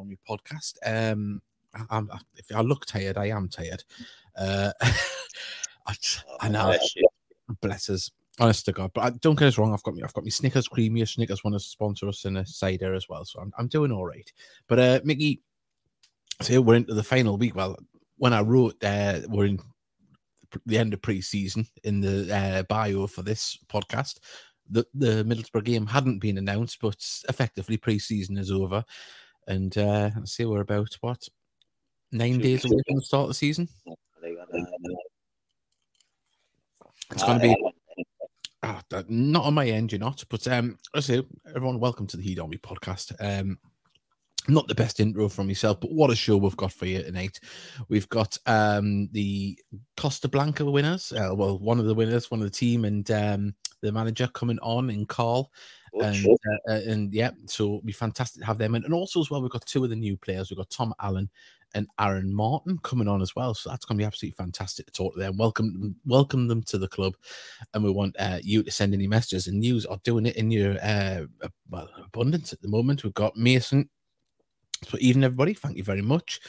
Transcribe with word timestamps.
everybody. 0.00 0.18
Welcome 0.28 0.58
to 0.58 0.74
the 0.82 0.90
Heed 0.90 0.90
Army 0.90 1.12
podcast. 1.12 1.12
Um, 1.12 1.42
I, 1.74 1.96
I'm, 1.96 2.10
if 2.36 2.54
I 2.54 2.60
look 2.60 2.86
tired, 2.86 3.16
I 3.18 3.26
am 3.26 3.48
tired. 3.48 3.84
Uh, 4.36 4.72
I, 5.86 5.94
I 6.40 6.48
know. 6.48 6.76
Bless 7.60 7.90
us. 7.90 8.10
Honest 8.38 8.64
to 8.66 8.72
God, 8.72 8.92
but 8.94 9.04
I, 9.04 9.10
don't 9.10 9.38
get 9.38 9.48
us 9.48 9.58
wrong. 9.58 9.74
I've 9.74 9.82
got 9.82 9.94
me. 9.94 10.02
I've 10.02 10.14
got 10.14 10.24
me 10.24 10.30
Snickers 10.30 10.68
creamy. 10.68 11.04
Snickers 11.04 11.44
want 11.44 11.54
to 11.54 11.60
sponsor 11.60 12.08
us 12.08 12.24
in 12.24 12.38
a 12.38 12.46
cider 12.46 12.94
as 12.94 13.08
well, 13.08 13.24
so 13.24 13.40
I'm, 13.40 13.52
I'm 13.58 13.66
doing 13.66 13.92
all 13.92 14.06
right. 14.06 14.32
But 14.66 14.78
uh, 14.78 15.00
Mickey, 15.04 15.42
so 16.40 16.60
we're 16.62 16.76
into 16.76 16.94
the 16.94 17.02
final 17.02 17.36
week. 17.36 17.54
Well, 17.54 17.76
when 18.16 18.32
I 18.32 18.40
wrote, 18.40 18.82
uh, 18.82 19.20
we're 19.28 19.46
in 19.46 19.58
the 20.64 20.78
end 20.78 20.94
of 20.94 21.02
pre-season 21.02 21.66
in 21.84 22.00
the 22.00 22.34
uh, 22.34 22.62
bio 22.62 23.06
for 23.06 23.22
this 23.22 23.58
podcast 23.68 24.20
the, 24.70 24.86
the 24.94 25.24
Middlesbrough 25.24 25.64
game 25.64 25.86
hadn't 25.86 26.20
been 26.20 26.38
announced, 26.38 26.78
but 26.80 26.96
effectively 27.28 27.76
pre-season 27.76 28.38
is 28.38 28.50
over, 28.50 28.84
and 29.50 29.76
uh, 29.76 30.10
let's 30.16 30.32
see, 30.32 30.44
we're 30.44 30.60
about 30.60 30.96
what 31.00 31.28
nine 32.12 32.38
days 32.38 32.64
away 32.64 32.80
from 32.86 32.96
the 32.96 33.02
start 33.02 33.22
of 33.22 33.28
the 33.28 33.34
season. 33.34 33.68
It's 37.10 37.24
going 37.24 37.40
to 37.40 37.48
be 37.48 37.56
oh, 38.62 38.80
not 39.08 39.44
on 39.44 39.54
my 39.54 39.66
end, 39.66 39.90
you're 39.90 39.98
not. 39.98 40.24
But 40.30 40.46
um, 40.46 40.78
I 40.94 41.00
say, 41.00 41.26
everyone, 41.48 41.80
welcome 41.80 42.06
to 42.06 42.16
the 42.16 42.22
Heed 42.22 42.38
Army 42.38 42.58
podcast. 42.58 43.12
Um, 43.18 43.58
not 44.46 44.68
the 44.68 44.74
best 44.74 45.00
intro 45.00 45.28
from 45.28 45.48
yourself, 45.48 45.80
but 45.80 45.90
what 45.90 46.10
a 46.10 46.16
show 46.16 46.36
we've 46.36 46.56
got 46.56 46.72
for 46.72 46.86
you 46.86 47.02
tonight. 47.02 47.40
We've 47.88 48.08
got 48.08 48.38
um 48.46 49.08
the 49.10 49.58
Costa 49.96 50.28
Blanca 50.28 50.64
winners, 50.64 51.12
uh, 51.12 51.34
well, 51.34 51.58
one 51.58 51.80
of 51.80 51.86
the 51.86 51.94
winners, 51.94 52.30
one 52.30 52.40
of 52.40 52.46
the 52.46 52.56
team, 52.56 52.84
and 52.84 53.10
um 53.10 53.54
the 53.82 53.90
manager 53.90 54.28
coming 54.28 54.60
on 54.60 54.90
in 54.90 55.06
Carl. 55.06 55.50
Oh, 55.94 56.00
and, 56.00 56.26
uh, 56.26 56.72
uh, 56.72 56.80
and 56.86 57.12
yeah, 57.12 57.30
so 57.46 57.64
it'll 57.64 57.82
be 57.82 57.92
fantastic 57.92 58.40
to 58.40 58.46
have 58.46 58.58
them. 58.58 58.74
And, 58.74 58.84
and 58.84 58.94
also, 58.94 59.20
as 59.20 59.30
well, 59.30 59.42
we've 59.42 59.50
got 59.50 59.66
two 59.66 59.84
of 59.84 59.90
the 59.90 59.96
new 59.96 60.16
players. 60.16 60.50
We've 60.50 60.58
got 60.58 60.70
Tom 60.70 60.94
Allen 61.00 61.28
and 61.74 61.86
Aaron 61.98 62.34
Martin 62.34 62.78
coming 62.82 63.08
on 63.08 63.22
as 63.22 63.36
well. 63.36 63.54
So 63.54 63.70
that's 63.70 63.84
going 63.84 63.96
to 63.96 64.02
be 64.02 64.06
absolutely 64.06 64.36
fantastic 64.36 64.86
to 64.86 64.92
talk 64.92 65.14
to 65.14 65.20
them. 65.20 65.36
Welcome, 65.36 65.94
welcome 66.04 66.48
them 66.48 66.62
to 66.64 66.78
the 66.78 66.88
club, 66.88 67.14
and 67.74 67.84
we 67.84 67.90
want 67.90 68.16
uh, 68.18 68.38
you 68.42 68.62
to 68.62 68.70
send 68.70 68.94
any 68.94 69.06
messages 69.06 69.46
and 69.46 69.60
news 69.60 69.86
are 69.86 70.00
doing 70.04 70.26
it 70.26 70.36
in 70.36 70.50
your 70.50 70.76
uh, 70.82 71.26
well, 71.70 71.88
abundance 72.04 72.52
at 72.52 72.60
the 72.62 72.68
moment. 72.68 73.04
We've 73.04 73.14
got 73.14 73.36
Mason. 73.36 73.88
So 74.84 74.96
even 75.00 75.24
everybody, 75.24 75.54
thank 75.54 75.76
you 75.76 75.84
very 75.84 76.02
much. 76.02 76.40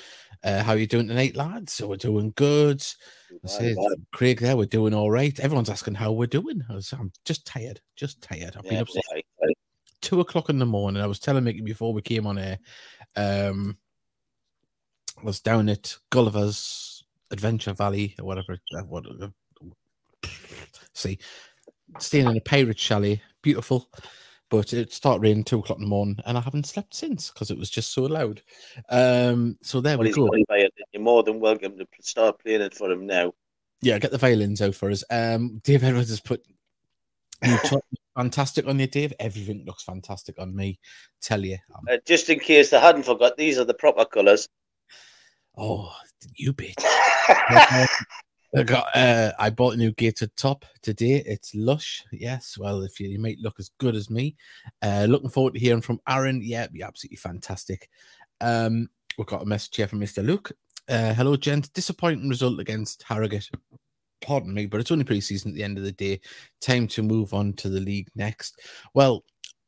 Uh, 0.44 0.64
how 0.64 0.74
are 0.74 0.78
you 0.78 0.88
doing 0.88 1.08
tonight, 1.08 1.36
lads? 1.36 1.74
So 1.74 1.88
we're 1.88 1.98
doing 1.98 2.34
good. 2.36 2.84
I 3.44 3.48
say, 3.48 3.76
Craig, 4.14 4.40
there 4.40 4.58
we're 4.58 4.66
doing 4.66 4.94
all 4.94 5.12
right. 5.12 5.38
Everyone's 5.40 5.70
asking 5.70 5.96
how 5.96 6.12
we're 6.12 6.28
doing. 6.28 6.62
I 6.70 6.80
am 6.96 7.12
just 7.26 7.46
tired, 7.46 7.82
just 7.96 8.22
tired. 8.22 8.56
I've 8.58 8.64
been 8.64 8.78
up 8.78 8.90
since 8.90 9.06
two 10.02 10.20
o'clock 10.20 10.50
in 10.50 10.60
the 10.60 10.66
morning. 10.66 11.02
I 11.02 11.08
was 11.08 11.20
telling 11.20 11.44
Mickey 11.44 11.62
before 11.62 11.94
we 11.94 12.02
came 12.02 12.26
on 12.26 12.38
air. 12.38 12.58
Um, 13.16 13.78
I 15.20 15.24
was 15.24 15.40
down 15.40 15.70
at 15.70 15.96
Gulliver's 16.10 17.04
Adventure 17.32 17.74
Valley 17.74 18.16
or 18.20 18.26
whatever. 18.26 18.58
Uh, 18.76 18.82
what, 18.82 19.06
uh, 19.22 20.28
see, 20.94 21.20
staying 22.00 22.28
in 22.28 22.38
a 22.38 22.42
pirate 22.42 22.80
chalet, 22.80 23.22
beautiful 23.42 23.90
but 24.52 24.74
it 24.74 24.92
started 24.92 25.24
raining 25.24 25.46
two 25.46 25.60
o'clock 25.60 25.78
in 25.80 25.86
the 25.86 25.90
morning, 25.90 26.20
and 26.26 26.38
I 26.38 26.42
haven't 26.42 26.68
slept 26.68 26.94
since 26.94 27.32
because 27.32 27.50
it 27.50 27.58
was 27.58 27.70
just 27.70 27.94
so 27.94 28.04
loud. 28.04 28.42
Um, 28.90 29.58
so 29.64 29.80
there 29.80 29.98
well, 29.98 30.06
we 30.06 30.12
go. 30.12 30.30
You're 30.92 31.02
more 31.02 31.24
than 31.24 31.40
welcome 31.40 31.78
to 31.78 31.88
start 32.02 32.44
playing 32.44 32.62
it 32.62 32.76
for 32.76 32.92
him 32.92 33.08
now. 33.08 33.34
Yeah, 33.82 33.98
get 33.98 34.12
the 34.12 34.18
violins 34.18 34.62
out 34.62 34.76
for 34.76 34.92
us. 34.92 35.06
Um, 35.10 35.60
Dave 35.64 35.86
Edwards 35.86 36.10
has 36.10 36.20
put 36.20 36.44
fantastic 38.16 38.68
on 38.68 38.78
you, 38.78 38.88
Dave. 38.88 39.14
Everything 39.20 39.64
looks 39.66 39.84
fantastic 39.84 40.38
on 40.38 40.54
me. 40.54 40.80
Tell 41.22 41.44
you. 41.44 41.58
Uh, 41.90 41.98
just 42.06 42.30
in 42.30 42.40
case 42.40 42.72
they 42.72 42.80
hadn't 42.80 43.04
forgot, 43.04 43.38
these 43.38 43.58
are 43.58 43.66
the 43.66 43.74
proper 43.74 44.04
colours. 44.04 44.50
Oh, 45.58 45.94
you 46.36 46.52
bitch. 46.52 46.76
I 48.56 48.64
got. 48.64 48.88
Uh, 48.96 49.32
I 49.40 49.50
bought 49.50 49.76
a 49.76 49.78
new 49.78 49.94
gated 49.94 50.36
top 50.36 50.66
today. 50.82 51.24
It's 51.26 51.56
lush. 51.56 52.04
Yes. 52.12 52.58
Well, 52.58 52.82
if 52.82 53.00
you, 53.00 53.08
you 53.08 53.20
might 53.20 53.40
look 53.40 53.60
as 53.60 53.72
good 53.78 53.96
as 53.96 54.10
me. 54.10 54.36
Uh, 54.82 55.06
looking 55.08 55.30
forward 55.30 55.54
to 55.54 55.60
hearing 55.60 55.82
from 55.82 56.02
Aaron. 56.08 56.42
Yeah, 56.44 56.68
be 56.68 56.84
absolutely 56.84 57.18
fantastic. 57.18 57.90
Um, 58.42 58.90
we've 59.18 59.28
got 59.28 59.44
a 59.44 59.46
message 59.46 59.78
here 59.78 59.88
from 59.88 60.02
Mr. 60.02 60.26
Luke. 60.26 60.52
Uh, 60.90 61.14
hello, 61.14 61.38
gent. 61.38 61.72
Disappointing 61.74 62.28
result 62.28 62.60
against 62.60 63.04
Harrogate. 63.04 63.50
Pardon 64.22 64.54
me, 64.54 64.66
but 64.66 64.82
it's 64.82 64.92
only 64.92 65.06
pre-season 65.06 65.52
at 65.52 65.56
the 65.56 65.64
end 65.64 65.78
of 65.78 65.84
the 65.84 65.92
day. 65.94 66.20
Time 66.60 66.88
to 66.90 67.02
move 67.02 67.34
on 67.34 67.54
to 67.54 67.70
the 67.70 67.80
league 67.80 68.10
next. 68.16 68.60
Well, 68.94 69.24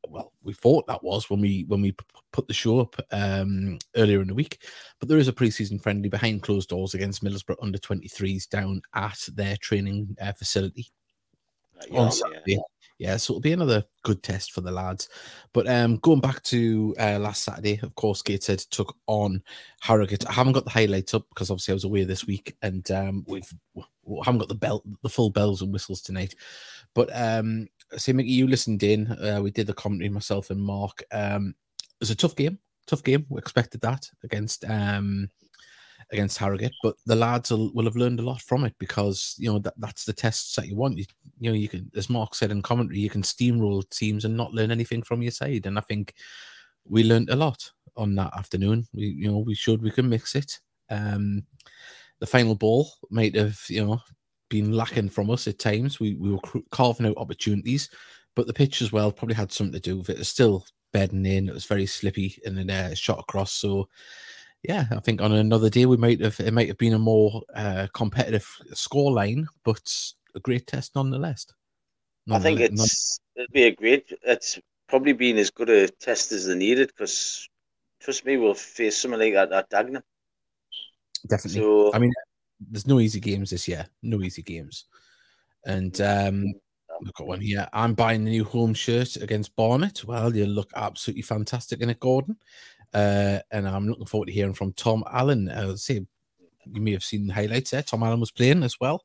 well, 0.10 0.34
we 0.44 0.54
thought 0.54 0.88
that 0.88 1.04
was 1.04 1.30
when 1.30 1.42
we 1.42 1.66
when 1.68 1.82
we 1.82 1.96
put 2.32 2.48
the 2.48 2.54
show 2.54 2.80
up 2.80 2.96
um, 3.12 3.78
earlier 3.96 4.22
in 4.22 4.28
the 4.28 4.34
week. 4.34 4.64
But 5.00 5.10
there 5.10 5.18
is 5.18 5.28
a 5.28 5.34
preseason 5.34 5.82
friendly 5.82 6.10
behind 6.10 6.44
closed 6.44 6.70
doors 6.70 6.94
against 6.94 7.24
Middlesbrough 7.24 7.62
under 7.62 7.78
23s 7.78 8.50
down 8.50 8.82
at 8.94 9.20
their 9.34 9.56
training 9.58 10.16
uh, 10.22 10.34
facility 10.34 10.88
uh, 11.92 11.98
on 11.98 12.12
Saturday. 12.12 12.42
Yeah. 12.46 12.58
yeah. 13.00 13.18
so 13.18 13.34
it'll 13.34 13.42
be 13.42 13.54
another 13.54 13.84
good 14.04 14.24
test 14.24 14.52
for 14.52 14.62
the 14.62 14.72
lads. 14.72 15.10
But 15.54 15.68
um, 15.70 15.98
going 15.98 16.22
back 16.22 16.44
to 16.44 16.96
uh, 17.00 17.20
last 17.20 17.44
Saturday, 17.44 17.80
of 17.82 17.96
course, 17.96 18.22
Gateshead 18.22 18.60
took 18.60 18.96
on 19.08 19.42
Harrogate. 19.82 20.28
I 20.28 20.34
haven't 20.34 20.54
got 20.54 20.66
the 20.66 20.72
highlights 20.72 21.14
up 21.14 21.28
because 21.30 21.50
obviously 21.50 21.72
I 21.72 21.76
was 21.76 21.86
away 21.86 22.04
this 22.04 22.28
week, 22.28 22.56
and 22.62 22.90
um, 22.92 23.24
we've 23.28 23.52
we 24.06 24.20
haven't 24.26 24.40
got 24.40 24.50
the 24.50 24.56
belt, 24.56 24.84
the 25.02 25.10
full 25.10 25.30
bells 25.30 25.62
and 25.62 25.72
whistles 25.72 26.02
tonight. 26.02 26.36
But 26.94 27.10
um, 27.14 27.68
say, 27.98 28.14
Mickey, 28.14 28.32
you 28.32 28.48
listened 28.48 28.84
in. 28.84 29.08
Uh, 29.12 29.40
we 29.42 29.52
did 29.52 29.68
the 29.68 29.74
commentary 29.74 30.10
myself 30.10 30.50
and 30.50 30.62
Mark. 30.62 31.04
Um, 31.12 31.56
it 31.80 32.00
was 32.00 32.12
a 32.12 32.16
tough 32.16 32.36
game. 32.36 32.60
Tough 32.88 33.04
game. 33.04 33.26
We 33.30 33.40
expected 33.40 33.82
that 33.82 34.10
against 34.24 34.66
um 34.66 35.30
against 36.12 36.38
Harrogate, 36.38 36.74
but 36.84 36.96
the 37.06 37.16
lads 37.16 37.50
will, 37.50 37.72
will 37.74 37.86
have 37.86 37.96
learned 37.96 38.20
a 38.20 38.24
lot 38.24 38.42
from 38.42 38.66
it 38.66 38.76
because 38.78 39.36
you 39.38 39.52
know 39.52 39.60
that 39.60 39.74
that's 39.78 40.06
the 40.06 40.14
tests 40.14 40.56
that 40.56 40.68
you 40.68 40.76
want. 40.76 40.98
You, 40.98 41.06
you 41.40 41.50
know, 41.50 41.56
you 41.56 41.70
can, 41.70 41.90
as 41.96 42.10
Mark 42.10 42.36
said 42.36 42.52
in 42.52 42.62
commentary, 42.62 43.00
you 43.00 43.10
can 43.10 43.22
steamroll 43.22 43.90
teams 43.90 44.26
and 44.26 44.36
not 44.38 44.54
learn 44.54 44.72
anything 44.72 45.02
from 45.02 45.22
your 45.22 45.32
side. 45.32 45.66
And 45.66 45.78
I 45.78 45.82
think 45.82 46.14
we 46.86 47.04
learned 47.04 47.30
a 47.30 47.36
lot 47.36 47.72
on 47.96 48.16
that 48.16 48.36
afternoon. 48.38 48.88
We, 48.94 49.08
you 49.08 49.32
know, 49.32 49.40
we 49.40 49.56
showed 49.56 49.82
we 49.82 49.92
can 49.92 50.10
mix 50.10 50.36
it. 50.36 50.60
Um, 50.90 51.46
the 52.20 52.28
final 52.28 52.56
ball 52.56 52.90
might 53.10 53.36
have, 53.36 53.60
you 53.68 53.86
know, 53.86 54.02
been 54.54 54.72
lacking 54.72 55.10
from 55.10 55.32
us 55.32 55.48
at 55.48 55.58
times. 55.58 56.00
We 56.00 56.14
we 56.14 56.32
were 56.32 56.40
carving 56.72 57.08
out 57.08 57.18
opportunities, 57.18 57.90
but 58.36 58.46
the 58.46 58.54
pitch 58.54 58.82
as 58.82 58.92
well 58.92 59.12
probably 59.12 59.36
had 59.36 59.52
something 59.52 59.74
to 59.74 59.80
do 59.80 59.98
with 59.98 60.10
it. 60.12 60.20
It's 60.20 60.30
still 60.30 60.66
bedding 60.92 61.26
in. 61.26 61.50
It 61.50 61.54
was 61.54 61.66
very 61.66 61.88
slippy 61.88 62.40
and 62.46 62.56
then 62.56 62.70
uh, 62.70 62.94
shot 62.94 63.20
across. 63.20 63.52
So 63.52 63.90
yeah, 64.62 64.86
I 64.92 65.00
think 65.00 65.22
on 65.22 65.34
another 65.34 65.72
day 65.72 65.88
we 65.88 65.98
might 65.98 66.22
have 66.22 66.40
it 66.40 66.54
might 66.54 66.68
have 66.68 66.78
been 66.78 66.94
a 66.94 67.00
more 67.00 67.42
uh, 67.56 67.88
competitive 67.94 68.48
score 68.74 69.12
line, 69.12 69.48
but 69.66 69.92
a 70.36 70.40
great 70.40 70.68
test 70.68 70.96
nonetheless. 70.96 71.48
I 72.30 72.40
think 72.40 72.60
it's 72.60 73.20
it'd 73.36 73.52
be 73.52 73.64
a 73.64 73.76
great. 73.76 74.14
It's 74.22 74.60
probably 74.88 75.14
been 75.14 75.38
as 75.40 75.50
good 75.50 75.72
a 75.72 75.88
test 75.90 76.32
as 76.32 76.46
they 76.46 76.56
needed 76.56 76.90
because 76.90 77.50
trust 78.00 78.24
me, 78.24 78.38
we'll 78.38 78.54
face 78.54 78.98
something 79.02 79.20
like 79.20 79.34
that 79.34 79.52
at 79.52 79.70
Dagenham. 79.72 80.04
Definitely. 81.28 81.62
So, 81.62 81.94
I 81.94 82.00
mean, 82.00 82.14
there's 82.72 82.88
no 82.88 83.00
easy 83.00 83.20
games 83.20 83.50
this 83.50 83.68
year. 83.68 83.88
No 84.02 84.22
easy 84.22 84.42
games. 84.42 84.86
And 85.66 86.00
um, 86.02 86.54
look 87.02 87.20
at 87.20 87.28
one 87.28 87.42
here. 87.42 87.68
I'm 87.74 87.94
buying 87.94 88.24
the 88.24 88.32
new 88.32 88.44
home 88.44 88.74
shirt 88.74 89.16
against 89.18 89.56
Barnet. 89.56 90.04
Well, 90.04 90.36
you 90.36 90.46
look 90.46 90.72
absolutely 90.76 91.24
fantastic 91.24 91.82
in 91.82 91.90
it, 91.90 92.00
Gordon. 92.00 92.38
Uh, 92.94 93.40
and 93.52 93.68
I'm 93.68 93.88
looking 93.88 94.06
forward 94.06 94.28
to 94.28 94.32
hearing 94.34 94.54
from 94.54 94.74
Tom 94.74 95.04
Allen. 95.12 95.50
Uh, 95.50 95.76
say 95.76 96.06
you 96.72 96.82
may 96.82 96.92
have 96.92 97.04
seen 97.04 97.28
the 97.28 97.34
highlights 97.34 97.72
there. 97.72 97.82
Tom 97.84 98.04
Allen 98.04 98.20
was 98.20 98.32
playing 98.32 98.64
as 98.64 98.80
well. 98.80 99.04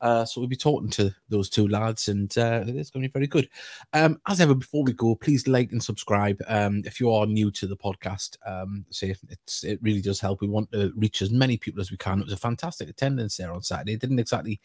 Uh, 0.00 0.24
so 0.24 0.40
we'll 0.40 0.48
be 0.48 0.56
talking 0.56 0.90
to 0.90 1.14
those 1.28 1.48
two 1.48 1.68
lads, 1.68 2.08
and 2.08 2.36
uh, 2.36 2.62
it's 2.66 2.90
going 2.90 3.02
to 3.02 3.08
be 3.08 3.12
very 3.12 3.26
good. 3.26 3.48
Um, 3.92 4.20
as 4.28 4.40
ever, 4.40 4.54
before 4.54 4.84
we 4.84 4.92
go, 4.92 5.14
please 5.14 5.48
like 5.48 5.72
and 5.72 5.82
subscribe. 5.82 6.40
Um, 6.46 6.82
if 6.84 7.00
you 7.00 7.10
are 7.12 7.26
new 7.26 7.50
to 7.52 7.66
the 7.66 7.76
podcast, 7.76 8.36
um, 8.46 8.84
say 8.90 9.14
it's 9.30 9.64
it 9.64 9.78
really 9.82 10.02
does 10.02 10.20
help. 10.20 10.40
We 10.40 10.48
want 10.48 10.70
to 10.72 10.92
reach 10.96 11.22
as 11.22 11.30
many 11.30 11.56
people 11.56 11.80
as 11.80 11.90
we 11.90 11.96
can. 11.96 12.20
It 12.20 12.24
was 12.24 12.34
a 12.34 12.38
fantastic 12.38 12.88
attendance 12.88 13.36
there 13.36 13.52
on 13.52 13.62
Saturday. 13.62 13.94
It 13.94 14.00
didn't 14.00 14.18
exactly, 14.18 14.60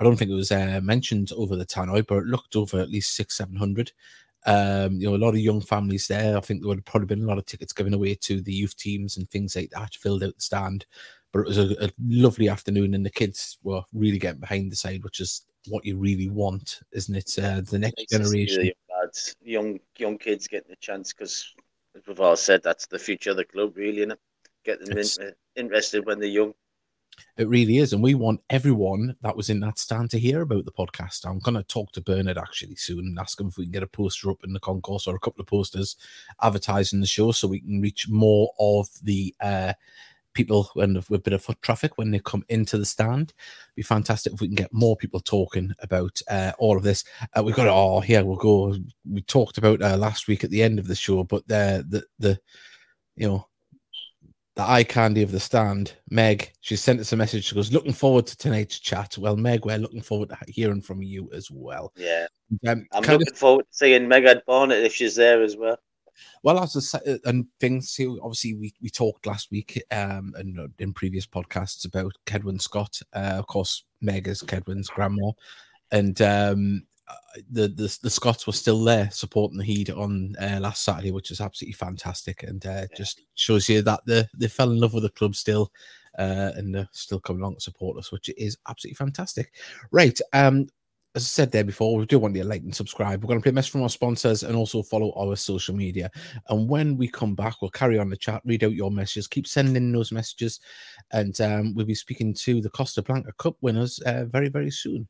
I 0.00 0.04
don't 0.04 0.16
think 0.16 0.30
it 0.30 0.34
was 0.34 0.50
uh, 0.50 0.80
mentioned 0.82 1.30
over 1.36 1.54
the 1.54 1.66
tannoy, 1.66 2.06
but 2.06 2.18
it 2.18 2.26
looked 2.26 2.56
over 2.56 2.80
at 2.80 2.90
least 2.90 3.14
six, 3.14 3.36
seven 3.36 3.56
hundred. 3.56 3.92
Um, 4.46 5.00
you 5.00 5.08
know, 5.08 5.16
a 5.16 5.24
lot 5.24 5.30
of 5.34 5.38
young 5.38 5.62
families 5.62 6.06
there. 6.06 6.36
I 6.36 6.40
think 6.40 6.60
there 6.60 6.68
would 6.68 6.78
have 6.78 6.84
probably 6.84 7.06
been 7.06 7.22
a 7.22 7.26
lot 7.26 7.38
of 7.38 7.46
tickets 7.46 7.72
given 7.72 7.94
away 7.94 8.14
to 8.16 8.42
the 8.42 8.52
youth 8.52 8.76
teams 8.76 9.16
and 9.16 9.30
things 9.30 9.56
like 9.56 9.70
that. 9.70 9.94
Filled 9.94 10.22
out 10.22 10.34
the 10.34 10.42
stand 10.42 10.84
but 11.34 11.40
it 11.40 11.48
was 11.48 11.58
a, 11.58 11.84
a, 11.84 11.90
lovely 12.06 12.48
afternoon 12.48 12.94
and 12.94 13.04
the 13.04 13.10
kids 13.10 13.58
were 13.64 13.82
really 13.92 14.18
getting 14.18 14.40
behind 14.40 14.70
the 14.70 14.76
side 14.76 15.02
which 15.02 15.20
is 15.20 15.44
what 15.68 15.84
you 15.84 15.98
really 15.98 16.30
want 16.30 16.80
isn't 16.92 17.16
it 17.16 17.30
uh, 17.42 17.60
the 17.68 17.78
next 17.78 18.08
generation 18.08 18.64
young 18.64 19.10
young 19.42 19.80
young 19.98 20.16
kids 20.16 20.46
getting 20.46 20.72
a 20.72 20.76
chance 20.76 21.12
because 21.12 21.52
as 21.96 22.06
we've 22.06 22.20
all 22.20 22.36
said 22.36 22.62
that's 22.62 22.86
the 22.86 22.98
future 22.98 23.30
of 23.30 23.36
the 23.36 23.44
club 23.44 23.76
really 23.76 24.02
and 24.02 24.14
get 24.64 24.82
them 24.84 24.96
in, 24.96 25.32
interested 25.56 26.06
when 26.06 26.18
they're 26.18 26.28
young 26.28 26.54
It 27.36 27.48
really 27.48 27.78
is. 27.78 27.92
And 27.92 28.02
we 28.02 28.14
want 28.14 28.40
everyone 28.50 29.14
that 29.22 29.36
was 29.36 29.50
in 29.50 29.60
that 29.60 29.78
stand 29.78 30.10
to 30.10 30.18
hear 30.18 30.40
about 30.40 30.64
the 30.64 30.72
podcast. 30.72 31.26
I'm 31.26 31.38
going 31.38 31.54
to 31.54 31.62
talk 31.62 31.92
to 31.92 32.00
Bernard 32.00 32.38
actually 32.38 32.74
soon 32.74 33.00
and 33.00 33.18
ask 33.18 33.40
him 33.40 33.48
if 33.48 33.56
we 33.56 33.66
can 33.66 33.72
get 33.72 33.82
a 33.84 33.86
poster 33.86 34.30
up 34.30 34.42
in 34.42 34.52
the 34.52 34.58
concourse 34.58 35.06
or 35.06 35.14
a 35.14 35.20
couple 35.20 35.40
of 35.40 35.46
posters 35.46 35.96
advertising 36.42 37.00
the 37.00 37.06
show 37.06 37.30
so 37.30 37.46
we 37.46 37.60
can 37.60 37.80
reach 37.80 38.08
more 38.08 38.52
of 38.58 38.88
the 39.02 39.34
uh, 39.40 39.74
people 40.34 40.70
when 40.74 40.94
with 40.94 41.10
a 41.10 41.18
bit 41.18 41.32
of 41.32 41.42
foot 41.42 41.60
traffic 41.62 41.96
when 41.96 42.10
they 42.10 42.18
come 42.18 42.44
into 42.48 42.76
the 42.76 42.84
stand. 42.84 43.32
It'd 43.32 43.76
be 43.76 43.82
fantastic 43.82 44.34
if 44.34 44.40
we 44.40 44.48
can 44.48 44.56
get 44.56 44.72
more 44.72 44.96
people 44.96 45.20
talking 45.20 45.72
about 45.80 46.20
uh, 46.28 46.52
all 46.58 46.76
of 46.76 46.82
this. 46.82 47.04
Uh, 47.36 47.42
we've 47.42 47.56
got 47.56 47.66
it 47.66 47.70
all 47.70 48.00
here. 48.00 48.24
we'll 48.24 48.36
go. 48.36 48.76
We 49.08 49.22
talked 49.22 49.58
about 49.58 49.80
uh, 49.80 49.96
last 49.96 50.28
week 50.28 50.44
at 50.44 50.50
the 50.50 50.62
end 50.62 50.78
of 50.78 50.86
the 50.86 50.94
show, 50.94 51.24
but 51.24 51.46
the 51.48 51.84
the 51.88 52.04
the 52.18 52.40
you 53.16 53.28
know 53.28 53.46
the 54.56 54.62
eye 54.62 54.84
candy 54.84 55.22
of 55.22 55.32
the 55.32 55.40
stand, 55.40 55.94
Meg, 56.10 56.52
she 56.60 56.76
sent 56.76 57.00
us 57.00 57.12
a 57.12 57.16
message. 57.16 57.44
She 57.44 57.54
goes, 57.54 57.72
Looking 57.72 57.92
forward 57.92 58.26
to 58.28 58.36
tonight's 58.36 58.78
chat. 58.78 59.18
Well, 59.18 59.36
Meg, 59.36 59.64
we're 59.64 59.78
looking 59.78 60.02
forward 60.02 60.28
to 60.28 60.36
hearing 60.46 60.80
from 60.80 61.02
you 61.02 61.28
as 61.34 61.50
well. 61.50 61.92
Yeah. 61.96 62.26
Um, 62.68 62.86
I'm 62.92 63.02
looking 63.02 63.32
of, 63.32 63.38
forward 63.38 63.64
to 63.64 63.76
seeing 63.76 64.06
Meg 64.06 64.26
Barnett 64.46 64.84
if 64.84 64.94
she's 64.94 65.16
there 65.16 65.42
as 65.42 65.56
well. 65.56 65.76
Well, 66.42 66.58
as 66.58 66.94
a, 66.94 67.18
and 67.24 67.46
things, 67.60 67.98
obviously, 68.22 68.54
we, 68.54 68.74
we 68.80 68.90
talked 68.90 69.26
last 69.26 69.50
week 69.50 69.82
um, 69.90 70.34
and 70.36 70.58
uh, 70.58 70.68
in 70.78 70.92
previous 70.92 71.26
podcasts 71.26 71.84
about 71.84 72.12
Kedwin 72.26 72.60
Scott. 72.60 73.00
Uh, 73.12 73.36
of 73.36 73.46
course, 73.46 73.84
Meg 74.00 74.28
is 74.28 74.42
Kedwin's 74.42 74.88
grandma. 74.88 75.32
And 75.92 76.20
um, 76.22 76.86
the, 77.50 77.68
the 77.68 77.98
the 78.02 78.10
Scots 78.10 78.46
were 78.46 78.52
still 78.52 78.82
there 78.82 79.10
supporting 79.10 79.58
the 79.58 79.64
Heed 79.64 79.90
on 79.90 80.34
uh, 80.40 80.58
last 80.60 80.84
Saturday, 80.84 81.10
which 81.10 81.30
is 81.30 81.40
absolutely 81.40 81.74
fantastic, 81.74 82.42
and 82.42 82.64
uh, 82.66 82.68
yeah. 82.68 82.86
just 82.96 83.22
shows 83.34 83.68
you 83.68 83.82
that 83.82 84.00
they 84.06 84.24
they 84.34 84.48
fell 84.48 84.70
in 84.70 84.80
love 84.80 84.94
with 84.94 85.02
the 85.02 85.10
club 85.10 85.34
still, 85.34 85.72
uh, 86.18 86.52
and 86.56 86.74
they're 86.74 86.88
still 86.92 87.20
coming 87.20 87.42
along 87.42 87.56
to 87.56 87.60
support 87.60 87.98
us, 87.98 88.12
which 88.12 88.30
is 88.36 88.56
absolutely 88.68 88.96
fantastic. 88.96 89.52
Right, 89.90 90.18
um, 90.32 90.68
as 91.14 91.22
I 91.22 91.26
said 91.26 91.52
there 91.52 91.64
before, 91.64 91.96
we 91.96 92.06
do 92.06 92.18
want 92.18 92.34
you 92.34 92.42
to 92.42 92.48
like 92.48 92.62
and 92.62 92.74
subscribe. 92.74 93.22
We're 93.22 93.28
going 93.28 93.38
to 93.38 93.42
play 93.42 93.50
a 93.50 93.54
message 93.54 93.70
from 93.70 93.82
our 93.82 93.88
sponsors 93.88 94.42
and 94.42 94.56
also 94.56 94.82
follow 94.82 95.12
our 95.16 95.36
social 95.36 95.74
media. 95.74 96.10
And 96.48 96.68
when 96.68 96.96
we 96.96 97.06
come 97.06 97.36
back, 97.36 97.62
we'll 97.62 97.70
carry 97.70 97.98
on 97.98 98.10
the 98.10 98.16
chat, 98.16 98.42
read 98.44 98.64
out 98.64 98.72
your 98.72 98.90
messages, 98.90 99.28
keep 99.28 99.46
sending 99.46 99.92
those 99.92 100.10
messages, 100.10 100.60
and 101.12 101.40
um, 101.40 101.74
we'll 101.74 101.86
be 101.86 101.94
speaking 101.94 102.34
to 102.34 102.60
the 102.60 102.70
Costa 102.70 103.02
Blanca 103.02 103.32
Cup 103.38 103.56
winners 103.60 104.00
uh, 104.00 104.24
very 104.24 104.48
very 104.48 104.70
soon. 104.70 105.06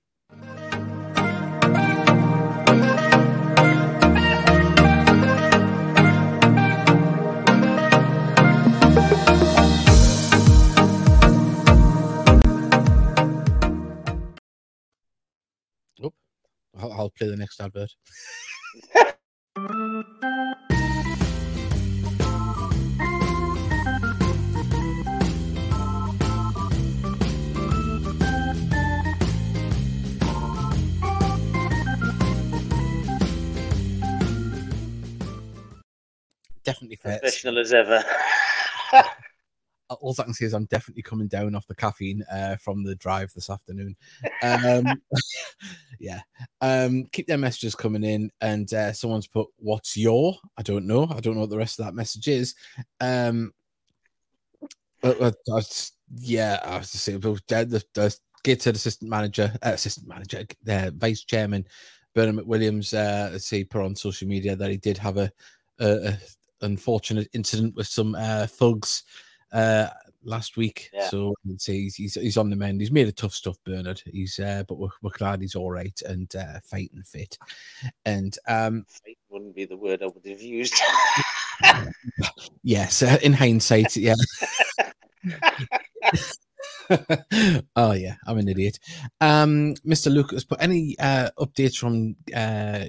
I'll, 16.78 16.92
I'll 16.92 17.10
play 17.10 17.28
the 17.28 17.36
next 17.36 17.60
advert. 17.60 17.90
definitely 36.64 36.96
professional 36.96 37.58
as 37.58 37.72
ever. 37.72 38.02
All 39.90 40.14
I 40.18 40.22
can 40.22 40.34
say 40.34 40.46
is 40.46 40.54
I'm 40.54 40.66
definitely 40.66 41.02
coming 41.02 41.28
down 41.28 41.54
off 41.54 41.66
the 41.66 41.74
caffeine 41.74 42.24
uh, 42.32 42.56
from 42.56 42.84
the 42.84 42.94
drive 42.96 43.32
this 43.34 43.50
afternoon. 43.50 43.96
Um, 44.42 44.86
yeah, 46.00 46.20
um, 46.60 47.06
keep 47.12 47.26
their 47.26 47.38
messages 47.38 47.74
coming 47.74 48.04
in, 48.04 48.30
and 48.40 48.72
uh, 48.72 48.92
someone's 48.92 49.26
put, 49.26 49.48
"What's 49.58 49.96
your?" 49.96 50.36
I 50.56 50.62
don't 50.62 50.86
know. 50.86 51.06
I 51.10 51.20
don't 51.20 51.34
know 51.34 51.40
what 51.40 51.50
the 51.50 51.58
rest 51.58 51.78
of 51.78 51.86
that 51.86 51.94
message 51.94 52.28
is. 52.28 52.54
Um, 53.00 53.52
but 55.00 55.20
I 55.20 55.62
yeah, 56.16 56.60
I 56.62 56.78
was 56.78 56.90
to 56.92 56.98
say 56.98 57.16
the, 57.68 57.82
the, 57.94 58.16
assistant 58.70 59.10
manager, 59.10 59.52
uh, 59.62 59.70
assistant 59.70 60.08
manager, 60.08 60.44
uh, 60.68 60.90
vice 60.94 61.24
chairman 61.24 61.66
Bernard 62.14 62.46
McWilliams. 62.46 62.94
Uh, 62.94 63.32
let's 63.32 63.46
see, 63.46 63.64
put 63.64 63.82
on 63.82 63.96
social 63.96 64.28
media 64.28 64.56
that 64.56 64.70
he 64.70 64.76
did 64.76 64.96
have 64.98 65.18
a, 65.18 65.30
a, 65.80 66.08
a 66.08 66.18
unfortunate 66.62 67.28
incident 67.34 67.74
with 67.74 67.86
some 67.86 68.14
uh, 68.14 68.46
thugs 68.46 69.02
uh, 69.54 69.86
last 70.24 70.56
week. 70.56 70.90
Yeah. 70.92 71.08
So 71.08 71.34
he's, 71.46 71.94
he's 71.94 72.14
he's 72.14 72.36
on 72.36 72.50
the 72.50 72.56
mend. 72.56 72.80
He's 72.80 72.90
made 72.90 73.08
a 73.08 73.12
tough 73.12 73.32
stuff, 73.32 73.56
Bernard. 73.64 74.02
He's 74.04 74.38
uh, 74.38 74.64
but 74.68 74.78
we're, 74.78 74.88
we're 75.00 75.10
glad 75.10 75.40
he's 75.40 75.54
all 75.54 75.70
right 75.70 75.98
and 76.06 76.34
uh, 76.36 76.60
fighting 76.64 77.02
fit. 77.04 77.38
And 78.04 78.36
um, 78.48 78.84
fight 78.88 79.18
wouldn't 79.30 79.54
be 79.54 79.64
the 79.64 79.76
word 79.76 80.02
I 80.02 80.06
would 80.06 80.26
have 80.26 80.42
used. 80.42 80.74
yes, 82.62 83.02
uh, 83.02 83.18
in 83.22 83.32
hindsight, 83.32 83.96
yeah. 83.96 84.14
oh 87.76 87.92
yeah, 87.92 88.16
I'm 88.26 88.38
an 88.38 88.48
idiot. 88.48 88.78
Um, 89.20 89.74
Mr. 89.86 90.12
Lucas, 90.12 90.44
put 90.44 90.62
any 90.62 90.96
uh, 90.98 91.30
updates 91.38 91.78
from 91.78 92.16
uh, 92.34 92.84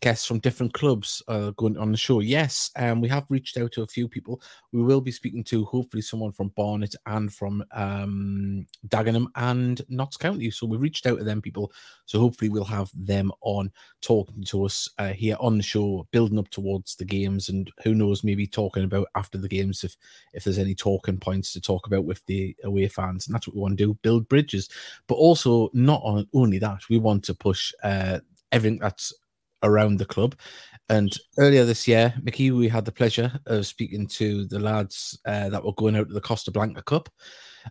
guests 0.00 0.26
from 0.26 0.38
different 0.40 0.74
clubs 0.74 1.22
uh, 1.28 1.50
going 1.52 1.78
on 1.78 1.90
the 1.90 1.96
show. 1.96 2.20
Yes, 2.20 2.70
um, 2.76 3.00
we 3.00 3.08
have 3.08 3.24
reached 3.30 3.56
out 3.56 3.72
to 3.72 3.82
a 3.82 3.86
few 3.86 4.08
people. 4.08 4.42
We 4.72 4.82
will 4.82 5.00
be 5.00 5.10
speaking 5.10 5.42
to 5.44 5.64
hopefully 5.64 6.02
someone 6.02 6.32
from 6.32 6.48
Barnet 6.48 6.94
and 7.06 7.32
from 7.32 7.64
um, 7.72 8.66
Dagenham 8.88 9.28
and 9.36 9.80
Notts 9.88 10.16
County. 10.16 10.50
So 10.50 10.66
we 10.66 10.76
reached 10.76 11.06
out 11.06 11.18
to 11.18 11.24
them 11.24 11.40
people. 11.40 11.72
So 12.04 12.20
hopefully 12.20 12.50
we'll 12.50 12.64
have 12.64 12.90
them 12.94 13.32
on 13.40 13.70
talking 14.02 14.44
to 14.44 14.64
us 14.64 14.88
uh, 14.98 15.12
here 15.12 15.36
on 15.40 15.56
the 15.56 15.62
show, 15.62 16.06
building 16.10 16.38
up 16.38 16.50
towards 16.50 16.96
the 16.96 17.04
games, 17.04 17.48
and 17.48 17.70
who 17.82 17.94
knows, 17.94 18.22
maybe 18.22 18.46
talking 18.46 18.84
about 18.84 19.08
after 19.14 19.38
the 19.38 19.48
games 19.48 19.82
if 19.82 19.96
if 20.34 20.44
there's 20.44 20.58
any 20.58 20.74
talking 20.74 21.18
points 21.18 21.52
to 21.54 21.60
talk 21.60 21.86
about 21.86 22.04
with 22.04 22.24
the 22.26 22.54
away 22.64 22.88
fans. 22.88 23.26
And 23.26 23.34
that's 23.34 23.48
what 23.48 23.56
we 23.56 23.62
want 23.62 23.78
to 23.78 23.86
do: 23.86 23.98
build 24.02 24.28
bridges. 24.28 24.68
But 25.06 25.14
also, 25.14 25.70
not 25.72 26.02
on, 26.04 26.26
only 26.34 26.58
that, 26.58 26.82
we 26.90 26.98
want 26.98 27.24
to 27.24 27.34
push. 27.34 27.72
Uh, 27.82 28.20
everything 28.52 28.78
that's 28.78 29.12
around 29.66 29.98
the 29.98 30.06
club. 30.06 30.34
And 30.88 31.12
earlier 31.38 31.64
this 31.64 31.88
year, 31.88 32.14
Mickey, 32.22 32.52
we 32.52 32.68
had 32.68 32.84
the 32.84 32.92
pleasure 32.92 33.32
of 33.46 33.66
speaking 33.66 34.06
to 34.08 34.46
the 34.46 34.60
lads 34.60 35.18
uh, 35.26 35.48
that 35.48 35.64
were 35.64 35.72
going 35.72 35.96
out 35.96 36.08
to 36.08 36.14
the 36.14 36.20
Costa 36.20 36.50
Blanca 36.50 36.82
Cup. 36.82 37.08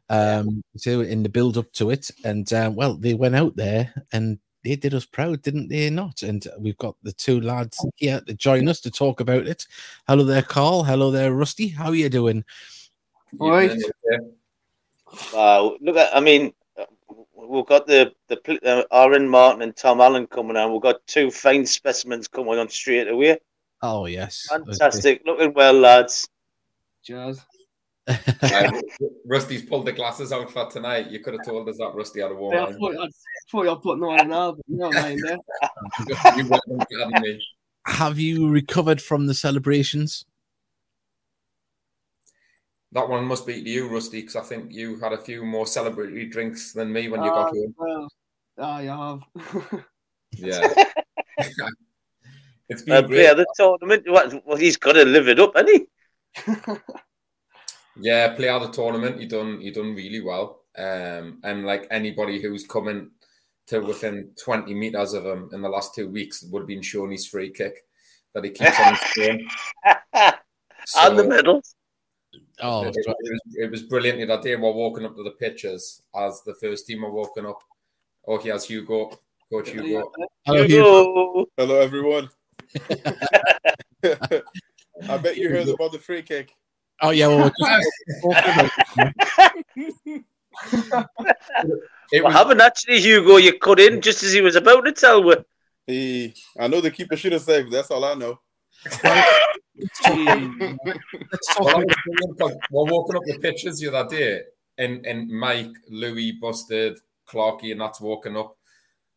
Um, 0.10 0.62
so 0.75 1.00
in 1.02 1.24
the 1.24 1.30
build 1.30 1.58
up 1.58 1.72
to 1.74 1.92
it, 1.92 2.12
and 2.25 2.52
uh, 2.52 2.70
well, 2.74 2.96
they 2.96 3.14
went 3.14 3.36
out 3.36 3.56
there 3.56 3.94
and 4.12 4.38
they 4.66 4.75
did 4.75 4.94
us 4.94 5.06
proud, 5.06 5.42
didn't 5.44 5.70
they? 5.70 5.90
Not, 5.90 6.24
and 6.24 6.46
we've 6.60 6.78
got 6.78 6.96
the 7.04 7.14
two 7.14 7.40
lads 7.40 7.86
here 7.96 8.20
to 8.28 8.34
join 8.34 8.68
us 8.68 8.82
to 8.82 8.92
talk 8.92 9.22
about 9.22 9.48
it. 9.48 9.66
Hello 10.08 10.25
there, 10.25 10.42
Carl. 10.42 10.84
Hello 10.84 11.12
there, 11.12 11.34
Rusty. 11.34 11.70
How 11.70 11.90
are 11.90 11.96
you 11.96 12.10
doing? 12.10 12.44
All 13.40 13.52
right. 13.52 13.80
Wow, 15.34 15.68
uh, 15.68 15.78
look. 15.82 16.10
I 16.14 16.20
mean, 16.20 16.52
we've 17.48 17.66
got 17.66 17.88
the 17.88 18.14
the 18.28 18.60
uh, 18.66 18.84
Aaron 18.92 19.28
Martin 19.28 19.62
and 19.62 19.75
Tom 19.75 20.02
Allen 20.02 20.28
coming 20.28 20.58
on. 20.58 20.72
We've 20.72 20.82
got 20.82 21.06
two 21.08 21.32
fine 21.32 21.66
specimens 21.66 22.28
coming 22.28 22.58
on 22.58 22.70
straight 22.70 23.08
away. 23.08 23.40
Oh 23.82 24.06
yes, 24.06 24.48
fantastic! 24.50 25.22
Okay. 25.22 25.32
Looking 25.32 25.54
well, 25.54 25.74
lads. 25.74 26.28
Cheers. 27.04 27.40
um, 28.08 28.82
Rusty's 29.25 29.64
pulled 29.64 29.88
the 29.88 29.92
glasses 29.92 30.32
out 30.32 30.52
for 30.52 30.70
tonight. 30.70 31.10
You 31.10 31.20
could 31.20 31.34
have 31.34 31.46
told 31.46 31.68
us 31.68 31.78
that 31.78 31.96
Rusty 31.96 32.22
had 32.22 32.32
a 32.32 32.36
warm. 32.36 32.54
Yeah, 32.54 32.66
I 32.66 32.74
thought, 32.74 32.96
I 32.98 33.08
thought 33.52 33.64
you 33.64 33.70
were 33.70 33.75
putting 33.78 34.04
on 34.04 34.20
an 34.20 34.32
album. 34.32 34.62
You 34.68 34.78
know 34.78 34.92
Have 37.88 38.20
you 38.20 38.50
recovered 38.50 39.02
from 39.02 39.25
the 39.25 39.34
celebrations? 39.34 40.25
That 42.96 43.10
one 43.10 43.25
must 43.25 43.46
be 43.46 43.62
to 43.62 43.70
you, 43.70 43.90
Rusty, 43.90 44.22
because 44.22 44.38
I 44.38 44.42
think 44.42 44.72
you 44.72 44.98
had 45.02 45.12
a 45.12 45.18
few 45.18 45.44
more 45.44 45.66
celebratory 45.66 46.32
drinks 46.32 46.72
than 46.72 46.94
me 46.94 47.10
when 47.10 47.22
you 47.24 47.30
uh, 47.30 47.34
got 47.34 47.54
home. 47.54 47.75
Well, 47.78 48.08
I 48.58 48.84
have. 48.84 49.22
yeah. 50.38 50.74
it's 52.70 52.84
been 52.84 52.94
uh, 52.94 53.02
great. 53.02 53.24
Yeah, 53.24 53.34
the 53.34 53.46
tournament. 53.58 54.06
Well, 54.08 54.56
he's 54.56 54.78
got 54.78 54.94
to 54.94 55.04
live 55.04 55.28
it 55.28 55.42
up, 55.42 55.58
hasn't 55.58 55.90
he? 56.46 56.54
yeah, 58.00 58.34
play 58.34 58.48
out 58.48 58.62
the 58.62 58.72
tournament. 58.72 59.20
You 59.20 59.28
done. 59.28 59.60
You 59.60 59.74
done 59.74 59.94
really 59.94 60.22
well. 60.22 60.62
Um, 60.78 61.42
and 61.44 61.66
like 61.66 61.88
anybody 61.92 62.42
who's 62.42 62.66
coming 62.66 63.12
to 63.68 63.80
within 63.80 64.32
20 64.42 64.74
meters 64.74 65.12
of 65.12 65.25
him 65.25 65.50
in 65.52 65.62
the 65.62 65.68
last 65.68 65.96
two 65.96 66.08
weeks 66.08 66.44
would 66.44 66.62
have 66.62 66.68
been 66.68 66.82
shown 66.82 67.12
his 67.12 67.28
free 67.28 67.50
kick 67.50 67.75
that 68.34 68.46
he 68.46 68.52
keeps 68.52 68.80
on 68.80 68.94
his 68.94 69.42
so, 70.86 71.10
on 71.10 71.18
the 71.18 71.25
middle. 71.25 71.62
Oh, 72.62 72.86
it, 72.86 72.96
it, 72.96 73.08
was, 73.08 73.42
it 73.56 73.72
was 73.72 73.84
brilliant 73.84 74.28
that 74.28 74.42
day. 74.42 74.56
We're 74.56 74.72
walking 74.72 75.06
up 75.06 75.16
to 75.16 75.24
the 75.24 75.32
pitches 75.32 76.04
as 76.16 76.42
the 76.46 76.56
first 76.56 76.88
team 76.88 77.04
are 77.04 77.12
walking 77.12 77.46
up. 77.46 77.62
Oh, 78.28 78.38
he 78.38 78.50
has 78.50 78.66
Hugo, 78.66 79.12
Coach 79.52 79.70
Hugo. 79.70 80.12
Hello, 80.46 80.64
Hugo. 80.64 81.46
Hello, 81.58 81.80
everyone. 81.80 82.30
I 85.10 85.18
bet 85.18 85.38
you 85.38 85.50
heard 85.50 85.68
about 85.68 85.92
the 85.92 86.00
free 86.00 86.22
kick. 86.22 86.52
Oh 87.02 87.10
yeah, 87.10 87.28
well, 87.28 87.52
It 92.12 92.24
What 92.24 92.26
was, 92.26 92.34
happened 92.34 92.62
actually, 92.62 93.02
Hugo? 93.02 93.38
You 93.38 93.58
cut 93.60 93.80
in 93.80 94.02
just 94.02 94.24
as 94.24 94.32
he 94.32 94.42
was 94.42 94.56
about 94.56 94.86
to 94.86 94.94
tell 94.94 95.24
me. 95.24 95.36
He, 95.88 96.36
I 96.60 96.68
know 96.68 96.82
the 96.82 96.92
keeper 96.92 97.18
should 97.18 97.34
have 97.34 97.42
saved. 97.42 97.72
That's 97.72 97.92
all 97.92 98.06
I 98.06 98.14
know. 98.14 98.40
Let's 99.77 100.00
well, 100.08 100.17
I 100.17 101.72
about- 101.72 101.86
was 101.86 101.96
thinking, 102.05 102.36
'cause 102.39 102.53
we're 102.72 102.91
walking 102.91 103.15
up 103.17 103.24
the 103.25 103.38
pitches 103.39 103.79
the 103.79 103.94
other 103.94 104.10
day, 104.10 104.41
and, 104.77 105.05
and 105.05 105.29
Mike, 105.29 105.72
Louis, 105.89 106.34
Busted, 106.34 106.98
Clarky, 107.27 107.72
and 107.72 107.82
that's 107.82 108.00
walking 108.01 108.38
up. 108.38 108.58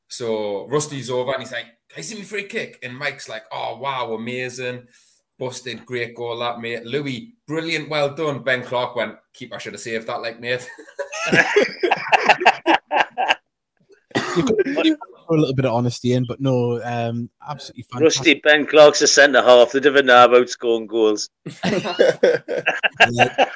So 0.09 0.67
Rusty's 0.69 1.11
over 1.11 1.33
and 1.33 1.43
he's 1.43 1.53
like, 1.53 1.67
Can 1.89 1.99
I 1.99 2.01
see 2.01 2.17
me 2.17 2.23
free 2.23 2.45
kick? 2.45 2.79
And 2.83 2.97
Mike's 2.97 3.29
like, 3.29 3.45
Oh, 3.53 3.77
wow, 3.79 4.13
amazing. 4.15 4.87
Busted, 5.39 5.87
great 5.87 6.17
goal, 6.17 6.39
that 6.41 6.61
mate. 6.61 6.85
Louis, 6.85 7.35
brilliant, 7.47 7.89
well 7.89 8.15
done. 8.15 8.43
Ben 8.43 8.65
Clark 8.65 8.97
went, 8.97 9.17
Keep, 9.35 9.55
I 9.55 9.59
should 9.59 9.75
have 9.75 9.81
saved 9.83 10.07
that, 10.09 10.23
like, 10.23 10.41
mate. 10.41 10.69
you've 15.29 15.37
got- 15.37 15.37
you've 15.37 15.37
got 15.37 15.37
to 15.37 15.37
throw 15.37 15.37
a 15.37 15.41
little 15.41 15.55
bit 15.55 15.65
of 15.67 15.75
honesty 15.75 16.13
in, 16.15 16.25
but 16.27 16.41
no, 16.41 16.83
um, 16.83 17.31
absolutely 17.49 17.85
fantastic. 17.85 18.19
Rusty 18.21 18.41
Ben 18.43 18.67
Clark's 18.67 19.03
a 19.03 19.07
centre 19.07 19.43
half. 19.43 19.73
They 19.73 19.81
never 19.81 20.03
know 20.03 20.25
about 20.25 20.49
scoring 20.49 20.87
goals. 20.87 21.29
Yeah. 23.11 23.49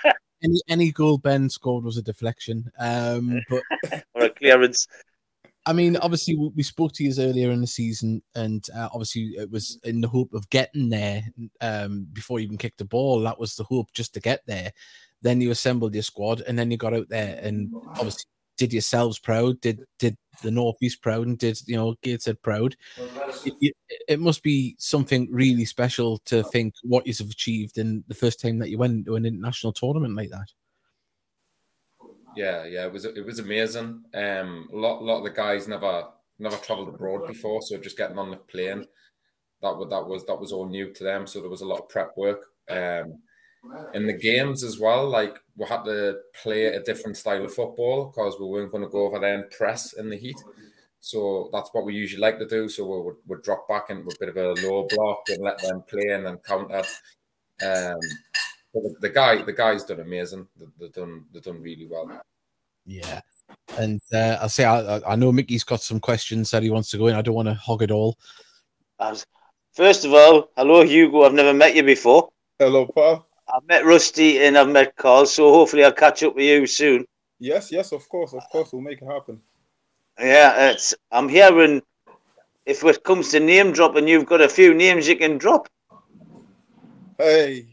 Any 0.44 0.60
any 0.68 0.90
goal 0.90 1.18
Ben 1.18 1.48
scored 1.48 1.84
was 1.84 1.98
a 1.98 2.02
deflection. 2.02 2.70
Um, 2.78 3.40
but 3.48 3.62
or 4.14 4.24
a 4.24 4.30
clearance. 4.30 4.88
I 5.64 5.72
mean, 5.72 5.96
obviously, 5.98 6.34
we 6.34 6.50
we 6.56 6.62
spoke 6.64 6.92
to 6.94 7.04
you 7.04 7.12
earlier 7.18 7.52
in 7.52 7.60
the 7.60 7.66
season, 7.68 8.22
and 8.34 8.66
uh, 8.74 8.88
obviously, 8.92 9.34
it 9.36 9.48
was 9.50 9.78
in 9.84 10.00
the 10.00 10.08
hope 10.08 10.34
of 10.34 10.50
getting 10.50 10.88
there 10.88 11.22
um, 11.60 12.08
before 12.12 12.40
you 12.40 12.46
even 12.46 12.58
kicked 12.58 12.78
the 12.78 12.84
ball. 12.84 13.20
That 13.20 13.38
was 13.38 13.54
the 13.54 13.62
hope, 13.62 13.92
just 13.92 14.14
to 14.14 14.20
get 14.20 14.40
there. 14.46 14.72
Then 15.20 15.40
you 15.40 15.52
assembled 15.52 15.94
your 15.94 16.02
squad, 16.02 16.40
and 16.48 16.58
then 16.58 16.72
you 16.72 16.76
got 16.76 16.94
out 16.94 17.08
there, 17.08 17.38
and 17.40 17.72
obviously, 17.90 18.24
did 18.62 18.72
yourselves 18.72 19.18
proud, 19.18 19.60
did 19.60 19.84
did 19.98 20.16
the 20.40 20.50
Northeast 20.52 21.02
proud, 21.02 21.26
and 21.26 21.36
did 21.36 21.60
you 21.66 21.74
know 21.74 21.96
Gateshead 22.00 22.40
proud. 22.42 22.76
It, 23.44 23.74
it, 24.06 24.20
must 24.20 24.44
be 24.44 24.76
something 24.78 25.26
really 25.32 25.64
special 25.64 26.18
to 26.26 26.44
think 26.44 26.74
what 26.84 27.04
you've 27.04 27.20
achieved 27.20 27.76
in 27.78 28.04
the 28.06 28.14
first 28.14 28.40
time 28.40 28.60
that 28.60 28.70
you 28.70 28.78
went 28.78 29.06
to 29.06 29.16
an 29.16 29.26
international 29.26 29.72
tournament 29.72 30.14
like 30.14 30.30
that. 30.30 30.46
Yeah, 32.36 32.64
yeah, 32.64 32.86
it 32.86 32.92
was 32.92 33.04
it 33.04 33.26
was 33.26 33.40
amazing. 33.40 34.04
Um, 34.14 34.68
a 34.72 34.76
lot, 34.76 35.02
lot 35.02 35.18
of 35.18 35.24
the 35.24 35.30
guys 35.30 35.66
never 35.66 36.04
never 36.38 36.56
travelled 36.58 36.88
abroad 36.88 37.26
before, 37.26 37.62
so 37.62 37.78
just 37.78 37.98
getting 37.98 38.18
on 38.18 38.30
the 38.30 38.36
plane, 38.36 38.86
that 39.60 39.86
that 39.90 40.06
was 40.06 40.24
that 40.26 40.38
was 40.38 40.52
all 40.52 40.68
new 40.68 40.92
to 40.92 41.02
them. 41.02 41.26
So 41.26 41.40
there 41.40 41.50
was 41.50 41.62
a 41.62 41.66
lot 41.66 41.80
of 41.80 41.88
prep 41.88 42.16
work. 42.16 42.44
Um, 42.70 43.18
in 43.94 44.06
the 44.06 44.12
games 44.12 44.64
as 44.64 44.78
well, 44.78 45.08
like 45.08 45.36
we 45.56 45.66
had 45.66 45.84
to 45.84 46.18
play 46.42 46.64
a 46.66 46.82
different 46.82 47.16
style 47.16 47.44
of 47.44 47.54
football 47.54 48.06
because 48.06 48.36
we 48.40 48.46
weren't 48.46 48.72
going 48.72 48.82
to 48.84 48.90
go 48.90 49.06
over 49.06 49.18
there 49.18 49.34
and 49.34 49.50
press 49.50 49.92
in 49.94 50.10
the 50.10 50.16
heat. 50.16 50.36
So 51.00 51.48
that's 51.52 51.70
what 51.72 51.84
we 51.84 51.94
usually 51.94 52.20
like 52.20 52.38
to 52.38 52.46
do. 52.46 52.68
So 52.68 52.84
we 52.84 53.04
would 53.04 53.16
we'd 53.26 53.42
drop 53.42 53.68
back 53.68 53.90
into 53.90 54.08
a 54.08 54.18
bit 54.18 54.28
of 54.28 54.36
a 54.36 54.66
low 54.66 54.86
block 54.88 55.22
and 55.28 55.42
let 55.42 55.60
them 55.62 55.82
play 55.82 56.08
and 56.12 56.26
then 56.26 56.38
counter. 56.38 56.82
Um, 57.64 57.98
but 58.74 58.82
the, 58.82 58.94
the 59.00 59.08
guy, 59.10 59.42
the 59.42 59.52
guys 59.52 59.84
done 59.84 60.00
amazing. 60.00 60.46
They, 60.56 60.66
they've 60.78 60.92
done 60.92 61.24
they've 61.32 61.42
done 61.42 61.60
really 61.62 61.86
well. 61.90 62.22
Yeah. 62.86 63.20
And 63.78 64.00
uh, 64.12 64.38
I'll 64.40 64.48
say, 64.48 64.64
I, 64.64 64.96
I- 64.96 65.12
I 65.12 65.16
know 65.16 65.30
Mickey's 65.32 65.64
got 65.64 65.82
some 65.82 66.00
questions 66.00 66.50
that 66.50 66.62
he 66.62 66.70
wants 66.70 66.90
to 66.90 66.98
go 66.98 67.08
in. 67.08 67.14
I 67.16 67.22
don't 67.22 67.34
want 67.34 67.48
to 67.48 67.54
hog 67.54 67.82
it 67.82 67.90
all. 67.90 68.18
First 69.74 70.04
of 70.04 70.12
all, 70.14 70.50
hello 70.56 70.84
Hugo. 70.84 71.22
I've 71.24 71.34
never 71.34 71.52
met 71.54 71.74
you 71.74 71.82
before. 71.82 72.28
Hello, 72.58 72.86
pal. 72.86 73.26
I've 73.54 73.66
met 73.68 73.84
Rusty 73.84 74.42
and 74.44 74.56
I've 74.56 74.68
met 74.68 74.96
Carl, 74.96 75.26
so 75.26 75.52
hopefully 75.52 75.84
I'll 75.84 75.92
catch 75.92 76.22
up 76.22 76.34
with 76.34 76.44
you 76.44 76.66
soon. 76.66 77.04
Yes, 77.38 77.70
yes, 77.72 77.92
of 77.92 78.08
course, 78.08 78.32
of 78.32 78.42
course, 78.50 78.72
we'll 78.72 78.82
make 78.82 79.02
it 79.02 79.06
happen. 79.06 79.40
Yeah, 80.18 80.70
it's 80.70 80.94
I'm 81.10 81.28
hearing 81.28 81.82
if 82.66 82.84
it 82.84 83.02
comes 83.04 83.30
to 83.32 83.40
name 83.40 83.72
dropping, 83.72 84.06
you've 84.08 84.26
got 84.26 84.40
a 84.40 84.48
few 84.48 84.72
names 84.74 85.08
you 85.08 85.16
can 85.16 85.36
drop. 85.38 85.68
Hey, 87.18 87.66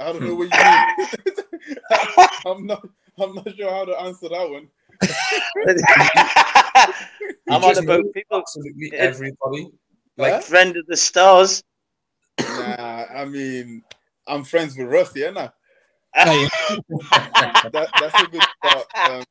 I 0.00 0.12
don't 0.12 0.22
know 0.22 0.34
what 0.36 0.48
you 0.48 0.64
mean. 0.64 2.28
I'm 2.46 2.66
not. 2.66 2.88
I'm 3.18 3.34
not 3.34 3.56
sure 3.56 3.70
how 3.70 3.84
to 3.86 3.98
answer 4.00 4.28
that 4.28 4.50
one. 4.50 4.68
I'm 7.48 7.62
You 7.62 7.68
on 7.68 7.74
just 7.74 7.82
about 7.82 8.04
people 8.14 8.38
absolutely 8.40 8.88
it- 8.88 8.94
everybody. 8.94 9.70
Like, 10.18 10.32
Like 10.34 10.42
friend 10.44 10.76
of 10.76 10.86
the 10.86 10.96
stars. 10.96 11.62
nah, 12.40 13.04
I 13.14 13.24
mean, 13.26 13.82
I'm 14.26 14.44
friends 14.44 14.76
with 14.76 14.88
Rusty, 14.88 15.24
and 15.24 15.38
I. 15.38 15.50
That, 17.72 17.90
that's 18.00 18.22
a 18.22 18.26
good 18.26 18.42
start. 18.64 18.86
Um, 19.10 19.24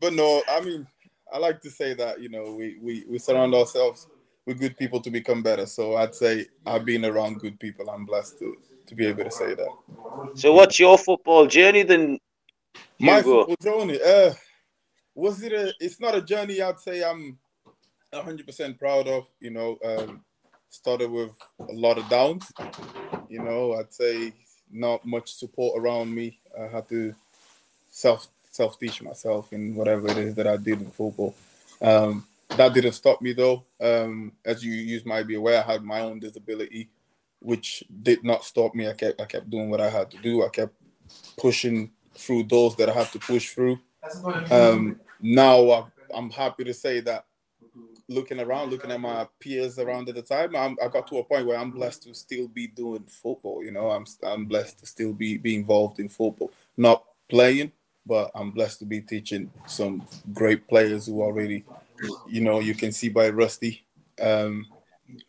but 0.00 0.12
no, 0.14 0.42
I 0.48 0.60
mean, 0.60 0.86
I 1.32 1.38
like 1.38 1.60
to 1.62 1.70
say 1.70 1.94
that 1.94 2.20
you 2.20 2.28
know 2.28 2.52
we 2.52 2.78
we 2.82 3.04
we 3.08 3.18
surround 3.18 3.54
ourselves 3.54 4.08
with 4.46 4.58
good 4.58 4.76
people 4.76 5.00
to 5.00 5.10
become 5.10 5.42
better. 5.42 5.66
So 5.66 5.96
I'd 5.96 6.14
say 6.14 6.46
I've 6.66 6.84
been 6.84 7.04
around 7.04 7.40
good 7.40 7.60
people. 7.60 7.88
I'm 7.90 8.04
blessed 8.04 8.38
to 8.40 8.56
to 8.86 8.94
be 8.94 9.06
able 9.06 9.24
to 9.24 9.30
say 9.30 9.54
that. 9.54 9.68
So 10.34 10.52
what's 10.52 10.78
your 10.78 10.98
football 10.98 11.46
journey 11.46 11.82
then? 11.84 12.18
My 12.98 13.16
Hugo? 13.16 13.46
football 13.46 13.56
journey, 13.86 14.00
uh, 14.04 14.32
was 15.14 15.42
it 15.42 15.52
a? 15.52 15.72
It's 15.80 16.00
not 16.00 16.14
a 16.14 16.22
journey. 16.22 16.60
I'd 16.60 16.80
say 16.80 17.04
I'm 17.04 17.38
100 18.10 18.46
percent 18.46 18.78
proud 18.78 19.06
of. 19.06 19.28
You 19.40 19.50
know, 19.50 19.78
um, 19.84 20.24
started 20.70 21.10
with 21.10 21.32
a 21.68 21.72
lot 21.72 21.98
of 21.98 22.08
downs. 22.08 22.50
You 23.28 23.42
know, 23.42 23.74
I'd 23.74 23.92
say 23.92 24.32
not 24.72 25.04
much 25.04 25.34
support 25.34 25.80
around 25.80 26.14
me. 26.14 26.38
I 26.58 26.66
had 26.66 26.88
to 26.88 27.14
self 27.90 28.28
self 28.50 28.78
teach 28.78 29.02
myself 29.02 29.52
in 29.52 29.74
whatever 29.74 30.10
it 30.10 30.18
is 30.18 30.34
that 30.36 30.46
I 30.46 30.56
did 30.56 30.80
in 30.80 30.90
football. 30.90 31.34
Um, 31.82 32.26
that 32.56 32.74
didn't 32.74 32.92
stop 32.92 33.20
me 33.20 33.32
though. 33.32 33.64
Um, 33.80 34.32
as 34.44 34.64
you, 34.64 34.72
you 34.72 35.00
might 35.04 35.26
be 35.26 35.36
aware, 35.36 35.62
I 35.62 35.72
had 35.72 35.82
my 35.82 36.00
own 36.00 36.18
disability, 36.18 36.88
which 37.40 37.84
did 38.02 38.24
not 38.24 38.44
stop 38.44 38.74
me. 38.74 38.88
I 38.88 38.92
kept 38.94 39.20
I 39.20 39.24
kept 39.24 39.50
doing 39.50 39.70
what 39.70 39.80
I 39.80 39.90
had 39.90 40.10
to 40.12 40.18
do. 40.18 40.44
I 40.44 40.48
kept 40.48 40.74
pushing 41.36 41.90
through 42.14 42.44
doors 42.44 42.74
that 42.76 42.88
I 42.88 42.92
had 42.92 43.10
to 43.12 43.18
push 43.18 43.50
through. 43.50 43.78
Um, 44.50 45.00
now 45.20 45.70
I, 45.70 45.84
I'm 46.14 46.30
happy 46.30 46.64
to 46.64 46.74
say 46.74 47.00
that 47.00 47.24
looking 48.10 48.40
around, 48.40 48.70
looking 48.70 48.90
at 48.90 49.00
my 49.00 49.26
peers 49.38 49.78
around 49.78 50.08
at 50.08 50.16
the 50.16 50.22
time, 50.22 50.54
I'm, 50.56 50.76
I 50.82 50.88
got 50.88 51.06
to 51.08 51.18
a 51.18 51.24
point 51.24 51.46
where 51.46 51.56
I'm 51.58 51.70
blessed 51.70 52.02
to 52.02 52.14
still 52.14 52.48
be 52.48 52.66
doing 52.66 53.04
football. 53.04 53.64
You 53.64 53.70
know, 53.70 53.90
I'm 53.90 54.04
I'm 54.22 54.44
blessed 54.46 54.80
to 54.80 54.86
still 54.86 55.12
be 55.12 55.38
be 55.38 55.54
involved 55.54 56.00
in 56.00 56.08
football, 56.08 56.50
not 56.76 57.04
playing, 57.28 57.72
but 58.04 58.30
I'm 58.34 58.50
blessed 58.50 58.80
to 58.80 58.84
be 58.84 59.00
teaching 59.00 59.50
some 59.66 60.06
great 60.34 60.66
players 60.68 61.06
who 61.06 61.22
already, 61.22 61.64
you 62.26 62.40
know, 62.40 62.58
you 62.58 62.74
can 62.74 62.90
see 62.90 63.08
by 63.08 63.30
Rusty, 63.30 63.86
um, 64.20 64.66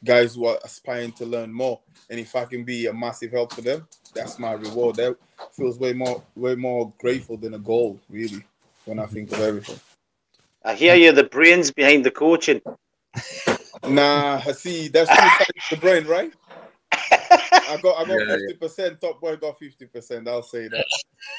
guys 0.03 0.35
who 0.35 0.47
are 0.47 0.57
aspiring 0.63 1.11
to 1.13 1.25
learn 1.25 1.53
more. 1.53 1.79
And 2.09 2.19
if 2.19 2.35
I 2.35 2.45
can 2.45 2.63
be 2.63 2.87
a 2.87 2.93
massive 2.93 3.31
help 3.31 3.53
for 3.53 3.61
them, 3.61 3.87
that's 4.13 4.39
my 4.39 4.53
reward. 4.53 4.95
That 4.95 5.15
feels 5.53 5.77
way 5.77 5.93
more 5.93 6.23
way 6.35 6.55
more 6.55 6.91
grateful 6.97 7.37
than 7.37 7.53
a 7.53 7.59
goal, 7.59 7.99
really, 8.09 8.43
when 8.85 8.99
I 8.99 9.05
think 9.05 9.31
of 9.31 9.39
everything. 9.39 9.79
I 10.63 10.75
hear 10.75 10.95
you're 10.95 11.13
the 11.13 11.23
brains 11.23 11.71
behind 11.71 12.05
the 12.05 12.11
coaching. 12.11 12.61
Nah, 13.87 14.39
I 14.45 14.51
see. 14.51 14.89
That's 14.89 15.09
two 15.09 15.15
sides 15.15 15.39
of 15.39 15.69
the 15.71 15.77
brain, 15.77 16.05
right? 16.05 16.31
I 16.91 17.79
got 17.81 17.97
I 17.97 18.05
got 18.05 18.27
Yeah, 18.27 18.35
fifty 18.35 18.53
percent. 18.53 19.01
Top 19.01 19.19
boy 19.19 19.35
got 19.37 19.57
fifty 19.57 19.87
percent. 19.87 20.27
I'll 20.27 20.43
say 20.43 20.67
that. 20.67 20.85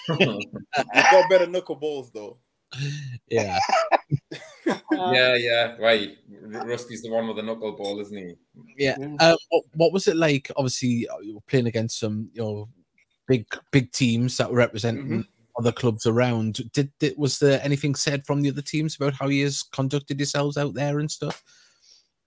You 0.19 1.03
got 1.11 1.31
better 1.31 1.47
knuckleballs 1.47 2.13
though. 2.13 2.39
yeah. 3.29 3.61
yeah, 4.91 5.37
yeah, 5.37 5.77
right. 5.79 6.17
Rusty's 6.29 7.03
the 7.03 7.11
one 7.11 7.29
with 7.29 7.37
the 7.37 7.43
knuckleball, 7.43 8.01
isn't 8.01 8.17
he? 8.17 8.35
Yeah. 8.77 8.97
Uh, 9.21 9.37
what, 9.51 9.65
what 9.75 9.93
was 9.93 10.09
it 10.09 10.17
like? 10.17 10.51
Obviously, 10.57 11.07
uh, 11.09 11.19
you 11.21 11.35
were 11.35 11.41
playing 11.43 11.69
against 11.69 12.01
some, 12.01 12.29
you 12.33 12.43
know, 12.43 12.69
big 13.29 13.47
big 13.71 13.93
teams 13.93 14.37
that 14.39 14.51
were 14.51 14.57
representing 14.57 15.25
other 15.59 15.73
clubs 15.73 16.07
around. 16.07 16.71
Did, 16.73 16.93
did 16.99 17.15
was 17.17 17.39
there 17.39 17.61
anything 17.63 17.95
said 17.95 18.25
from 18.27 18.43
the 18.43 18.51
other 18.51 18.63
teams 18.63 18.97
about 18.97 19.15
how 19.15 19.29
he 19.29 19.41
has 19.41 19.63
conducted 19.63 20.19
yourselves 20.19 20.57
out 20.57 20.75
there 20.75 20.99
and 20.99 21.11
stuff? 21.11 21.43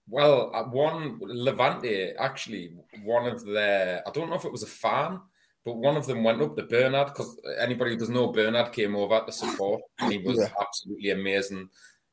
Well, 0.08 0.52
uh, 0.54 0.64
one 0.64 1.18
Levante 1.20 2.12
actually, 2.18 2.74
one 3.02 3.26
of 3.26 3.44
their 3.44 4.02
I 4.06 4.10
don't 4.12 4.30
know 4.30 4.36
if 4.36 4.44
it 4.44 4.52
was 4.52 4.62
a 4.62 4.66
fan, 4.66 5.20
but 5.64 5.76
one 5.76 5.96
of 5.96 6.06
them 6.06 6.22
went 6.22 6.40
up 6.40 6.56
to 6.56 6.62
Bernard 6.62 7.08
because 7.08 7.36
anybody 7.58 7.92
who 7.92 7.96
doesn't 7.98 8.14
know 8.14 8.28
Bernard 8.32 8.72
came 8.72 8.94
over 8.94 9.20
to 9.26 9.32
support, 9.32 9.82
and 9.98 10.12
he 10.12 10.18
was 10.18 10.38
Yeah. 10.38 10.50
absolutely 10.60 11.10
amazing. 11.10 11.68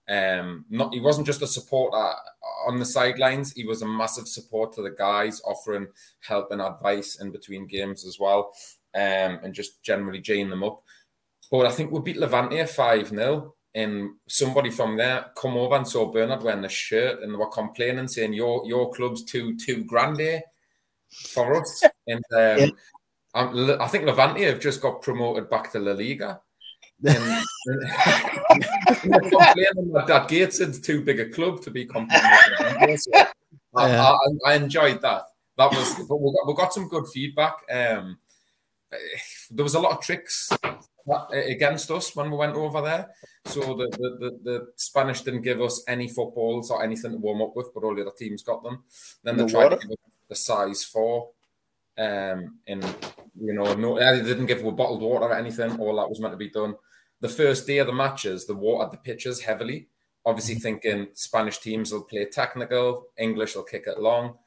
Um, 0.09 0.65
not 0.69 0.93
he 0.93 0.99
wasn't 0.99 1.27
just 1.27 1.43
a 1.43 1.47
supporter 1.47 2.13
on 2.67 2.79
the 2.79 2.85
sidelines; 2.85 3.53
he 3.53 3.63
was 3.63 3.83
a 3.83 3.87
massive 3.87 4.27
support 4.27 4.73
to 4.73 4.81
the 4.81 4.91
guys, 4.91 5.39
offering 5.45 5.87
help 6.21 6.51
and 6.51 6.61
advice 6.61 7.21
in 7.21 7.31
between 7.31 7.67
games 7.67 8.05
as 8.05 8.19
well, 8.19 8.51
um, 8.95 9.39
and 9.43 9.53
just 9.53 9.81
generally 9.83 10.19
geeing 10.21 10.49
them 10.49 10.63
up. 10.63 10.83
But 11.53 11.67
I 11.67 11.71
think 11.71 11.91
we 11.91 11.99
beat 11.99 12.17
Levante 12.17 12.65
five 12.65 13.09
0 13.09 13.53
and 13.75 14.15
somebody 14.27 14.71
from 14.71 14.97
there 14.97 15.27
come 15.37 15.55
over 15.55 15.75
and 15.75 15.87
saw 15.87 16.11
Bernard 16.11 16.41
wearing 16.41 16.63
the 16.63 16.67
shirt, 16.67 17.21
and 17.21 17.31
they 17.31 17.37
were 17.37 17.45
complaining, 17.45 18.07
saying 18.07 18.33
your 18.33 18.65
your 18.65 18.91
club's 18.91 19.23
too 19.23 19.55
too 19.55 19.83
grande 19.83 20.41
for 21.11 21.61
us. 21.61 21.83
And 22.07 22.23
um, 22.31 22.71
Yeah. 23.35 23.77
I 23.79 23.87
think 23.87 24.05
Levante 24.05 24.41
have 24.45 24.59
just 24.59 24.81
got 24.81 25.03
promoted 25.03 25.47
back 25.47 25.71
to 25.73 25.79
La 25.79 25.91
Liga. 25.91 26.41
And, 27.05 27.45
complaining 29.01 29.91
that, 30.07 30.27
Gateshead's 30.27 30.79
too 30.79 31.03
big 31.03 31.19
a 31.19 31.29
club 31.29 31.61
to 31.61 31.69
be 31.69 31.85
complaining. 31.85 32.97
So 32.97 33.11
I, 33.75 33.89
Yeah. 33.89 34.03
I, 34.03 34.17
I 34.51 34.55
enjoyed 34.55 35.03
that. 35.03 35.25
That 35.59 35.71
was, 35.71 35.93
but 36.09 36.19
we 36.19 36.33
got, 36.33 36.47
we 36.47 36.53
got 36.55 36.73
some 36.73 36.87
good 36.87 37.07
feedback. 37.09 37.57
Um, 37.71 38.17
there 39.51 39.63
was 39.63 39.75
a 39.75 39.79
lot 39.79 39.91
of 39.91 40.01
tricks 40.01 40.49
against 41.31 41.91
us 41.91 42.15
when 42.15 42.31
we 42.31 42.37
went 42.37 42.55
over 42.55 42.81
there. 42.81 43.09
So 43.45 43.59
the, 43.75 43.87
the, 43.91 44.17
the, 44.19 44.39
the 44.43 44.67
Spanish 44.77 45.21
didn't 45.21 45.41
give 45.41 45.61
us 45.61 45.83
any 45.87 46.07
footballs 46.07 46.71
or 46.71 46.83
anything 46.83 47.11
to 47.11 47.17
warm 47.17 47.41
up 47.41 47.55
with, 47.55 47.73
but 47.73 47.83
all 47.83 47.95
the 47.95 48.01
other 48.01 48.11
teams 48.17 48.43
got 48.43 48.63
them. 48.63 48.83
Then 49.23 49.37
they 49.37 49.43
No 49.43 49.49
tried 49.49 49.63
water? 49.63 49.77
to 49.77 49.87
give 49.87 49.91
us 49.91 49.97
the 50.29 50.35
size 50.35 50.83
four. 50.83 51.29
Um, 51.97 52.59
and 52.67 52.83
you 53.39 53.53
know, 53.53 53.73
no, 53.75 53.99
they 53.99 54.23
didn't 54.23 54.47
give 54.47 54.65
us 54.65 54.73
bottled 54.73 55.01
water 55.01 55.25
or 55.25 55.33
anything. 55.35 55.79
All 55.79 55.95
that 55.97 56.09
was 56.09 56.19
meant 56.19 56.33
to 56.33 56.37
be 56.37 56.49
done. 56.49 56.75
The 57.19 57.29
first 57.29 57.67
day 57.67 57.77
of 57.77 57.87
the 57.87 57.93
matches, 57.93 58.45
the 58.47 58.55
watered 58.55 58.91
the 58.91 58.97
pitches 58.97 59.41
heavily. 59.41 59.87
Obviously, 60.25 60.55
thinking 60.55 61.07
Spanish 61.13 61.59
teams 61.59 61.91
will 61.91 62.03
play 62.03 62.25
technical, 62.25 63.07
English 63.17 63.55
will 63.55 63.63
kick 63.63 63.83
it 63.87 63.99
long. 63.99 64.37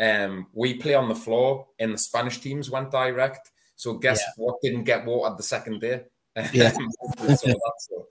Um, 0.00 0.46
we 0.52 0.74
play 0.74 0.94
on 0.94 1.08
the 1.08 1.14
floor, 1.14 1.66
and 1.78 1.92
the 1.92 1.98
Spanish 1.98 2.38
teams 2.38 2.70
went 2.70 2.90
direct. 2.90 3.50
So 3.76 3.94
guess 3.94 4.22
what 4.36 4.60
didn't 4.62 4.84
get 4.84 5.04
watered 5.04 5.38
the 5.38 5.42
second 5.42 5.80
day? 5.80 6.04
Yeah. 6.52 6.72
So 7.18 7.34
so, 7.78 8.06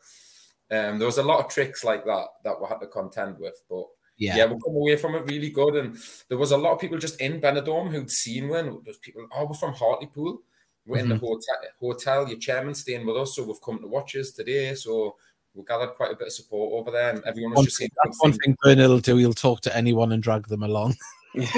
um, 0.71 0.97
there 0.97 1.05
was 1.05 1.17
a 1.17 1.23
lot 1.23 1.43
of 1.43 1.51
tricks 1.51 1.83
like 1.83 2.05
that 2.05 2.25
that 2.43 2.59
we 2.59 2.67
had 2.67 2.79
to 2.79 2.87
contend 2.87 3.37
with, 3.39 3.61
but 3.69 3.85
Yeah. 4.17 4.37
yeah, 4.37 4.45
we 4.45 4.53
come 4.63 4.75
away 4.75 4.95
from 4.95 5.15
it 5.15 5.25
really 5.25 5.49
good. 5.49 5.75
And 5.75 5.97
there 6.29 6.37
was 6.37 6.51
a 6.51 6.57
lot 6.57 6.73
of 6.73 6.79
people 6.79 6.97
just 6.97 7.19
in 7.21 7.39
Benidorm 7.41 7.91
who'd 7.91 8.09
seen 8.11 8.49
one. 8.49 8.79
There's 8.83 8.97
people, 8.97 9.27
oh, 9.35 9.45
we're 9.45 9.53
from 9.55 9.73
Hartlepool. 9.73 10.41
We're 10.85 10.97
in 10.99 11.09
the 11.09 11.15
Mm-hmm. 11.15 11.25
hotel, 11.25 11.55
hotel, 11.79 12.27
your 12.29 12.39
chairman's 12.39 12.81
staying 12.81 13.05
with 13.05 13.15
us, 13.17 13.35
so 13.35 13.43
we've 13.43 13.61
come 13.61 13.79
to 13.79 13.87
watch 13.87 14.15
us 14.15 14.31
today. 14.31 14.73
So 14.75 15.15
we 15.53 15.63
gathered 15.63 15.93
quite 15.93 16.11
a 16.11 16.15
bit 16.15 16.27
of 16.27 16.33
support 16.33 16.73
over 16.73 16.91
there, 16.91 17.11
and 17.11 17.23
everyone 17.25 17.51
was 17.51 17.57
One 17.57 17.65
just 17.65 17.77
saying 17.77 17.91
That's 18.03 18.21
one 18.21 18.33
thing 18.33 18.57
Bernard 18.61 18.89
will 18.89 18.99
do. 18.99 19.15
He'll 19.17 19.33
talk 19.33 19.61
to 19.61 19.75
anyone 19.77 20.11
and 20.11 20.21
drag 20.23 20.47
them 20.47 20.63
along. 20.63 20.95
yeah, 21.35 21.49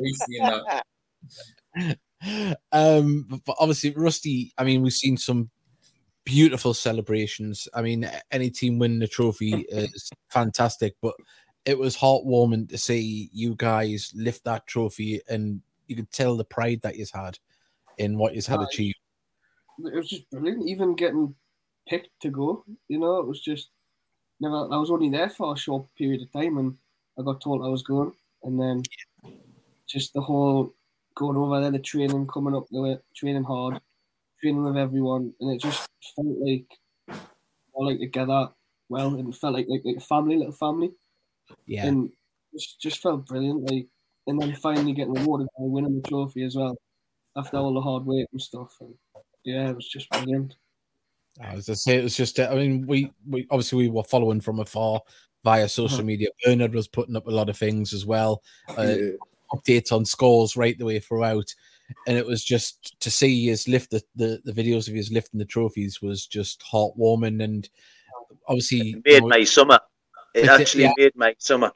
we've 0.00 0.16
seen 0.26 0.42
that. 0.42 0.84
um, 2.72 3.26
but, 3.28 3.40
but 3.44 3.56
obviously, 3.58 3.92
Rusty. 3.96 4.52
I 4.58 4.64
mean, 4.64 4.82
we've 4.82 4.92
seen 4.92 5.16
some 5.16 5.50
beautiful 6.24 6.74
celebrations. 6.74 7.68
I 7.74 7.82
mean, 7.82 8.10
any 8.30 8.50
team 8.50 8.78
winning 8.78 8.98
the 8.98 9.08
trophy 9.08 9.52
is 9.68 10.10
fantastic, 10.30 10.94
but 11.02 11.14
it 11.64 11.78
was 11.78 11.96
heartwarming 11.96 12.68
to 12.70 12.78
see 12.78 13.30
you 13.32 13.54
guys 13.56 14.12
lift 14.14 14.44
that 14.44 14.66
trophy, 14.66 15.20
and 15.28 15.60
you 15.86 15.96
could 15.96 16.10
tell 16.10 16.36
the 16.36 16.44
pride 16.44 16.80
that 16.82 16.96
you've 16.96 17.10
had 17.10 17.38
in 17.98 18.18
what 18.18 18.34
you've 18.34 18.46
had 18.46 18.60
Right. 18.60 18.68
achieved. 18.68 18.98
it 19.78 19.94
was 19.94 20.08
just 20.08 20.28
brilliant. 20.30 20.68
Even 20.68 20.94
getting 20.94 21.34
picked 21.88 22.20
to 22.20 22.30
go, 22.30 22.64
you 22.88 22.98
know, 22.98 23.18
it 23.18 23.26
was 23.26 23.40
just 23.40 23.70
never. 24.40 24.56
I 24.72 24.76
was 24.76 24.90
only 24.90 25.10
there 25.10 25.30
for 25.30 25.54
a 25.54 25.58
short 25.58 25.86
period 25.96 26.22
of 26.22 26.32
time, 26.32 26.58
and 26.58 26.76
I 27.18 27.22
got 27.22 27.40
told 27.40 27.62
I 27.62 27.68
was 27.68 27.82
going, 27.82 28.12
and 28.42 28.60
then 28.60 28.82
just 29.86 30.12
the 30.14 30.20
whole 30.20 30.74
going 31.14 31.36
over 31.36 31.60
there, 31.60 31.70
the 31.70 31.78
training, 31.78 32.26
coming 32.26 32.54
up 32.56 32.68
to 32.70 32.84
it, 32.86 33.04
training 33.14 33.44
hard, 33.44 33.80
training 34.40 34.64
with 34.64 34.76
everyone, 34.76 35.34
and 35.40 35.52
it 35.54 35.60
just 35.60 35.88
felt 36.16 36.28
like 36.40 36.66
all 37.72 37.86
like 37.86 37.98
together 37.98 38.52
well, 38.88 39.14
and 39.14 39.36
felt 39.36 39.54
like 39.54 39.66
like, 39.68 39.82
like 39.84 39.96
a 39.96 40.00
family, 40.00 40.36
little 40.36 40.52
family, 40.52 40.92
Yeah, 41.66 41.86
and 41.88 42.12
just 42.54 42.80
just 42.80 43.00
felt 43.02 43.26
brilliant. 43.26 43.70
Like, 43.70 43.88
and 44.26 44.40
then 44.40 44.54
finally 44.56 44.92
getting 44.92 45.14
rewarded 45.14 45.48
by 45.58 45.64
winning 45.64 46.00
the 46.02 46.08
trophy 46.08 46.44
as 46.44 46.56
well, 46.56 46.76
after 47.36 47.58
all 47.58 47.74
the 47.74 47.82
hard 47.82 48.06
work 48.06 48.28
and 48.32 48.42
stuff. 48.42 48.76
And 48.80 48.96
yeah, 49.44 49.70
it 49.70 49.76
was 49.76 49.88
just 49.88 50.10
brilliant. 50.10 50.56
as 51.40 51.68
I 51.68 51.74
say, 51.74 51.98
it 51.98 52.02
was 52.04 52.16
just. 52.16 52.38
uh, 52.38 52.48
I 52.50 52.54
mean, 52.54 52.86
we 52.86 53.12
we 53.28 53.46
obviously 53.50 53.78
we 53.78 53.88
were 53.90 54.04
following 54.04 54.40
from 54.40 54.60
afar 54.60 55.02
via 55.42 55.68
social 55.68 56.04
Uh-huh. 56.04 56.04
media. 56.04 56.28
Bernard 56.44 56.74
was 56.74 56.88
putting 56.88 57.16
up 57.16 57.26
a 57.26 57.30
lot 57.30 57.48
of 57.50 57.56
things 57.58 57.92
as 57.92 58.06
well. 58.06 58.42
Uh, 58.76 58.96
Yeah. 58.96 59.16
Updates 59.54 59.92
on 59.92 60.04
scores 60.04 60.56
right 60.56 60.78
the 60.78 60.84
way 60.84 60.98
throughout. 60.98 61.54
And 62.06 62.16
it 62.16 62.26
was 62.26 62.42
just 62.42 62.98
to 63.00 63.10
see 63.10 63.46
his 63.46 63.68
lift 63.68 63.90
the, 63.90 64.02
the, 64.16 64.40
the 64.44 64.52
videos 64.52 64.88
of 64.88 64.94
his 64.94 65.12
lifting 65.12 65.38
the 65.38 65.44
trophies 65.44 66.00
was 66.00 66.26
just 66.26 66.62
heartwarming 66.62 67.44
and 67.44 67.68
obviously 68.48 68.78
It 68.78 68.86
you 68.86 69.02
made 69.04 69.22
know, 69.22 69.28
my 69.28 69.44
summer. 69.44 69.78
It 70.34 70.44
It 70.44 70.48
actually 70.48 70.84
yeah. 70.84 70.92
made 70.96 71.12
my 71.14 71.34
summer. 71.38 71.72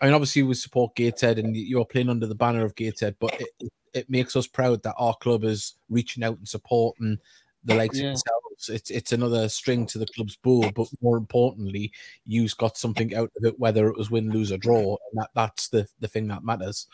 I 0.00 0.04
mean 0.04 0.14
obviously 0.14 0.42
we 0.42 0.54
support 0.54 0.94
Gateshead 0.94 1.38
and 1.38 1.56
you're 1.56 1.86
playing 1.86 2.10
under 2.10 2.26
the 2.26 2.34
banner 2.34 2.64
of 2.64 2.74
Gateshead, 2.74 3.16
but 3.18 3.40
it, 3.40 3.48
it, 3.58 3.72
it 3.94 4.10
makes 4.10 4.36
us 4.36 4.46
proud 4.46 4.82
that 4.82 4.94
our 4.98 5.14
club 5.16 5.44
is 5.44 5.74
reaching 5.88 6.22
out 6.22 6.36
and 6.36 6.46
supporting 6.46 7.18
the 7.64 7.74
likes 7.74 7.98
Yeah. 7.98 8.04
of 8.04 8.08
themselves. 8.10 8.68
It's 8.68 8.90
it's 8.90 9.12
another 9.12 9.48
string 9.48 9.86
to 9.86 9.98
the 9.98 10.06
club's 10.06 10.36
bow, 10.36 10.70
but 10.74 10.88
more 11.00 11.16
importantly, 11.16 11.92
you've 12.26 12.56
got 12.58 12.76
something 12.76 13.14
out 13.14 13.30
of 13.36 13.44
it, 13.44 13.58
whether 13.58 13.88
it 13.88 13.96
was 13.96 14.10
win, 14.10 14.30
lose, 14.30 14.50
or 14.52 14.58
draw, 14.58 14.96
and 15.10 15.22
that, 15.22 15.30
that's 15.34 15.68
the, 15.68 15.88
the 16.00 16.08
thing 16.08 16.26
that 16.28 16.44
matters. 16.44 16.86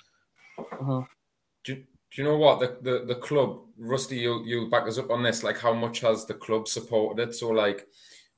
Uh-huh. 0.85 1.03
Do, 1.65 1.77
do 1.77 1.83
you 2.13 2.25
know 2.25 2.37
what 2.37 2.61
the, 2.61 2.77
the 2.83 3.05
the 3.07 3.15
club 3.15 3.61
Rusty? 3.79 4.19
You'll 4.19 4.47
you'll 4.47 4.71
back 4.71 4.87
us 4.87 4.99
up 4.99 5.11
on 5.11 5.23
this. 5.23 5.43
Like, 5.43 5.59
how 5.59 5.73
much 5.73 6.01
has 6.01 6.27
the 6.27 6.35
club 6.35 6.69
supported 6.69 7.29
it? 7.29 7.35
So, 7.35 7.49
like, 7.49 7.87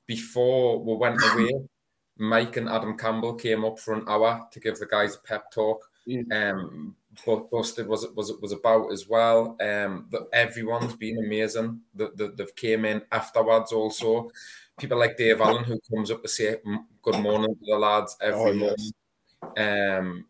before 0.07 0.83
we 0.83 0.95
went 0.95 1.21
away, 1.23 1.51
Mike 2.19 2.57
and 2.57 2.69
Adam 2.69 2.97
Campbell 2.97 3.35
came 3.35 3.65
up 3.65 3.79
for 3.81 3.95
an 3.95 4.05
hour 4.09 4.47
to 4.53 4.61
give 4.61 4.79
the 4.79 4.87
guys 4.87 5.17
a 5.17 5.27
pep 5.27 5.51
talk. 5.51 5.85
Yeah. 6.07 6.23
Um, 6.31 6.95
but 7.25 7.51
busted 7.51 7.89
was 7.89 8.05
it 8.05 8.15
was 8.15 8.31
it 8.31 8.41
was 8.41 8.53
about 8.53 8.93
as 8.93 9.09
well. 9.09 9.57
Um, 9.61 10.07
that 10.13 10.29
everyone's 10.33 10.95
been 10.95 11.19
amazing. 11.19 11.81
That 11.95 12.17
the, 12.17 12.29
they've 12.29 12.55
came 12.55 12.85
in 12.85 13.03
afterwards 13.11 13.73
also. 13.73 14.31
People 14.79 14.99
like 14.99 15.17
Dave 15.17 15.41
Allen 15.41 15.65
who 15.65 15.81
comes 15.91 16.11
up 16.11 16.23
to 16.23 16.29
say 16.29 16.57
good 17.03 17.19
morning 17.19 17.55
to 17.55 17.65
the 17.67 17.79
lads 17.79 18.17
every 18.21 18.51
Oh, 18.51 18.55
morning 18.55 18.93
um, 19.57 20.25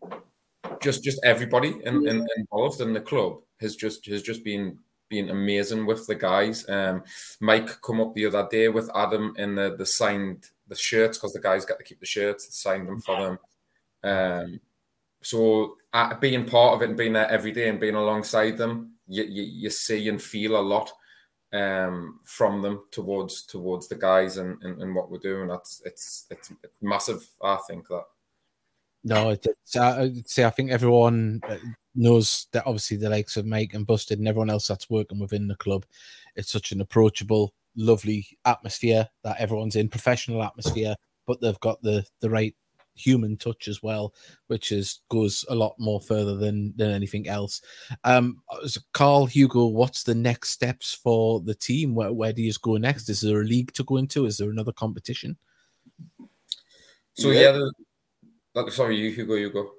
just 0.81 1.03
just 1.03 1.19
everybody 1.23 1.75
in, 1.83 2.07
in, 2.07 2.27
involved 2.37 2.81
in 2.81 2.93
the 2.93 3.01
club 3.01 3.39
has 3.59 3.75
just 3.75 4.05
has 4.07 4.21
just 4.21 4.43
been 4.43 4.77
been 5.09 5.29
amazing 5.29 5.85
with 5.85 6.05
the 6.07 6.15
guys. 6.15 6.67
Um, 6.69 7.03
Mike 7.39 7.81
come 7.81 8.01
up 8.01 8.13
the 8.13 8.25
other 8.25 8.47
day 8.49 8.67
with 8.69 8.89
Adam 8.95 9.33
in 9.37 9.55
the 9.55 9.75
the 9.77 9.85
signed 9.85 10.49
the 10.67 10.75
shirts 10.75 11.17
because 11.17 11.33
the 11.33 11.39
guys 11.39 11.65
got 11.65 11.77
to 11.77 11.83
keep 11.83 11.99
the 11.99 12.05
shirts, 12.05 12.55
signed 12.55 12.87
them 12.87 13.01
for 13.01 13.21
them. 13.21 13.39
Um, 14.03 14.59
so 15.21 15.75
uh, 15.93 16.13
being 16.15 16.45
part 16.45 16.75
of 16.75 16.81
it 16.81 16.89
and 16.89 16.97
being 16.97 17.13
there 17.13 17.29
every 17.29 17.51
day 17.51 17.69
and 17.69 17.79
being 17.79 17.95
alongside 17.95 18.57
them, 18.57 18.93
you, 19.07 19.23
you, 19.23 19.43
you 19.43 19.69
see 19.69 20.07
and 20.09 20.21
feel 20.21 20.57
a 20.57 20.61
lot 20.61 20.91
um, 21.53 22.19
from 22.23 22.61
them 22.61 22.83
towards 22.91 23.43
towards 23.43 23.87
the 23.87 23.95
guys 23.95 24.37
and, 24.37 24.61
and, 24.61 24.81
and 24.81 24.93
what 24.93 25.09
we're 25.09 25.17
doing. 25.17 25.47
That's 25.47 25.81
it's 25.85 26.25
it's 26.29 26.51
massive. 26.81 27.27
I 27.41 27.57
think 27.67 27.87
that. 27.87 28.03
No, 29.07 29.29
it- 29.29 29.45
it's, 29.45 29.75
uh, 29.75 29.99
I'd 30.01 30.29
say 30.29 30.43
I 30.43 30.49
think 30.49 30.69
everyone 30.71 31.39
uh, 31.47 31.57
knows 31.95 32.47
that 32.51 32.65
obviously 32.65 32.97
the 32.97 33.09
likes 33.09 33.37
of 33.37 33.45
Mike 33.45 33.73
and 33.73 33.87
Busted 33.87 34.19
and 34.19 34.27
everyone 34.27 34.49
else 34.49 34.67
that's 34.67 34.89
working 34.89 35.19
within 35.19 35.47
the 35.47 35.55
club, 35.55 35.85
it's 36.35 36.51
such 36.51 36.71
an 36.71 36.81
approachable, 36.81 37.53
lovely 37.75 38.27
atmosphere 38.45 39.07
that 39.23 39.39
everyone's 39.39 39.75
in, 39.77 39.87
professional 39.89 40.43
atmosphere, 40.43 40.95
but 41.25 41.39
they've 41.41 41.59
got 41.61 41.81
the 41.81 42.05
the 42.19 42.29
right 42.29 42.55
human 42.95 43.37
touch 43.37 43.67
as 43.67 43.83
well, 43.83 44.13
which 44.47 44.71
is 44.71 45.01
goes 45.09 45.45
a 45.49 45.55
lot 45.55 45.75
more 45.79 46.01
further 46.01 46.35
than 46.35 46.73
than 46.75 46.91
anything 46.91 47.27
else. 47.27 47.61
Um, 48.03 48.41
so 48.65 48.81
Carl 48.93 49.25
Hugo, 49.27 49.67
what's 49.67 50.03
the 50.03 50.15
next 50.15 50.49
steps 50.49 50.95
for 50.95 51.39
the 51.39 51.55
team? 51.55 51.95
Where 51.95 52.11
where 52.11 52.33
do 52.33 52.41
you 52.41 52.51
go 52.61 52.75
next? 52.77 53.07
Is 53.09 53.21
there 53.21 53.41
a 53.41 53.45
league 53.45 53.71
to 53.73 53.83
go 53.83 53.97
into? 53.97 54.25
Is 54.25 54.37
there 54.37 54.49
another 54.49 54.73
competition? 54.73 55.37
So 57.15 57.29
Yeah. 57.31 57.39
yeah, 57.41 57.51
the, 57.53 57.59
like, 57.65 57.73
sorry, 58.69 58.97
you 58.97 59.11
Hugo, 59.11 59.35
you 59.35 59.49
go. 59.51 59.71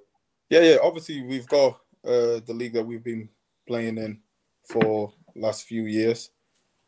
Yeah, 0.51 0.61
yeah. 0.61 0.77
Obviously, 0.83 1.23
we've 1.23 1.47
got 1.47 1.81
uh, 2.05 2.41
the 2.47 2.55
league 2.55 2.75
that 2.75 2.85
we've 2.85 3.05
been 3.05 3.29
playing 3.67 3.99
in 3.99 4.21
for 4.65 5.13
last 5.35 5.65
few 5.67 5.83
years. 5.85 6.31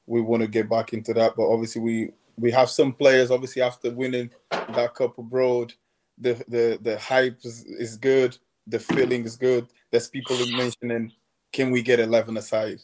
We 0.06 0.20
want 0.20 0.42
to 0.42 0.48
get 0.48 0.68
back 0.68 0.92
into 0.92 1.12
that, 1.14 1.34
but 1.36 1.48
obviously, 1.48 1.82
we 1.82 2.10
we 2.38 2.50
have 2.50 2.70
some 2.70 2.92
players. 2.92 3.30
Obviously, 3.30 3.62
after 3.62 3.90
winning 3.90 4.30
that 4.50 4.94
cup 4.94 5.18
abroad, 5.18 5.72
the 6.18 6.34
the 6.48 6.78
the 6.82 6.98
hype 6.98 7.38
is, 7.44 7.64
is 7.64 7.96
good. 7.96 8.36
The 8.66 8.78
feeling 8.78 9.24
is 9.24 9.36
good. 9.36 9.66
There's 9.90 10.08
people 10.08 10.36
mentioning, 10.50 11.12
can 11.52 11.70
we 11.70 11.82
get 11.82 12.00
eleven 12.00 12.36
aside? 12.36 12.80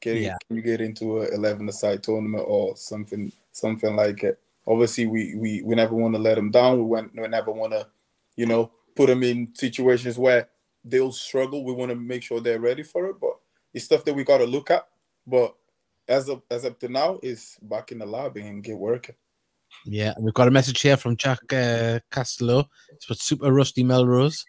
Can, 0.00 0.16
Yeah. 0.18 0.36
can 0.46 0.56
you 0.56 0.62
get 0.62 0.80
into 0.80 1.22
a 1.22 1.34
eleven 1.34 1.68
aside 1.68 2.02
tournament 2.02 2.44
or 2.46 2.76
something 2.76 3.32
something 3.52 3.96
like 3.96 4.22
it? 4.22 4.38
Obviously, 4.66 5.06
we 5.06 5.34
we 5.36 5.62
we 5.62 5.74
never 5.74 5.94
want 5.94 6.14
to 6.14 6.20
let 6.20 6.36
them 6.36 6.50
down. 6.50 6.78
We 6.78 6.84
want 6.84 7.12
we 7.14 7.26
never 7.28 7.52
want 7.52 7.72
to 7.72 7.86
you 8.36 8.46
know, 8.46 8.70
put 8.96 9.06
them 9.08 9.22
in 9.22 9.48
situations 9.54 10.18
where 10.18 10.48
they'll 10.84 11.12
struggle. 11.12 11.64
We 11.64 11.72
want 11.72 11.90
to 11.90 11.96
make 11.96 12.22
sure 12.22 12.40
they're 12.40 12.60
ready 12.60 12.82
for 12.82 13.06
it, 13.06 13.16
but 13.20 13.36
it's 13.72 13.84
stuff 13.86 14.04
that 14.04 14.14
we 14.14 14.24
got 14.24 14.38
to 14.38 14.46
look 14.46 14.70
at. 14.70 14.86
But 15.26 15.54
as 16.08 16.28
of 16.28 16.42
as 16.50 16.64
up 16.64 16.78
to 16.80 16.88
now, 16.88 17.18
is 17.22 17.56
back 17.62 17.92
in 17.92 17.98
the 17.98 18.06
lobby 18.06 18.42
and 18.42 18.62
get 18.62 18.76
working. 18.78 19.14
Yeah, 19.86 20.12
and 20.14 20.24
we've 20.24 20.34
got 20.34 20.48
a 20.48 20.52
message 20.52 20.80
here 20.82 20.96
from 20.96 21.16
Jack 21.16 21.40
uh, 21.52 21.98
Castello. 22.10 22.68
It's 22.92 23.06
for 23.06 23.14
Super 23.14 23.52
Rusty 23.52 23.82
Melrose. 23.82 24.44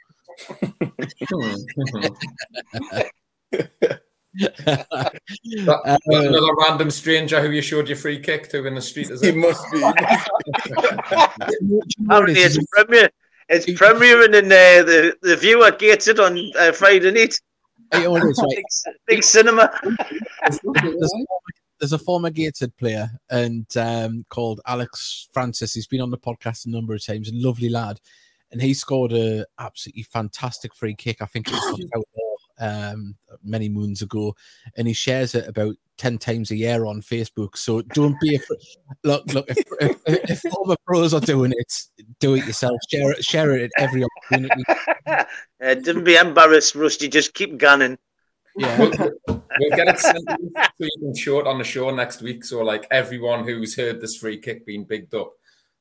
That- 0.49 1.91
Uh, 4.37 5.09
Another 6.07 6.53
random 6.67 6.91
stranger 6.91 7.41
who 7.41 7.51
you 7.51 7.61
showed 7.61 7.87
your 7.87 7.95
free 7.97 8.19
kick 8.19 8.49
to 8.49 8.65
in 8.67 8.75
the 8.75 8.81
street, 8.81 9.09
is 9.09 9.21
He 9.21 9.29
it? 9.29 9.35
must 9.37 9.63
be. 9.71 9.81
Apparently, 12.05 12.41
it's 12.41 12.57
premier. 12.71 13.09
It's 13.47 13.65
premiering 13.65 14.33
in 14.35 14.45
uh, 14.45 14.83
the 14.83 15.15
the 15.21 15.35
view 15.35 15.63
at 15.63 15.79
Gateshead 15.79 16.19
on 16.19 16.39
uh, 16.57 16.71
Friday 16.71 17.11
night. 17.11 17.39
Hey, 17.91 18.07
oh, 18.07 18.15
it 18.15 18.23
is, 18.23 18.39
right. 18.39 18.55
Big, 18.55 18.65
big 19.07 19.23
cinema. 19.23 19.71
there's, 20.63 21.11
there's 21.79 21.93
a 21.93 21.99
former 21.99 22.31
Gateshead 22.31 22.75
player 22.77 23.09
and 23.29 23.65
um, 23.77 24.25
called 24.29 24.61
Alex 24.65 25.29
Francis. 25.31 25.73
He's 25.73 25.85
been 25.85 26.01
on 26.01 26.09
the 26.09 26.17
podcast 26.17 26.65
a 26.65 26.69
number 26.69 26.95
of 26.95 27.05
times. 27.05 27.29
Lovely 27.33 27.69
lad, 27.69 27.99
and 28.51 28.61
he 28.61 28.73
scored 28.73 29.13
a 29.13 29.45
absolutely 29.59 30.03
fantastic 30.03 30.73
free 30.73 30.95
kick. 30.95 31.21
I 31.21 31.25
think 31.25 31.47
it 31.47 31.53
was 31.53 31.63
from 31.63 31.89
Outlaw, 31.95 32.03
um, 32.59 33.15
many 33.43 33.69
moons 33.69 34.01
ago, 34.01 34.35
and 34.77 34.87
he 34.87 34.93
shares 34.93 35.35
it 35.35 35.47
about 35.47 35.75
ten 35.97 36.17
times 36.17 36.51
a 36.51 36.55
year 36.55 36.85
on 36.85 37.01
Facebook. 37.01 37.57
So 37.57 37.81
don't 37.81 38.19
be 38.19 38.35
afraid. 38.35 38.59
Look, 39.03 39.33
look. 39.33 39.45
If, 39.49 39.57
if, 39.81 40.29
if 40.29 40.51
former 40.53 40.75
pros 40.85 41.13
are 41.13 41.21
doing 41.21 41.53
it, 41.55 41.73
do 42.19 42.35
it 42.35 42.45
yourself. 42.45 42.77
Share 42.91 43.11
it. 43.11 43.23
Share 43.23 43.55
it 43.55 43.63
at 43.63 43.83
every 43.83 44.03
opportunity. 44.03 44.63
Uh, 45.63 45.73
don't 45.73 46.03
be 46.03 46.15
embarrassed, 46.15 46.75
Rusty. 46.75 47.07
Just 47.07 47.33
keep 47.33 47.57
gunning. 47.57 47.97
Yeah. 48.57 48.77
We'll, 48.77 48.91
we'll 49.27 49.69
get 49.75 49.87
it 49.87 49.99
sent 49.99 50.19
so 50.29 50.37
you 50.79 50.89
can 50.99 51.15
show 51.15 51.39
it 51.39 51.47
on 51.47 51.57
the 51.57 51.63
show 51.63 51.89
next 51.91 52.21
week. 52.21 52.43
So, 52.43 52.61
like 52.61 52.85
everyone 52.91 53.45
who's 53.45 53.75
heard 53.75 54.01
this 54.01 54.17
free 54.17 54.37
kick 54.37 54.65
being 54.65 54.83
bigged 54.83 55.15
up, 55.15 55.31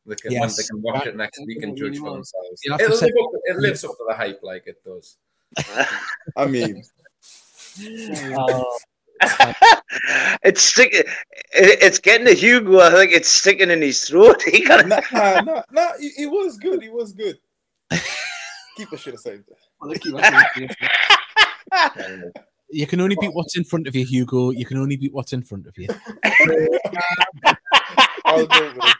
they 0.06 0.14
can 0.14 0.32
when 0.32 0.42
Yes. 0.42 0.56
they 0.56 0.62
can 0.62 0.80
watch 0.80 1.06
it 1.06 1.16
next 1.16 1.40
week 1.46 1.62
and 1.62 1.76
judge 1.76 1.98
for 1.98 2.12
themselves. 2.12 2.60
You 2.64 2.74
It'll 2.74 2.96
live 2.96 3.02
up, 3.02 3.30
it 3.44 3.56
lives 3.58 3.84
up 3.84 3.90
to 3.92 4.04
the 4.08 4.14
hype, 4.14 4.40
like 4.42 4.66
it 4.66 4.82
does. 4.84 5.16
I 6.36 6.46
mean, 6.46 6.82
Oh, 8.36 8.78
it's 10.42 10.62
stick. 10.62 11.08
It's 11.52 11.98
getting 11.98 12.26
to 12.26 12.34
Hugo. 12.34 12.80
I 12.80 12.90
think 12.90 13.12
it's 13.12 13.28
sticking 13.28 13.70
in 13.70 13.80
his 13.82 14.04
throat. 14.04 14.42
He 14.50 14.64
got 14.64 14.86
nah, 14.86 15.00
nah, 15.12 15.40
nah, 15.40 15.62
nah, 15.70 15.90
he, 15.98 16.10
he 16.10 16.26
was 16.26 16.56
good. 16.58 16.82
He 16.82 16.88
was 16.88 17.12
good. 17.12 17.38
Keeper 18.76 18.96
should 18.96 19.14
have 19.14 19.20
saved 19.20 19.44
it. 19.48 20.00
Keep 20.00 20.14
asking 20.16 20.68
me. 20.68 22.30
You 22.70 22.86
can 22.86 23.00
only 23.00 23.16
beat 23.20 23.32
what's 23.32 23.56
in 23.56 23.64
front 23.64 23.86
of 23.86 23.94
you, 23.94 24.04
Hugo. 24.04 24.50
You 24.50 24.66
can 24.66 24.78
only 24.78 24.96
beat 24.96 25.12
what's 25.12 25.32
in 25.32 25.42
front 25.42 25.66
of 25.66 25.76
you. 25.76 25.88
I'll 28.24 28.46
go 28.46 28.72
with 28.74 28.84
it. 28.84 28.96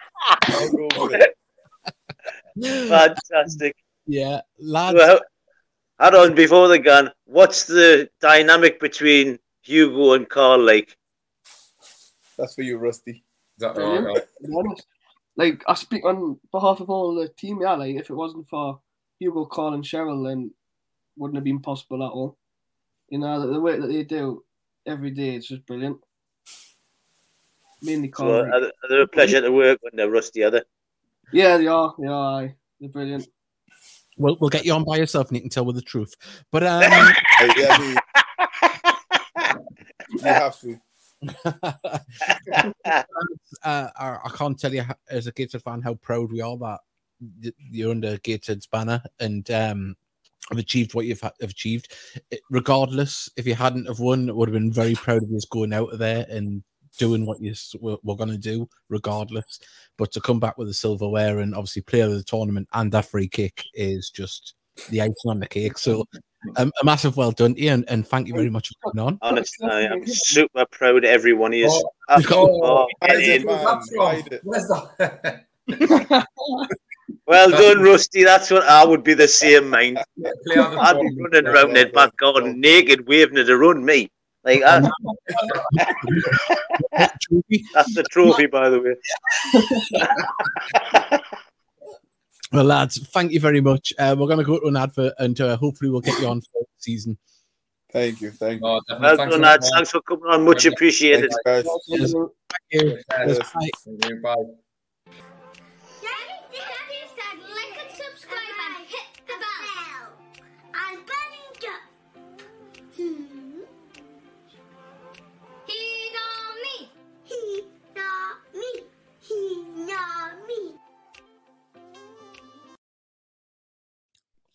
I'll 0.48 0.70
go 0.70 0.88
with 1.04 1.20
it. 1.20 2.88
fantastic. 2.88 3.76
Yeah, 4.06 4.42
lads. 4.58 4.96
Well, 4.96 5.20
hold 6.00 6.14
on 6.14 6.34
before 6.34 6.68
the 6.68 6.78
gun. 6.78 7.10
What's 7.24 7.64
the 7.64 8.08
dynamic 8.20 8.80
between 8.80 9.38
Hugo 9.62 10.12
and 10.12 10.28
Carl 10.28 10.60
like? 10.60 10.96
That's 12.36 12.54
for 12.54 12.62
you, 12.62 12.78
Rusty. 12.78 13.12
is 13.12 13.22
that 13.58 13.74
Brilliant. 13.74 14.06
all 14.08 14.14
right? 14.14 14.24
honest. 14.66 14.86
Like 15.36 15.62
I 15.66 15.74
speak 15.74 16.04
on 16.04 16.38
behalf 16.52 16.80
of 16.80 16.90
all 16.90 17.14
the 17.14 17.28
team, 17.28 17.60
yeah. 17.62 17.74
Like 17.74 17.96
if 17.96 18.10
it 18.10 18.14
wasn't 18.14 18.48
for 18.48 18.80
Hugo, 19.18 19.44
Carl, 19.46 19.74
and 19.74 19.84
Cheryl, 19.84 20.26
then 20.28 20.50
wouldn't 21.16 21.36
have 21.36 21.44
been 21.44 21.60
possible 21.60 22.02
at 22.04 22.10
all. 22.10 22.36
You 23.08 23.18
know 23.18 23.40
the, 23.40 23.52
the 23.54 23.60
way 23.60 23.78
that 23.78 23.86
they 23.86 24.02
do 24.04 24.44
every 24.86 25.10
day, 25.10 25.34
it's 25.36 25.48
just 25.48 25.66
brilliant. 25.66 25.98
Mainly 27.82 28.08
Carl. 28.08 28.28
So, 28.30 28.40
like- 28.42 28.52
are, 28.52 28.60
they- 28.60 28.66
are 28.66 28.88
they 28.90 29.00
a 29.02 29.06
pleasure 29.06 29.40
to 29.40 29.50
work 29.52 29.78
when 29.82 29.92
they're 29.94 30.10
rusty? 30.10 30.42
Are 30.44 30.50
they? 30.50 30.62
yeah, 31.32 31.56
they 31.56 31.66
are. 31.66 31.94
They 31.98 32.06
are. 32.06 32.42
aye. 32.42 32.54
They're 32.80 32.88
brilliant. 32.90 33.26
We'll, 34.16 34.36
we'll 34.40 34.50
get 34.50 34.64
you 34.64 34.72
on 34.72 34.84
by 34.84 34.96
yourself 34.96 35.28
and 35.28 35.36
you 35.36 35.40
can 35.40 35.50
tell 35.50 35.64
with 35.64 35.76
the 35.76 35.82
truth. 35.82 36.14
But 36.50 36.64
um, 36.64 36.82
yeah, 37.56 37.68
I 37.70 37.78
mean, 37.78 37.96
you 40.10 40.18
have 40.24 40.60
to. 40.60 40.80
uh, 43.64 43.88
I, 43.96 44.30
can't 44.34 44.58
tell 44.58 44.74
you 44.74 44.82
how, 44.82 44.94
as 45.08 45.26
a 45.26 45.32
Gateshead 45.32 45.62
fan 45.62 45.80
how 45.82 45.94
proud 45.94 46.30
we 46.30 46.40
are 46.40 46.56
that 46.58 46.80
you're 47.70 47.90
under 47.90 48.18
Gateshead's 48.18 48.66
banner 48.66 49.02
and 49.20 49.50
um, 49.50 49.96
have 50.50 50.58
achieved 50.58 50.94
what 50.94 51.06
you've 51.06 51.20
ha- 51.20 51.32
achieved. 51.40 51.92
It- 52.30 52.40
regardless, 52.50 53.30
if 53.36 53.46
you 53.46 53.54
hadn't 53.54 53.86
have 53.86 54.00
won, 54.00 54.34
would 54.34 54.48
have 54.48 54.54
been 54.54 54.72
very 54.72 54.94
proud 54.94 55.22
of 55.22 55.30
you 55.30 55.40
going 55.50 55.72
out 55.72 55.92
of 55.92 55.98
there 55.98 56.26
and 56.28 56.62
doing 56.98 57.26
what 57.26 57.40
you 57.40 57.52
s- 57.52 57.74
were, 57.80 57.96
were 58.02 58.16
going 58.16 58.30
to 58.30 58.38
do, 58.38 58.68
regardless. 58.88 59.60
But 59.96 60.12
to 60.12 60.20
come 60.20 60.40
back 60.40 60.58
with 60.58 60.68
the 60.68 60.74
silverware 60.74 61.38
and 61.40 61.54
obviously 61.54 61.82
player 61.82 62.04
of 62.06 62.12
the 62.12 62.22
tournament 62.22 62.68
and 62.72 62.90
that 62.92 63.06
free 63.06 63.28
kick 63.28 63.62
is 63.74 64.10
just 64.10 64.54
the 64.88 65.00
icing 65.00 65.14
on 65.26 65.40
the 65.40 65.46
cake. 65.46 65.78
So 65.78 66.04
um, 66.56 66.72
a 66.80 66.84
massive 66.84 67.16
well 67.16 67.32
done 67.32 67.54
to 67.54 67.60
you 67.60 67.70
and, 67.70 67.84
and 67.88 68.06
thank 68.06 68.28
you 68.28 68.34
very 68.34 68.50
much 68.50 68.68
for 68.68 68.90
coming 68.90 69.06
on. 69.06 69.18
Honestly, 69.22 69.68
I 69.68 69.82
am 69.82 70.06
super 70.06 70.66
proud 70.70 70.98
of 70.98 71.04
every 71.04 71.32
one 71.32 71.52
of 71.52 71.58
you. 71.58 71.68
Oh, 71.68 71.90
oh, 72.30 72.86
get 73.02 73.10
Hide 73.10 73.18
it, 73.20 73.40
in. 73.40 73.46
man. 73.46 73.64
That's 73.64 73.92
wrong. 73.96 74.14
Hide 74.14 74.32
it. 74.32 74.40
Where's 74.44 74.68
that? 74.68 76.26
Well 77.26 77.50
done, 77.50 77.80
Rusty. 77.80 78.22
That's 78.22 78.50
what 78.50 78.64
I 78.64 78.84
would 78.84 79.02
be 79.02 79.14
the 79.14 79.28
same 79.28 79.70
mind. 79.70 79.98
Play 80.46 80.58
on 80.58 80.74
the 80.74 80.80
I'd 80.80 81.00
be 81.00 81.22
running 81.22 81.46
around 81.46 81.72
that 81.74 81.94
back 81.94 82.16
garden 82.18 82.60
naked, 82.60 83.06
waving 83.06 83.38
at 83.38 83.46
the 83.46 83.56
run 83.56 83.84
me. 83.84 84.10
Like 84.44 84.62
I, 84.62 84.80
that's 87.72 87.94
the 87.94 88.04
trophy, 88.10 88.46
by 88.46 88.68
the 88.68 88.80
way. 88.80 88.94
Well, 92.54 92.66
lads, 92.66 93.04
thank 93.08 93.32
you 93.32 93.40
very 93.40 93.60
much. 93.60 93.92
Uh, 93.98 94.14
we're 94.16 94.28
going 94.28 94.38
to 94.38 94.44
go 94.44 94.60
to 94.60 94.66
an 94.66 94.76
advert 94.76 95.14
and 95.18 95.40
uh, 95.40 95.56
hopefully 95.56 95.90
we'll 95.90 96.00
get 96.00 96.20
you 96.20 96.28
on 96.28 96.40
for 96.40 96.60
the 96.60 96.66
season. 96.78 97.18
Thank 97.90 98.20
you. 98.20 98.30
Thank 98.30 98.60
you. 98.60 98.68
Oh, 98.68 98.80
definitely. 98.88 99.08
Well 99.08 99.16
Thanks 99.16 99.32
done, 99.32 99.42
lads. 99.42 99.70
Thanks 99.74 99.90
for 99.90 100.00
coming 100.02 100.26
on. 100.26 100.44
Much 100.44 100.64
appreciated. 100.64 101.32
Thanks, 101.44 101.64
guys. 101.64 101.64
Thank 101.64 101.82
you. 101.88 102.28
Yes. 102.70 103.02
Yes, 103.26 103.38
bye. 103.38 103.68
Thank 103.84 104.08
you. 104.08 104.20
Bye. 104.20 104.34
Daddy, 104.36 104.63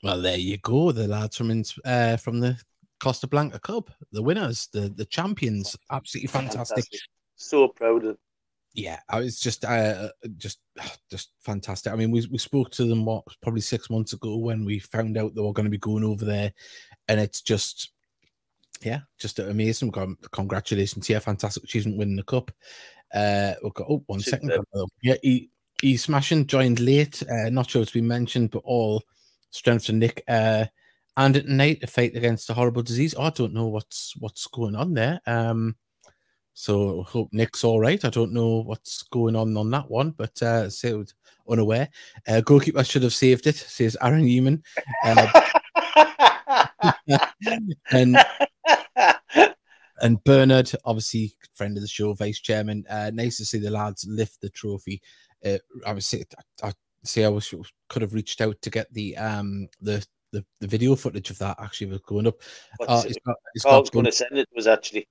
Well, 0.03 0.21
there 0.21 0.37
you 0.37 0.57
go. 0.57 0.91
The 0.91 1.07
lads 1.07 1.37
from 1.37 1.63
uh, 1.85 2.17
from 2.17 2.39
the 2.39 2.57
Costa 2.99 3.27
Blanca 3.27 3.59
Cup, 3.59 3.89
the 4.11 4.23
winners, 4.23 4.67
the 4.71 4.89
the 4.89 5.05
champions. 5.05 5.75
Absolutely 5.91 6.27
fantastic. 6.27 6.85
So 7.35 7.67
proud 7.67 8.05
of. 8.05 8.17
Yeah, 8.73 8.99
I 9.09 9.19
was 9.19 9.39
just 9.39 9.65
uh, 9.65 10.09
just 10.37 10.59
just 11.09 11.31
fantastic. 11.39 11.91
I 11.91 11.95
mean, 11.95 12.11
we 12.11 12.25
we 12.31 12.37
spoke 12.37 12.71
to 12.71 12.85
them 12.85 13.05
what 13.05 13.23
probably 13.41 13.61
six 13.61 13.89
months 13.89 14.13
ago 14.13 14.37
when 14.37 14.63
we 14.63 14.79
found 14.79 15.17
out 15.17 15.35
they 15.35 15.41
were 15.41 15.53
going 15.53 15.65
to 15.65 15.71
be 15.71 15.77
going 15.77 16.03
over 16.03 16.23
there, 16.23 16.53
and 17.07 17.19
it's 17.19 17.41
just 17.41 17.91
yeah, 18.81 18.99
just 19.17 19.39
amazing. 19.39 19.91
Con- 19.91 20.17
Congratulations 20.31 21.07
here, 21.07 21.19
fantastic 21.19 21.63
achievement 21.63 21.97
winning 21.97 22.15
the 22.15 22.23
cup. 22.23 22.51
Uh, 23.13 23.53
we've 23.63 23.73
got 23.73 23.87
oh 23.89 24.03
one 24.07 24.19
second. 24.19 24.51
Superb. 24.51 24.89
Yeah, 25.01 25.15
he 25.23 25.49
he 25.81 25.97
smashing 25.97 26.45
joined 26.45 26.79
late. 26.79 27.23
Uh, 27.23 27.49
not 27.49 27.69
sure 27.69 27.81
it's 27.81 27.91
been 27.91 28.07
mentioned, 28.07 28.51
but 28.51 28.61
all 28.65 29.03
strength 29.49 29.85
to 29.85 29.93
Nick. 29.93 30.23
Uh, 30.27 30.65
and 31.17 31.35
at 31.35 31.47
night, 31.47 31.79
a 31.83 31.87
fight 31.87 32.15
against 32.15 32.49
a 32.49 32.53
horrible 32.53 32.81
disease. 32.81 33.13
Oh, 33.17 33.23
I 33.23 33.29
don't 33.29 33.53
know 33.53 33.67
what's 33.67 34.15
what's 34.17 34.47
going 34.47 34.75
on 34.75 34.93
there. 34.93 35.19
Um, 35.25 35.75
so 36.53 37.03
hope 37.03 37.29
Nick's 37.31 37.63
all 37.63 37.79
right. 37.79 38.03
I 38.03 38.09
don't 38.09 38.33
know 38.33 38.63
what's 38.63 39.03
going 39.03 39.35
on 39.35 39.55
on 39.55 39.71
that 39.71 39.89
one, 39.89 40.11
but 40.11 40.41
uh, 40.41 40.63
was 40.65 41.13
unaware. 41.49 41.89
Uh, 42.27 42.41
goalkeeper 42.41 42.83
should 42.83 43.03
have 43.03 43.13
saved 43.13 43.47
it, 43.47 43.55
says 43.55 43.97
Aaron 44.01 44.25
Newman. 44.25 44.63
Uh, 45.03 45.41
and 47.91 48.17
and 50.01 50.23
Bernard, 50.23 50.71
obviously 50.85 51.33
friend 51.53 51.77
of 51.77 51.81
the 51.81 51.87
show, 51.87 52.13
vice 52.13 52.39
chairman. 52.39 52.85
Uh, 52.89 53.11
nice 53.13 53.37
to 53.37 53.45
see 53.45 53.59
the 53.59 53.69
lads 53.69 54.05
lift 54.07 54.41
the 54.41 54.49
trophy. 54.49 55.01
Uh, 55.45 55.57
I 55.85 55.97
say, 55.99 56.23
I, 56.61 56.67
I 56.67 56.73
say 57.03 57.25
I 57.25 57.29
wish 57.29 57.53
could 57.87 58.01
have 58.01 58.13
reached 58.13 58.41
out 58.41 58.61
to 58.61 58.69
get 58.69 58.91
the 58.93 59.15
um 59.17 59.67
the 59.81 60.05
the, 60.31 60.45
the 60.59 60.67
video 60.67 60.95
footage 60.95 61.31
of 61.31 61.39
that 61.39 61.57
actually 61.59 61.87
was 61.87 62.01
going 62.01 62.27
up. 62.27 62.35
Uh, 62.87 63.01
it? 63.03 63.11
it's 63.11 63.19
got, 63.25 63.35
it's 63.55 63.63
Carl's 63.63 63.89
got 63.89 63.93
going 63.93 64.05
to 64.05 64.11
send 64.11 64.37
it 64.37 64.47
was 64.55 64.67
actually. 64.67 65.07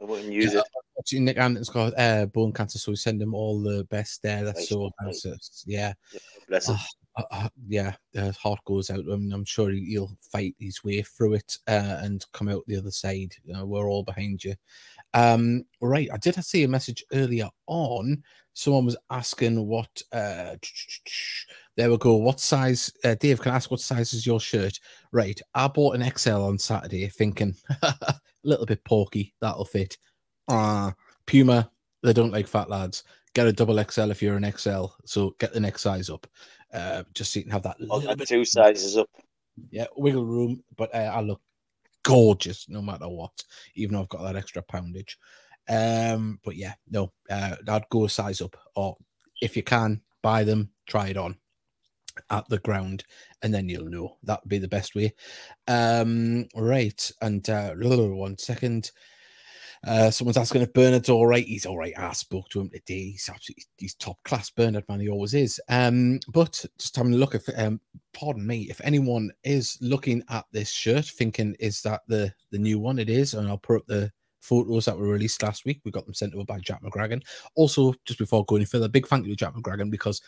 I 0.00 0.04
wouldn't 0.04 0.32
use 0.32 0.54
it. 0.54 0.64
Actually, 0.98 1.20
Nick 1.20 1.38
Anderton's 1.38 1.68
got 1.68 1.96
uh, 1.96 2.26
bone 2.26 2.52
cancer, 2.52 2.78
so 2.78 2.90
we 2.90 2.96
send 2.96 3.22
him 3.22 3.34
all 3.34 3.62
the 3.62 3.84
best 3.84 4.22
there. 4.22 4.42
That's 4.44 4.60
Nice, 4.60 4.68
so 4.68 4.92
nice. 5.00 5.64
Yeah, 5.64 5.92
Yeah, 6.12 6.20
bless 6.48 6.68
him. 6.68 6.74
uh, 6.74 6.78
uh, 7.16 7.48
yeah. 7.68 7.94
The 8.12 8.32
heart 8.32 8.60
goes 8.64 8.90
out 8.90 9.04
to 9.04 9.12
him. 9.12 9.32
I'm 9.32 9.44
sure 9.44 9.70
he- 9.70 9.86
he'll 9.86 10.16
fight 10.20 10.54
his 10.58 10.82
way 10.84 11.02
through 11.02 11.34
it 11.34 11.58
uh, 11.68 11.98
and 12.00 12.24
come 12.32 12.48
out 12.48 12.64
the 12.66 12.76
other 12.78 12.90
side. 12.90 13.34
You 13.44 13.54
know, 13.54 13.66
we're 13.66 13.88
all 13.88 14.02
behind 14.02 14.44
you. 14.44 14.54
Um, 15.14 15.64
right. 15.80 16.08
I 16.12 16.16
did 16.16 16.42
see 16.44 16.64
a 16.64 16.68
message 16.68 17.04
earlier 17.12 17.48
on. 17.66 18.22
Someone 18.54 18.84
was 18.86 18.96
asking 19.10 19.66
what. 19.66 20.02
Uh, 20.12 20.56
there 21.76 21.90
we 21.90 21.96
go. 21.98 22.16
What 22.16 22.40
size? 22.40 22.92
Uh, 23.04 23.14
Dave, 23.14 23.40
can 23.40 23.52
I 23.52 23.56
ask 23.56 23.70
what 23.70 23.80
size 23.80 24.12
is 24.12 24.26
your 24.26 24.40
shirt? 24.40 24.78
Right. 25.10 25.40
I 25.54 25.68
bought 25.68 25.96
an 25.96 26.10
XL 26.16 26.42
on 26.42 26.58
Saturday, 26.58 27.08
thinking 27.08 27.54
a 27.82 28.14
little 28.44 28.66
bit 28.66 28.84
porky. 28.84 29.34
That'll 29.40 29.64
fit. 29.64 29.96
Uh, 30.48 30.92
Puma, 31.26 31.70
they 32.02 32.12
don't 32.12 32.32
like 32.32 32.46
fat 32.46 32.68
lads. 32.68 33.04
Get 33.34 33.46
a 33.46 33.52
double 33.52 33.82
XL 33.82 34.10
if 34.10 34.20
you're 34.20 34.36
an 34.36 34.52
XL. 34.52 34.86
So 35.06 35.34
get 35.38 35.54
the 35.54 35.60
next 35.60 35.80
size 35.82 36.10
up. 36.10 36.26
Uh, 36.72 37.02
just 37.14 37.32
so 37.32 37.38
you 37.38 37.44
can 37.44 37.52
have 37.52 37.62
that 37.62 37.80
little 37.80 38.16
bit 38.16 38.28
two 38.28 38.44
sizes 38.44 38.96
up. 38.96 39.08
yeah, 39.70 39.86
wiggle 39.96 40.24
room, 40.24 40.62
but 40.76 40.94
uh, 40.94 41.12
I 41.14 41.20
look 41.20 41.40
gorgeous 42.02 42.68
no 42.68 42.82
matter 42.82 43.08
what, 43.08 43.32
even 43.74 43.94
though 43.94 44.00
I've 44.00 44.08
got 44.08 44.22
that 44.22 44.36
extra 44.36 44.62
poundage. 44.62 45.18
Um, 45.68 46.40
but 46.44 46.56
yeah, 46.56 46.74
no, 46.90 47.12
uh, 47.30 47.56
I'd 47.68 47.88
go 47.90 48.04
a 48.04 48.08
size 48.08 48.40
up, 48.40 48.56
or 48.74 48.96
if 49.40 49.56
you 49.56 49.62
can 49.62 50.00
buy 50.22 50.44
them, 50.44 50.70
try 50.86 51.08
it 51.08 51.16
on 51.16 51.36
at 52.30 52.48
the 52.48 52.58
ground, 52.58 53.04
and 53.42 53.52
then 53.52 53.68
you'll 53.68 53.88
know 53.88 54.16
that 54.24 54.42
would 54.42 54.48
be 54.48 54.58
the 54.58 54.68
best 54.68 54.94
way. 54.94 55.14
Um, 55.68 56.46
right, 56.56 57.10
and 57.20 57.48
uh, 57.48 57.74
one 57.76 58.38
second. 58.38 58.90
Uh, 59.86 60.10
someone's 60.10 60.36
asking 60.36 60.62
if 60.62 60.72
Bernard's 60.72 61.08
all 61.08 61.26
right. 61.26 61.44
He's 61.44 61.66
all 61.66 61.76
right. 61.76 61.92
I 61.98 62.12
spoke 62.12 62.48
to 62.50 62.60
him 62.60 62.70
today. 62.70 63.10
He's 63.12 63.28
absolutely 63.28 63.64
he's 63.78 63.94
top 63.94 64.22
class. 64.24 64.48
Bernard 64.50 64.84
man, 64.88 65.00
he 65.00 65.08
always 65.08 65.34
is. 65.34 65.60
Um, 65.68 66.20
but 66.28 66.64
just 66.78 66.94
having 66.94 67.14
a 67.14 67.16
look 67.16 67.34
at 67.34 67.42
um, 67.58 67.80
pardon 68.12 68.46
me, 68.46 68.68
if 68.70 68.80
anyone 68.84 69.30
is 69.42 69.78
looking 69.80 70.22
at 70.28 70.44
this 70.52 70.70
shirt, 70.70 71.06
thinking 71.06 71.56
is 71.58 71.82
that 71.82 72.02
the 72.06 72.32
the 72.50 72.58
new 72.58 72.78
one, 72.78 72.98
it 72.98 73.10
is, 73.10 73.34
and 73.34 73.48
I'll 73.48 73.58
put 73.58 73.78
up 73.78 73.86
the 73.86 74.12
photos 74.40 74.84
that 74.84 74.98
were 74.98 75.08
released 75.08 75.42
last 75.42 75.64
week. 75.64 75.80
We 75.84 75.90
got 75.90 76.04
them 76.04 76.14
sent 76.14 76.34
over 76.34 76.44
by 76.44 76.58
Jack 76.60 76.82
McGragan. 76.82 77.22
Also, 77.54 77.94
just 78.04 78.18
before 78.18 78.44
going 78.44 78.64
further, 78.66 78.88
big 78.88 79.06
thank 79.06 79.26
you 79.26 79.32
to 79.32 79.36
Jack 79.36 79.54
McGragan 79.54 79.90
because 79.90 80.20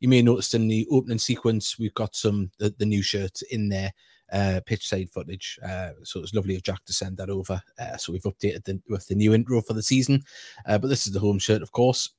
you 0.00 0.08
may 0.08 0.16
have 0.16 0.24
noticed 0.24 0.54
in 0.54 0.68
the 0.68 0.86
opening 0.90 1.18
sequence 1.18 1.78
we've 1.78 1.94
got 1.94 2.14
some 2.14 2.50
the, 2.58 2.74
the 2.78 2.86
new 2.86 3.02
shirts 3.02 3.42
in 3.42 3.68
there 3.68 3.92
uh 4.32 4.60
pitch 4.66 4.88
side 4.88 5.08
footage 5.10 5.58
uh 5.64 5.90
so 6.02 6.20
it's 6.20 6.34
lovely 6.34 6.56
of 6.56 6.62
jack 6.62 6.84
to 6.84 6.92
send 6.92 7.16
that 7.16 7.30
over 7.30 7.62
uh, 7.78 7.96
so 7.96 8.12
we've 8.12 8.22
updated 8.24 8.64
the, 8.64 8.80
with 8.88 9.06
the 9.06 9.14
new 9.14 9.32
intro 9.34 9.60
for 9.60 9.72
the 9.72 9.82
season. 9.82 10.22
Uh, 10.66 10.78
but 10.78 10.88
this 10.88 11.06
is 11.06 11.12
the 11.12 11.20
home 11.20 11.38
shirt 11.38 11.62
of 11.62 11.72
course. 11.72 12.10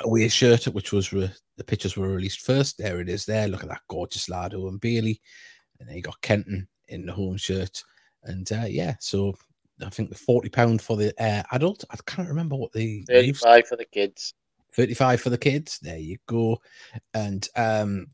Away 0.00 0.28
shirt 0.28 0.64
which 0.64 0.92
was 0.92 1.12
re- 1.12 1.32
the 1.56 1.64
pictures 1.64 1.96
were 1.96 2.08
released 2.08 2.40
first. 2.40 2.78
There 2.78 3.00
it 3.00 3.08
is 3.08 3.24
there. 3.24 3.48
Look 3.48 3.62
at 3.62 3.68
that 3.68 3.82
gorgeous 3.88 4.28
lad 4.28 4.54
Owen 4.54 4.78
Bailey. 4.78 5.20
And 5.78 5.88
then 5.88 5.96
you 5.96 6.02
got 6.02 6.20
Kenton 6.22 6.68
in 6.88 7.06
the 7.06 7.12
home 7.12 7.36
shirt. 7.36 7.82
And 8.24 8.50
uh 8.52 8.66
yeah 8.66 8.94
so 9.00 9.34
I 9.84 9.90
think 9.90 10.08
the 10.08 10.16
40 10.16 10.48
pound 10.48 10.80
for 10.80 10.96
the 10.96 11.12
uh, 11.22 11.42
adult 11.52 11.84
I 11.90 11.96
can't 12.06 12.28
remember 12.28 12.56
what 12.56 12.72
the 12.72 13.04
leaves 13.08 13.40
35 13.42 13.66
for 13.66 13.76
the 13.76 13.84
kids. 13.84 14.32
35 14.76 15.20
for 15.20 15.30
the 15.30 15.38
kids. 15.38 15.78
There 15.80 15.98
you 15.98 16.18
go. 16.26 16.60
And 17.14 17.48
um 17.56 18.08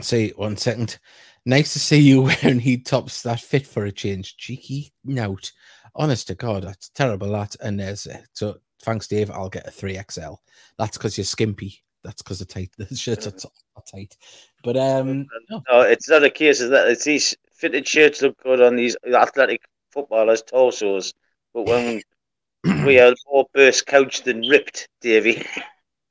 say 0.00 0.30
one 0.30 0.56
second. 0.56 0.98
Nice 1.44 1.72
to 1.72 1.80
see 1.80 1.98
you 1.98 2.22
wearing 2.42 2.60
Heed 2.60 2.86
tops 2.86 3.22
that 3.22 3.40
fit 3.40 3.66
for 3.66 3.86
a 3.86 3.92
change. 3.92 4.36
Cheeky 4.36 4.92
note. 5.04 5.52
Honest 5.94 6.28
to 6.28 6.34
God, 6.34 6.64
that's 6.64 6.90
terrible 6.90 7.30
that. 7.32 7.56
And 7.60 7.80
there's 7.80 8.06
uh, 8.06 8.20
so 8.32 8.58
thanks, 8.82 9.08
Dave. 9.08 9.30
I'll 9.30 9.48
get 9.48 9.66
a 9.66 9.70
3XL. 9.70 10.36
That's 10.78 10.96
because 10.98 11.16
you're 11.16 11.24
skimpy. 11.24 11.82
That's 12.04 12.22
because 12.22 12.40
of 12.40 12.48
tight. 12.48 12.70
The 12.78 12.94
shirts 12.94 13.26
are, 13.26 13.32
t- 13.32 13.48
are 13.76 13.82
tight. 13.90 14.16
But 14.62 14.76
um 14.76 15.26
no. 15.50 15.62
No, 15.70 15.80
it's 15.80 16.08
not 16.08 16.24
a 16.24 16.30
case 16.30 16.60
of 16.60 16.70
that. 16.70 16.88
It's 16.88 17.04
these 17.04 17.36
fitted 17.52 17.86
shirts 17.86 18.22
look 18.22 18.36
good 18.42 18.60
on 18.60 18.76
these 18.76 18.96
athletic 19.12 19.62
footballers' 19.90 20.42
torsos, 20.42 21.12
but 21.52 21.66
when 21.66 22.02
we 22.86 22.98
are 22.98 23.14
more 23.30 23.46
burst 23.54 23.86
couched 23.86 24.24
than 24.24 24.42
ripped, 24.42 24.88
Davy. 25.00 25.44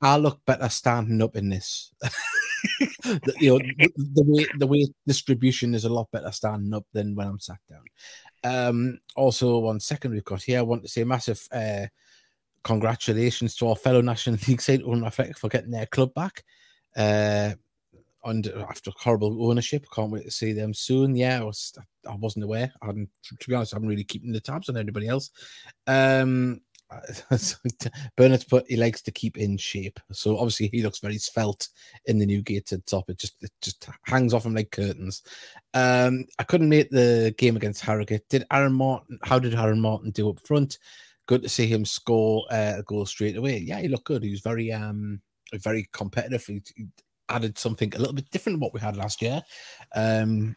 I 0.00 0.16
look 0.16 0.40
better 0.46 0.68
standing 0.68 1.20
up 1.22 1.36
in 1.36 1.48
this. 1.48 1.92
the, 2.80 3.34
you 3.38 3.50
know, 3.50 3.58
the, 3.58 3.90
the 4.14 4.24
way 4.24 4.46
the 4.58 4.66
way 4.66 4.86
distribution 5.06 5.74
is 5.74 5.84
a 5.84 5.88
lot 5.88 6.08
better 6.12 6.30
standing 6.32 6.72
up 6.72 6.84
than 6.92 7.14
when 7.14 7.26
I'm 7.26 7.40
sat 7.40 7.58
down. 7.68 7.84
Um, 8.44 9.00
also, 9.16 9.58
one 9.58 9.80
second 9.80 10.12
we've 10.12 10.24
got 10.24 10.42
here. 10.42 10.58
I 10.58 10.62
want 10.62 10.82
to 10.82 10.88
say 10.88 11.04
massive 11.04 11.46
uh, 11.52 11.86
congratulations 12.62 13.56
to 13.56 13.68
our 13.68 13.76
fellow 13.76 14.00
National 14.00 14.38
League 14.46 14.60
side 14.62 14.82
Owen 14.84 15.08
for 15.10 15.48
getting 15.48 15.70
their 15.70 15.86
club 15.86 16.14
back. 16.14 16.44
Uh, 16.96 17.52
under 18.24 18.64
after 18.68 18.90
horrible 18.96 19.48
ownership, 19.48 19.86
can't 19.94 20.10
wait 20.10 20.24
to 20.24 20.30
see 20.30 20.52
them 20.52 20.74
soon. 20.74 21.16
Yeah, 21.16 21.40
I 21.40 21.44
was 21.44 21.72
I 22.08 22.14
wasn't 22.16 22.44
aware. 22.44 22.72
I'm 22.82 23.08
to 23.24 23.48
be 23.48 23.54
honest, 23.54 23.74
I'm 23.74 23.86
really 23.86 24.04
keeping 24.04 24.32
the 24.32 24.40
tabs 24.40 24.68
on 24.68 24.76
anybody 24.76 25.08
else. 25.08 25.30
Um, 25.86 26.60
Bernard's 28.16 28.44
put 28.44 28.64
he 28.66 28.76
likes 28.76 29.02
to 29.02 29.10
keep 29.10 29.36
in 29.36 29.58
shape, 29.58 30.00
so 30.10 30.38
obviously 30.38 30.68
he 30.68 30.82
looks 30.82 31.00
very 31.00 31.18
svelte 31.18 31.68
in 32.06 32.18
the 32.18 32.26
new 32.26 32.42
gated 32.42 32.86
top. 32.86 33.10
It 33.10 33.18
just 33.18 33.34
it 33.42 33.50
just 33.60 33.88
hangs 34.04 34.32
off 34.32 34.46
him 34.46 34.54
like 34.54 34.70
curtains. 34.70 35.22
Um, 35.74 36.24
I 36.38 36.44
couldn't 36.44 36.70
make 36.70 36.90
the 36.90 37.34
game 37.36 37.56
against 37.56 37.82
Harrogate. 37.82 38.28
Did 38.30 38.46
Aaron 38.50 38.72
Martin? 38.72 39.18
How 39.22 39.38
did 39.38 39.54
Aaron 39.54 39.80
Martin 39.80 40.10
do 40.10 40.30
up 40.30 40.40
front? 40.46 40.78
Good 41.26 41.42
to 41.42 41.48
see 41.48 41.66
him 41.66 41.84
score 41.84 42.46
uh, 42.50 42.76
a 42.78 42.82
goal 42.84 43.04
straight 43.04 43.36
away. 43.36 43.58
Yeah, 43.58 43.80
he 43.80 43.88
looked 43.88 44.06
good. 44.06 44.22
He 44.22 44.30
was 44.30 44.40
very 44.40 44.72
um 44.72 45.20
very 45.54 45.88
competitive. 45.92 46.44
He, 46.46 46.62
he 46.74 46.86
added 47.28 47.58
something 47.58 47.94
a 47.94 47.98
little 47.98 48.14
bit 48.14 48.30
different 48.30 48.56
to 48.58 48.60
what 48.60 48.74
we 48.74 48.80
had 48.80 48.96
last 48.96 49.22
year. 49.22 49.42
Um, 49.94 50.56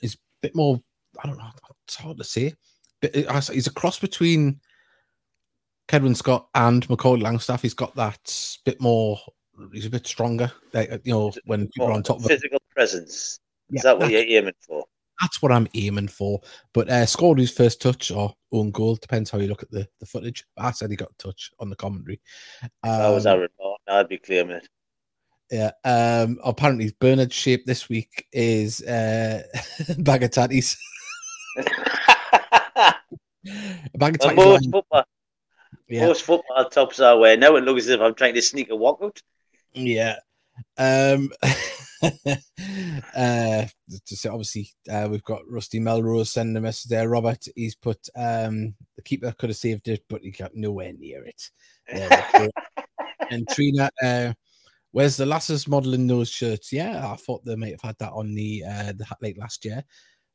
he's 0.00 0.14
a 0.14 0.18
bit 0.42 0.54
more. 0.54 0.80
I 1.22 1.26
don't 1.26 1.38
know. 1.38 1.50
It's 1.86 1.96
hard 1.96 2.18
to 2.18 2.24
say. 2.24 2.54
But 3.00 3.14
he's 3.14 3.66
a 3.66 3.72
cross 3.72 3.98
between 3.98 4.60
Kedwin 5.88 6.16
Scott 6.16 6.48
and 6.54 6.88
Macaulay 6.88 7.22
Langstaff. 7.22 7.60
He's 7.60 7.74
got 7.74 7.94
that 7.96 8.58
bit 8.64 8.80
more. 8.80 9.18
He's 9.72 9.86
a 9.86 9.90
bit 9.90 10.06
stronger. 10.06 10.50
Like, 10.72 10.90
you 11.04 11.12
know, 11.12 11.32
when 11.44 11.68
people 11.68 11.88
are 11.88 11.92
on 11.92 12.02
top 12.02 12.16
of 12.18 12.24
him. 12.24 12.28
physical 12.28 12.58
presence. 12.70 13.40
Yeah, 13.70 13.78
Is 13.78 13.82
that 13.82 13.98
what 13.98 14.10
you're 14.10 14.22
aiming 14.22 14.54
for? 14.66 14.84
That's 15.20 15.40
what 15.40 15.52
I'm 15.52 15.68
aiming 15.74 16.08
for. 16.08 16.40
But 16.72 16.88
uh, 16.88 17.06
scored 17.06 17.38
his 17.38 17.52
first 17.52 17.80
touch 17.80 18.10
or 18.10 18.34
own 18.52 18.70
goal. 18.72 18.96
Depends 18.96 19.30
how 19.30 19.38
you 19.38 19.46
look 19.46 19.62
at 19.62 19.70
the, 19.70 19.86
the 20.00 20.06
footage. 20.06 20.44
I 20.56 20.72
said 20.72 20.90
he 20.90 20.96
got 20.96 21.12
a 21.12 21.22
touch 21.22 21.50
on 21.60 21.70
the 21.70 21.76
commentary. 21.76 22.20
If 22.62 22.70
I 22.82 23.10
was 23.10 23.26
Um, 23.26 23.36
Aaron 23.36 23.48
Martin, 23.60 23.84
I'd 23.88 24.08
be 24.08 24.18
claiming 24.18 24.56
it. 24.56 24.68
Yeah. 25.54 25.70
Um. 25.84 26.40
Apparently, 26.42 26.92
Bernard's 26.98 27.32
shape 27.32 27.64
this 27.64 27.88
week 27.88 28.26
is 28.32 28.82
uh, 28.82 29.44
bag 29.98 30.24
of 30.24 30.30
tatties. 30.30 30.76
A 31.56 32.94
bag 33.96 34.16
of 34.16 34.20
tatties. 34.20 34.34
most 34.36 34.70
football, 34.72 35.04
Yeah. 35.88 36.06
most 36.06 36.22
football 36.22 36.68
tops 36.70 36.98
I 36.98 37.14
wear 37.14 37.36
now, 37.36 37.54
it 37.54 37.62
looks 37.62 37.82
as 37.82 37.90
if 37.90 38.00
I'm 38.00 38.14
trying 38.14 38.34
to 38.34 38.42
sneak 38.42 38.70
a 38.70 38.72
walkout. 38.72 39.22
Yeah. 39.74 40.16
Um. 40.76 41.30
uh. 43.16 43.66
To 44.06 44.16
say, 44.16 44.28
obviously, 44.28 44.70
uh, 44.90 45.06
we've 45.08 45.22
got 45.22 45.48
Rusty 45.48 45.78
Melrose 45.78 46.32
sending 46.32 46.56
a 46.56 46.60
message 46.60 46.88
there. 46.90 47.08
Robert, 47.08 47.46
he's 47.54 47.76
put 47.76 48.08
um 48.16 48.74
the 48.96 49.02
keeper 49.02 49.30
could 49.38 49.50
have 49.50 49.56
saved 49.56 49.86
it, 49.86 50.02
but 50.08 50.22
he 50.22 50.32
got 50.32 50.56
nowhere 50.56 50.92
near 50.94 51.24
it. 51.24 51.48
And 53.30 53.46
Trina, 53.48 53.90
uh, 54.02 54.32
where's 54.94 55.16
the 55.16 55.26
lasses 55.26 55.66
modeling 55.66 56.06
those 56.06 56.30
shirts? 56.30 56.72
Yeah, 56.72 57.10
I 57.12 57.16
thought 57.16 57.44
they 57.44 57.56
might 57.56 57.72
have 57.72 57.82
had 57.82 57.98
that 57.98 58.12
on 58.12 58.32
the 58.32 58.62
uh 58.64 58.92
the 58.92 59.04
late 59.20 59.38
last 59.38 59.64
year. 59.64 59.82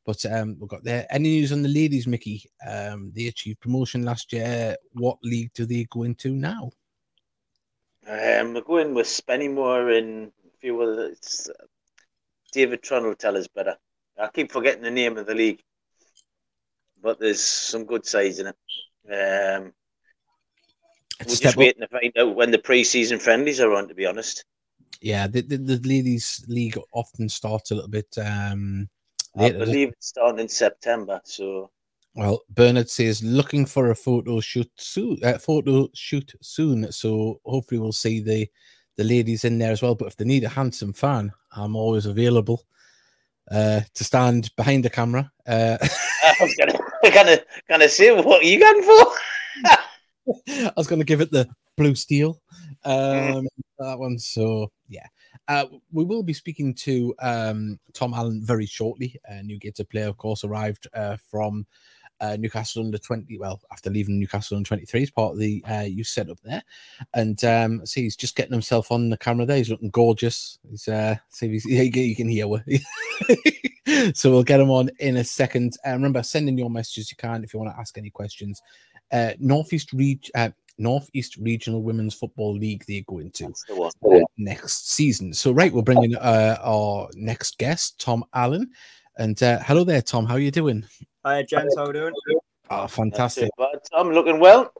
But 0.06 0.26
um, 0.26 0.58
we've 0.60 0.70
got 0.70 0.84
there. 0.84 1.06
Any 1.10 1.30
news 1.30 1.52
on 1.52 1.62
the 1.62 1.70
ladies, 1.70 2.08
Mickey? 2.08 2.44
Um, 2.68 3.12
they 3.16 3.28
achieved 3.28 3.60
promotion 3.60 4.04
last 4.04 4.34
year. 4.34 4.76
What 4.94 5.18
league 5.24 5.52
do 5.54 5.66
they 5.66 5.86
go 5.90 6.04
into 6.04 6.34
now? 6.34 6.72
Um, 8.08 8.54
we're 8.54 8.62
going 8.62 8.94
with 8.96 9.06
Spennymoor 9.06 9.98
and 9.98 10.28
a 10.28 10.58
few 10.60 10.82
other. 10.82 11.08
It's, 11.08 11.48
uh, 11.50 11.66
David 12.52 12.82
Tron 12.82 13.04
will 13.04 13.16
tell 13.16 13.38
us 13.38 13.48
better. 13.48 13.78
I 14.18 14.30
keep 14.34 14.52
forgetting 14.52 14.82
the 14.82 14.90
name 14.92 15.18
of 15.18 15.28
the 15.28 15.36
league, 15.36 15.62
but 17.02 17.20
there's 17.20 17.44
some 17.44 17.86
good 17.86 18.06
sides 18.06 18.40
in 18.40 18.48
it. 18.48 18.56
Um, 19.62 19.74
we're 21.20 21.36
just 21.36 21.46
up. 21.46 21.56
waiting 21.58 21.82
to 21.82 21.88
find 21.88 22.18
out 22.18 22.36
when 22.36 22.52
the 22.52 22.58
pre-season 22.58 23.20
friendlies 23.20 23.60
are 23.60 23.74
on. 23.74 23.88
To 23.88 23.96
be 23.96 24.06
honest, 24.06 24.46
Yeah, 25.02 25.28
the, 25.28 25.42
the, 25.42 25.58
the 25.58 25.88
ladies 25.88 26.44
league 26.48 26.78
often 26.94 27.30
starts 27.30 27.72
a 27.72 27.76
little 27.76 27.90
bit 27.90 28.16
um 28.18 28.90
I 29.38 29.52
believe 29.52 29.90
it's 29.90 30.08
starting 30.08 30.40
in 30.40 30.50
September. 30.50 31.22
So 31.24 31.72
Well, 32.16 32.42
Bernard 32.50 32.90
says 32.90 33.24
looking 33.24 33.66
for 33.66 33.92
a 33.92 33.96
photo 33.96 34.40
shoot 34.40 34.70
soon. 34.76 35.20
Uh, 35.24 35.38
photo 35.38 35.88
shoot 35.94 36.34
soon. 36.42 36.92
So 36.92 37.40
hopefully 37.46 37.80
we'll 37.80 37.92
see 37.92 38.22
the 38.22 38.48
the 38.98 39.04
ladies 39.04 39.46
in 39.46 39.58
there 39.58 39.72
as 39.72 39.82
well. 39.82 39.96
But 39.96 40.10
if 40.10 40.18
they 40.18 40.26
need 40.26 40.44
a 40.44 40.50
handsome 40.50 40.94
fan, 40.94 41.32
I'm 41.56 41.76
always 41.76 42.06
available 42.06 42.66
uh, 43.50 43.82
to 43.94 44.04
stand 44.04 44.54
behind 44.56 44.84
the 44.84 44.90
camera. 44.90 45.32
Uh, 45.48 45.78
I 46.24 46.36
was 46.42 46.56
gonna, 46.56 46.80
gonna, 47.14 47.40
gonna 47.70 47.90
say, 47.90 48.12
what 48.12 48.44
are 48.44 48.46
you 48.46 48.60
going 48.60 48.84
for? 48.84 49.14
I 50.50 50.74
was 50.78 50.88
going 50.88 51.00
to 51.00 51.06
give 51.06 51.22
it 51.22 51.32
the 51.32 51.48
blue 51.78 51.96
steel. 51.96 52.42
Um, 52.86 53.48
that 53.80 53.98
one. 54.00 54.20
So 54.20 54.72
yeah, 54.88 55.08
uh, 55.48 55.66
we 55.92 56.04
will 56.04 56.24
be 56.24 56.34
speaking 56.34 56.74
to 56.76 57.14
um, 57.20 57.80
Tom 57.94 58.14
Allen 58.14 58.42
very 58.44 58.66
shortly. 58.66 59.20
Uh, 59.28 59.42
Newgate's 59.42 59.82
player, 59.86 60.08
of 60.08 60.18
course, 60.18 60.44
arrived 60.44 60.88
uh, 60.94 61.18
from 61.30 61.66
uh, 62.22 62.36
Newcastle 62.40 62.84
under 62.84 62.98
20. 62.98 63.38
Well, 63.38 63.62
after 63.72 63.90
leaving 63.90 64.20
Newcastle 64.20 64.58
under 64.58 64.68
23, 64.68 65.00
he's 65.00 65.12
part 65.12 65.34
of 65.34 65.40
the 65.40 65.64
uh, 65.70 65.82
youth 65.82 66.08
setup 66.08 66.40
there. 66.44 66.62
And 67.14 67.44
um, 67.46 67.86
see, 67.86 68.04
he's 68.04 68.16
just 68.16 68.36
getting 68.36 68.52
himself 68.52 68.92
on 68.92 69.10
the 69.10 69.18
camera 69.18 69.46
there. 69.46 69.58
He's 69.58 69.70
looking 69.70 69.90
gorgeous. 69.90 70.60
He's 70.70 70.88
uh, 70.88 71.16
see, 71.30 71.50
he's, 71.50 71.66
yeah, 71.66 71.84
you 71.84 72.16
can- 72.16 72.30
hear. 72.30 72.46
so 74.14 74.30
we'll 74.30 74.44
get 74.44 74.60
him 74.60 74.70
on 74.70 74.90
in 75.00 75.18
a 75.18 75.24
second. 75.24 75.78
Uh, 75.88 75.92
remember, 75.92 76.22
send 76.22 76.50
in 76.50 76.58
your 76.58 76.70
messages 76.70 77.10
you 77.10 77.18
can 77.18 77.44
if 77.44 77.54
you 77.54 77.60
want 77.60 77.74
to 77.74 77.80
ask 77.80 77.98
any 77.98 78.10
questions. 78.10 78.62
Uh, 79.12 79.32
Northeast 79.40 79.92
Reg- 79.94 80.30
uh, 80.36 80.50
Northeast 80.78 81.38
Regional 81.38 81.84
Women's 81.84 82.14
Football 82.14 82.56
League 82.56 82.86
they're 82.88 83.02
going 83.08 83.32
to 83.32 83.48
That's 83.48 83.66
the 83.66 83.76
one. 83.76 84.24
next 84.38 84.90
season. 84.92 85.34
So, 85.34 85.52
right, 85.52 85.72
we're 85.72 85.82
bringing 85.82 86.16
uh, 86.16 86.58
our 86.64 87.10
next 87.16 87.58
guest, 87.58 88.00
Tom 88.00 88.24
Allen. 88.34 88.70
And 89.18 89.42
uh, 89.44 89.60
hello 89.64 89.84
there, 89.84 90.02
Tom. 90.02 90.26
How 90.26 90.36
are 90.36 90.40
you 90.40 90.52
doing? 90.52 90.86
Hi, 91.26 91.44
gents. 91.44 91.76
How 91.76 91.84
are 91.84 91.88
we 91.88 91.94
doing? 91.94 92.14
Oh, 92.70 92.88
fantastic. 92.88 93.46
it, 93.46 93.52
bud. 93.58 93.80
I'm 93.94 94.12
looking 94.12 94.40
well. 94.40 94.72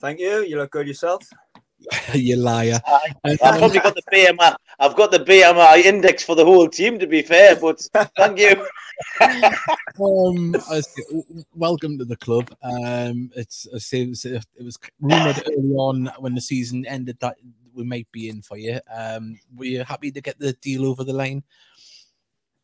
Thank 0.00 0.20
you. 0.20 0.42
You 0.42 0.58
look 0.58 0.72
good 0.72 0.86
yourself. 0.86 1.24
you 2.14 2.36
liar. 2.36 2.80
I, 2.86 3.14
And, 3.24 3.38
I've 3.42 3.54
um, 3.54 3.58
probably 3.58 3.78
got 3.80 3.94
the 3.94 4.02
BMI. 4.12 4.54
I've 4.78 4.96
got 4.96 5.10
the 5.10 5.20
BMI 5.20 5.84
index 5.84 6.22
for 6.22 6.34
the 6.34 6.44
whole 6.44 6.68
team, 6.68 6.98
to 6.98 7.06
be 7.06 7.22
fair. 7.22 7.56
But 7.56 7.80
thank 8.16 8.38
you. 8.38 8.66
um, 9.20 10.56
I 10.70 10.80
say, 10.80 11.02
w- 11.10 11.44
welcome 11.54 11.98
to 11.98 12.04
the 12.04 12.16
club. 12.16 12.50
Um, 12.62 13.30
it's 13.36 13.66
I 13.74 13.78
say 13.78 14.02
it 14.02 14.08
was, 14.08 14.24
it 14.24 14.44
was 14.58 14.78
rumored 15.00 15.42
early 15.46 15.74
on 15.74 16.10
when 16.18 16.34
the 16.34 16.40
season 16.40 16.84
ended 16.86 17.18
that 17.20 17.36
we 17.74 17.84
might 17.84 18.10
be 18.12 18.28
in 18.28 18.42
for 18.42 18.56
you. 18.56 18.80
Um, 18.94 19.38
were 19.56 19.64
you 19.64 19.84
happy 19.84 20.10
to 20.10 20.20
get 20.20 20.38
the 20.38 20.52
deal 20.54 20.84
over 20.86 21.04
the 21.04 21.12
line? 21.12 21.44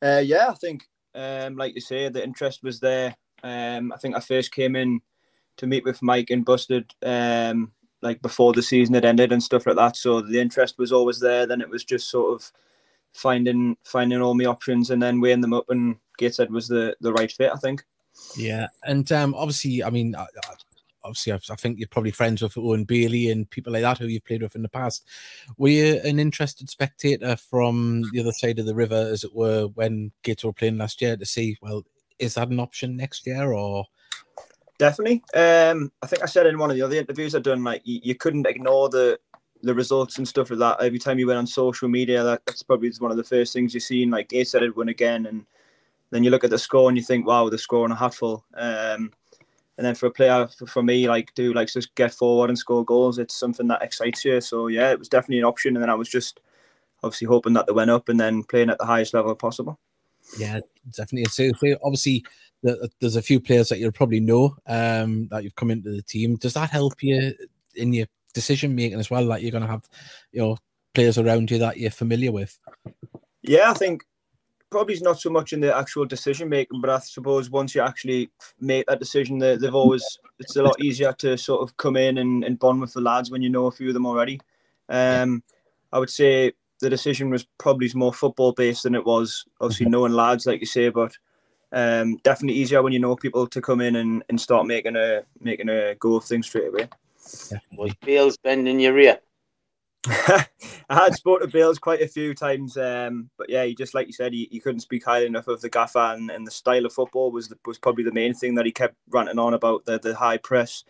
Uh, 0.03 0.23
yeah, 0.25 0.49
I 0.49 0.55
think, 0.55 0.85
um, 1.15 1.57
like 1.57 1.75
you 1.75 1.81
say, 1.81 2.09
the 2.09 2.23
interest 2.23 2.63
was 2.63 2.81
there. 2.81 3.17
Um, 3.43 3.93
I 3.93 3.97
think 3.97 4.17
I 4.17 4.21
first 4.21 4.53
came 4.53 4.77
in 4.77 5.01
to 5.57 5.67
meet 5.67 5.85
with 5.85 6.03
Mike 6.03 6.31
and 6.31 6.45
Busted 6.45 6.93
um, 7.03 7.73
like 8.05 8.21
before 8.23 8.53
the 8.53 8.63
season 8.63 8.95
had 8.95 9.07
ended 9.07 9.33
and 9.33 9.43
stuff 9.43 9.67
like 9.67 9.77
that. 9.77 9.97
So 9.97 10.21
the 10.21 10.39
interest 10.39 10.79
was 10.79 10.93
always 10.93 11.19
there. 11.19 11.47
Then 11.47 11.63
it 11.63 11.71
was 11.71 11.83
just 11.83 12.11
sort 12.11 12.35
of 12.35 12.53
finding 13.15 13.77
finding 13.85 14.21
all 14.21 14.35
my 14.35 14.45
options 14.45 14.91
and 14.91 15.03
then 15.03 15.21
weighing 15.21 15.41
them 15.41 15.55
up. 15.55 15.65
And 15.71 15.97
Gateshead 16.19 16.53
was 16.53 16.69
the 16.69 16.95
the 17.01 17.13
right 17.15 17.33
fit, 17.33 17.51
I 17.53 17.57
think. 17.57 17.83
Yeah, 18.37 18.69
and 18.85 19.11
um, 19.11 19.35
obviously, 19.35 19.83
I 19.83 19.91
mean, 19.91 20.15
I- 20.15 20.23
I- 20.23 20.55
obviously, 21.03 21.33
I, 21.33 21.39
think 21.57 21.79
you're 21.79 21.89
probably 21.89 22.13
friends 22.13 22.41
with 22.41 22.57
Owen 22.57 22.85
Bailey 22.85 23.31
and 23.31 23.51
people 23.51 23.73
like 23.73 23.83
that 23.83 23.99
who 23.99 24.07
you've 24.07 24.25
played 24.25 24.43
with 24.43 24.55
in 24.57 24.63
the 24.63 24.69
past. 24.69 25.05
Were 25.59 25.69
you 25.69 26.01
an 26.05 26.19
interested 26.19 26.71
spectator 26.71 27.37
from 27.37 28.05
the 28.13 28.21
other 28.21 28.33
side 28.33 28.59
of 28.59 28.67
the 28.67 28.75
river, 28.75 29.11
as 29.13 29.23
it 29.25 29.35
were, 29.35 29.67
when 29.75 30.13
Gator 30.23 30.47
were 30.47 30.53
playing 30.55 30.79
last 30.79 31.03
year 31.03 31.17
to 31.17 31.27
see, 31.27 31.59
well, 31.61 31.85
is 32.19 32.35
that 32.35 32.49
an 32.49 32.61
option 32.61 32.97
next 32.97 33.27
year 33.27 33.53
or? 33.53 33.85
Definitely. 34.79 35.23
Um, 35.35 35.93
I 36.03 36.07
think 36.07 36.23
I 36.23 36.27
said 36.27 36.47
in 36.47 36.59
one 36.59 36.71
of 36.71 36.77
the 36.77 36.83
other 36.83 36.97
interviews 36.97 37.35
I've 37.35 37.43
done, 37.43 37.63
like 37.63 37.83
you, 37.85 38.01
you 38.03 38.15
couldn't 38.15 38.47
ignore 38.47 38.89
the 38.89 39.19
the 39.63 39.75
results 39.75 40.19
and 40.19 40.29
stuff 40.29 40.51
like 40.51 40.59
that. 40.59 40.85
Every 40.85 40.99
time 40.99 41.19
you 41.19 41.27
went 41.27 41.39
on 41.39 41.47
social 41.47 41.89
media, 41.89 42.23
that, 42.23 42.43
that's 42.45 42.63
probably 42.63 42.93
one 42.99 43.11
of 43.11 43.17
the 43.17 43.25
first 43.25 43.53
things 43.53 43.73
you've 43.73 43.83
seen. 43.83 44.11
Like 44.11 44.29
Gates 44.29 44.51
said, 44.51 44.63
it 44.63 44.77
win 44.77 44.91
again, 44.91 45.27
and 45.27 45.47
then 46.11 46.23
you 46.23 46.31
look 46.31 46.45
at 46.45 46.51
the 46.51 46.59
score 46.59 46.89
and 46.89 46.99
you 46.99 47.03
think, 47.03 47.27
wow, 47.27 47.49
the 47.49 47.57
score 47.57 47.85
on 47.85 47.93
a 47.93 47.97
hatful. 47.97 48.45
Um, 48.55 49.11
and 49.77 49.85
then 49.85 49.95
for 49.95 50.07
a 50.07 50.11
player, 50.11 50.47
for, 50.47 50.67
for 50.67 50.83
me, 50.83 51.09
like 51.09 51.35
do 51.35 51.53
like 51.53 51.69
just 51.69 51.95
get 51.95 52.13
forward 52.13 52.51
and 52.51 52.59
score 52.59 52.85
goals, 52.85 53.19
it's 53.19 53.35
something 53.35 53.67
that 53.69 53.83
excites 53.83 54.25
you. 54.25 54.41
So 54.41 54.69
yeah, 54.69 54.91
it 54.91 54.99
was 54.99 55.09
definitely 55.09 55.39
an 55.39 55.47
option. 55.47 55.75
And 55.75 55.83
then 55.83 55.91
I 55.91 55.95
was 55.95 56.09
just 56.09 56.41
obviously 57.03 57.27
hoping 57.27 57.53
that 57.55 57.67
they 57.67 57.73
went 57.73 57.91
up 57.91 58.09
and 58.09 58.19
then 58.19 58.45
playing 58.45 58.71
at 58.71 58.79
the 58.79 58.87
highest 58.87 59.15
level 59.15 59.35
possible. 59.35 59.79
Yeah, 60.39 60.61
definitely. 60.97 61.27
So, 61.31 61.51
obviously, 61.83 62.25
there's 63.01 63.17
a 63.17 63.23
few 63.23 63.41
players 63.41 63.69
that 63.69 63.79
you'll 63.79 63.93
probably 63.93 64.21
know 64.21 64.57
um, 64.67 65.29
that 65.29 65.45
you've 65.45 65.55
come 65.55 65.71
into 65.71 65.91
the 65.91 66.03
team. 66.03 66.37
Does 66.37 66.55
that 66.55 66.71
help 66.71 67.03
you 67.03 67.35
in 67.75 67.93
your 67.93 68.07
decision 68.33 68.75
making 68.75 68.99
as 68.99 69.11
well? 69.11 69.27
That 69.27 69.43
you're 69.43 69.51
going 69.51 69.65
to 69.65 69.71
have, 69.71 69.89
you 70.33 70.41
know, 70.41 70.57
players 70.95 71.19
around 71.19 71.51
you 71.51 71.59
that 71.59 71.79
you're 71.79 71.91
familiar 71.91 72.33
with. 72.33 72.59
Yeah, 73.43 73.71
I 73.71 73.75
think 73.75 74.03
probably 74.71 74.99
not 75.01 75.21
so 75.21 75.31
much 75.31 75.53
in 75.53 75.61
the 75.61 75.77
actual 75.77 76.05
decision 76.05 76.49
making, 76.49 76.81
but 76.81 76.91
I 76.91 76.99
suppose 76.99 77.51
once 77.51 77.75
you 77.75 77.83
actually 77.83 78.31
make 78.61 78.87
that 78.87 78.99
decision, 78.99 79.39
they, 79.39 79.57
they've 79.57 79.75
always 79.75 80.05
it's 80.39 80.57
a 80.57 80.63
lot 80.63 80.83
easier 80.83 81.13
to 81.13 81.37
sort 81.37 81.63
of 81.63 81.77
come 81.77 81.97
in 81.97 82.19
and, 82.19 82.43
and 82.45 82.59
bond 82.59 82.81
with 82.81 82.93
the 82.93 83.01
lads 83.01 83.31
when 83.31 83.43
you 83.43 83.51
know 83.51 83.67
a 83.67 83.71
few 83.71 83.89
of 83.89 83.95
them 83.95 84.07
already. 84.07 84.41
Um, 84.89 85.43
I 85.93 85.99
would 85.99 86.11
say 86.11 86.53
the 86.81 86.91
decision 86.91 87.31
was 87.31 87.47
probably 87.59 87.89
more 87.95 88.13
football 88.13 88.53
based 88.53 88.83
than 88.83 88.95
it 88.95 89.05
was 89.05 89.45
obviously 89.61 89.87
knowing 89.87 90.13
lads, 90.13 90.47
like 90.47 90.61
you 90.61 90.67
say, 90.67 90.89
but 90.89 91.17
um, 91.75 92.19
definitely 92.23 92.59
easier 92.59 92.83
when 92.83 92.93
you 92.93 93.01
know 93.01 93.17
people 93.17 93.49
to 93.49 93.61
come 93.61 93.81
in 93.81 93.97
and, 93.97 94.23
and 94.29 94.41
start 94.41 94.67
making 94.67 94.95
a 94.95 95.25
making 95.41 95.69
a 95.69 95.97
go 95.97 96.15
of 96.15 96.25
things 96.25 96.47
straight 96.47 96.69
away. 96.69 96.89
Was 97.77 97.93
Bale's 98.01 98.37
bending 98.37 98.79
your 98.79 98.99
ear? 98.99 99.19
I 100.07 100.47
had 100.89 101.15
spoke 101.15 101.41
to 101.41 101.49
Bales 101.49 101.79
quite 101.79 102.01
a 102.03 102.07
few 102.07 102.35
times, 102.35 102.77
um, 102.77 103.31
but 103.37 103.51
yeah, 103.51 103.65
he 103.65 103.75
just 103.75 103.95
like 103.95 104.07
you 104.07 104.13
said, 104.13 104.33
he, 104.33 104.49
he 104.53 104.61
couldn't 104.61 104.81
speak 104.81 105.05
highly 105.05 105.27
enough 105.27 105.49
of 105.49 105.63
the 105.63 105.69
gaffer 105.69 105.99
and, 105.99 106.31
and 106.31 106.47
the 106.47 106.51
style 106.51 106.87
of 106.87 106.93
football 106.93 107.33
was 107.33 107.49
the, 107.49 107.59
was 107.67 107.79
probably 107.79 108.05
the 108.05 108.13
main 108.13 108.35
thing 108.35 108.55
that 108.55 108.67
he 108.67 108.73
kept 108.73 108.95
ranting 109.09 109.39
on 109.39 109.55
about 109.55 109.85
the 109.85 109.99
the 109.99 110.15
high 110.15 110.37
press, 110.37 110.85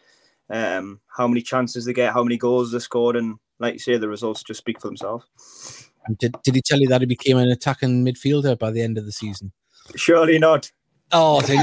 um, 0.51 1.01
how 1.17 1.27
many 1.27 1.41
chances 1.41 1.87
they 1.87 1.95
get, 1.95 2.13
how 2.13 2.25
many 2.25 2.37
goals 2.37 2.73
they 2.73 2.79
scored, 2.79 3.17
and 3.17 3.37
like 3.59 3.75
you 3.75 3.79
say, 3.79 3.97
the 3.97 4.09
results 4.09 4.43
just 4.43 4.59
speak 4.59 4.81
for 4.83 4.89
themselves. 4.89 5.25
And 6.07 6.19
did, 6.19 6.37
did 6.43 6.57
he 6.57 6.61
tell 6.61 6.81
you 6.81 6.89
that 6.89 7.01
he 7.01 7.07
became 7.07 7.39
an 7.39 7.49
attacking 7.49 8.05
midfielder 8.05 8.59
by 8.59 8.71
the 8.71 8.83
end 8.83 8.99
of 8.99 9.07
the 9.07 9.13
season? 9.13 9.53
Surely 9.97 10.39
not. 10.39 10.71
Oh, 11.13 11.41
so 11.43 11.53
he- 11.53 11.59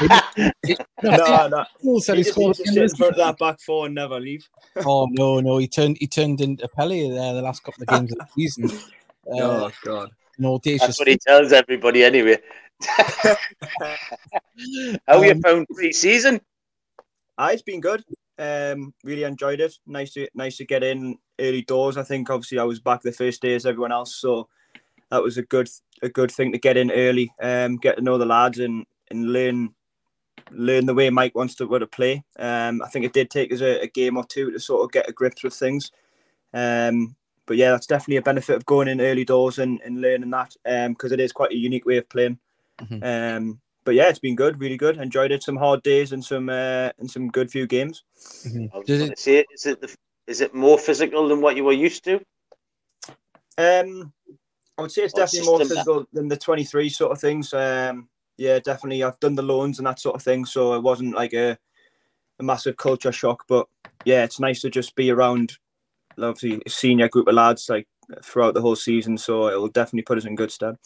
he- 0.00 0.50
he- 0.66 0.76
No, 1.02 1.46
no. 1.48 1.64
Paul 1.82 2.00
said 2.00 2.14
He 2.16 2.20
he 2.20 2.24
just 2.24 2.34
scored 2.34 2.58
needs 2.58 2.70
to 2.70 2.72
sit 2.72 2.82
in 2.82 2.96
front 2.96 3.12
of 3.12 3.18
that 3.18 3.38
back 3.38 3.60
four 3.60 3.86
and 3.86 3.94
never 3.94 4.18
leave. 4.18 4.48
Oh 4.86 5.06
no, 5.10 5.38
no, 5.40 5.58
he 5.58 5.68
turned 5.68 5.98
he 6.00 6.06
turned 6.06 6.40
into 6.40 6.66
Pele 6.68 7.08
there 7.10 7.34
the 7.34 7.42
last 7.42 7.62
couple 7.62 7.82
of 7.82 7.88
games 7.88 8.10
of 8.12 8.18
the 8.18 8.26
season. 8.34 8.70
Uh, 9.24 9.38
Oh 9.40 9.70
God. 9.84 10.10
an 10.38 10.46
audacious. 10.46 10.80
That's 10.80 10.98
what 10.98 11.06
he 11.06 11.16
tells 11.16 11.52
everybody 11.52 12.02
anyway. 12.02 12.38
How 15.06 15.22
you 15.22 15.30
Um, 15.32 15.40
found 15.42 15.66
pre-season? 15.72 16.40
Ah, 17.38 17.50
it's 17.50 17.62
been 17.62 17.80
good. 17.80 18.02
Um, 18.38 18.92
really 19.04 19.22
enjoyed 19.22 19.60
it. 19.60 19.74
Nice 19.86 20.12
to 20.14 20.28
nice 20.34 20.56
to 20.56 20.64
get 20.64 20.82
in 20.82 21.18
early 21.38 21.62
doors. 21.62 21.96
I 21.96 22.02
think 22.02 22.30
obviously 22.30 22.58
I 22.58 22.64
was 22.64 22.80
back 22.80 23.02
the 23.02 23.12
first 23.12 23.40
day 23.42 23.54
as 23.54 23.64
everyone 23.66 23.92
else, 23.92 24.16
so 24.16 24.48
that 25.12 25.22
was 25.22 25.36
a 25.38 25.42
good 25.42 25.68
a 26.02 26.08
good 26.08 26.32
thing 26.32 26.50
to 26.50 26.58
get 26.58 26.76
in 26.76 26.90
early. 26.90 27.30
Um, 27.40 27.76
get 27.76 27.96
to 27.96 28.02
know 28.02 28.18
the 28.18 28.26
lads 28.26 28.58
and 28.58 28.84
and 29.10 29.32
learn 29.32 29.74
learn 30.50 30.86
the 30.86 30.94
way 30.94 31.10
Mike 31.10 31.34
wants 31.34 31.54
to, 31.56 31.78
to 31.78 31.86
play. 31.86 32.24
Um, 32.38 32.82
I 32.82 32.88
think 32.88 33.04
it 33.04 33.12
did 33.12 33.30
take 33.30 33.52
us 33.52 33.60
a, 33.60 33.82
a 33.82 33.86
game 33.86 34.16
or 34.16 34.24
two 34.24 34.50
to 34.50 34.58
sort 34.58 34.82
of 34.82 34.90
get 34.90 35.08
a 35.08 35.12
grip 35.12 35.34
with 35.44 35.54
things. 35.54 35.92
Um, 36.52 37.14
but 37.46 37.56
yeah, 37.56 37.70
that's 37.70 37.86
definitely 37.86 38.16
a 38.16 38.22
benefit 38.22 38.56
of 38.56 38.66
going 38.66 38.88
in 38.88 39.00
early 39.00 39.24
doors 39.24 39.58
and, 39.58 39.80
and 39.84 40.00
learning 40.00 40.30
that 40.30 40.54
because 40.88 41.12
it 41.12 41.20
is 41.20 41.32
quite 41.32 41.52
a 41.52 41.56
unique 41.56 41.84
way 41.86 41.98
of 41.98 42.08
playing. 42.08 42.38
Mhm. 42.80 43.04
Um, 43.36 43.60
but 43.84 43.94
yeah, 43.94 44.08
it's 44.08 44.18
been 44.18 44.36
good, 44.36 44.60
really 44.60 44.76
good. 44.76 44.96
Enjoyed 44.96 45.32
it. 45.32 45.42
Some 45.42 45.56
hard 45.56 45.82
days 45.82 46.12
and 46.12 46.24
some 46.24 46.48
uh, 46.48 46.90
and 46.98 47.10
some 47.10 47.28
good 47.28 47.50
few 47.50 47.66
games. 47.66 48.02
Mhm. 48.46 48.70
I 48.72 48.78
was 48.78 48.86
Does 48.86 49.02
it- 49.02 49.18
say, 49.18 49.44
is 49.52 49.66
it 49.66 49.80
the, 49.80 49.94
is 50.26 50.40
it 50.40 50.54
more 50.54 50.78
physical 50.78 51.28
than 51.28 51.40
what 51.42 51.56
you 51.56 51.64
were 51.64 51.72
used 51.72 52.04
to? 52.04 52.20
Um, 53.58 54.12
I 54.78 54.82
would 54.82 54.92
say 54.92 55.02
it's 55.02 55.14
What 55.14 55.20
definitely 55.20 55.48
more 55.48 55.58
system? 55.60 55.76
physical 55.76 56.06
than 56.12 56.28
the 56.28 56.36
23 56.36 56.88
sort 56.88 57.12
of 57.12 57.20
things. 57.20 57.52
Um, 57.52 58.08
yeah, 58.38 58.58
definitely. 58.58 59.02
I've 59.02 59.20
done 59.20 59.34
the 59.34 59.42
loans 59.42 59.78
and 59.78 59.86
that 59.86 60.00
sort 60.00 60.16
of 60.16 60.22
thing, 60.22 60.44
so 60.44 60.74
it 60.74 60.82
wasn't 60.82 61.14
like 61.14 61.32
a, 61.34 61.58
a 62.38 62.42
massive 62.42 62.76
culture 62.76 63.12
shock. 63.12 63.44
But 63.48 63.66
yeah, 64.04 64.24
it's 64.24 64.40
nice 64.40 64.60
to 64.62 64.70
just 64.70 64.94
be 64.94 65.10
around, 65.10 65.58
obviously, 66.18 66.62
a 66.64 66.70
senior 66.70 67.08
group 67.08 67.28
of 67.28 67.34
lads 67.34 67.68
like 67.68 67.86
throughout 68.24 68.54
the 68.54 68.60
whole 68.60 68.76
season. 68.76 69.18
So 69.18 69.48
it 69.48 69.56
will 69.60 69.68
definitely 69.68 70.02
put 70.02 70.18
us 70.18 70.24
in 70.24 70.34
good 70.34 70.50
stead. 70.50 70.76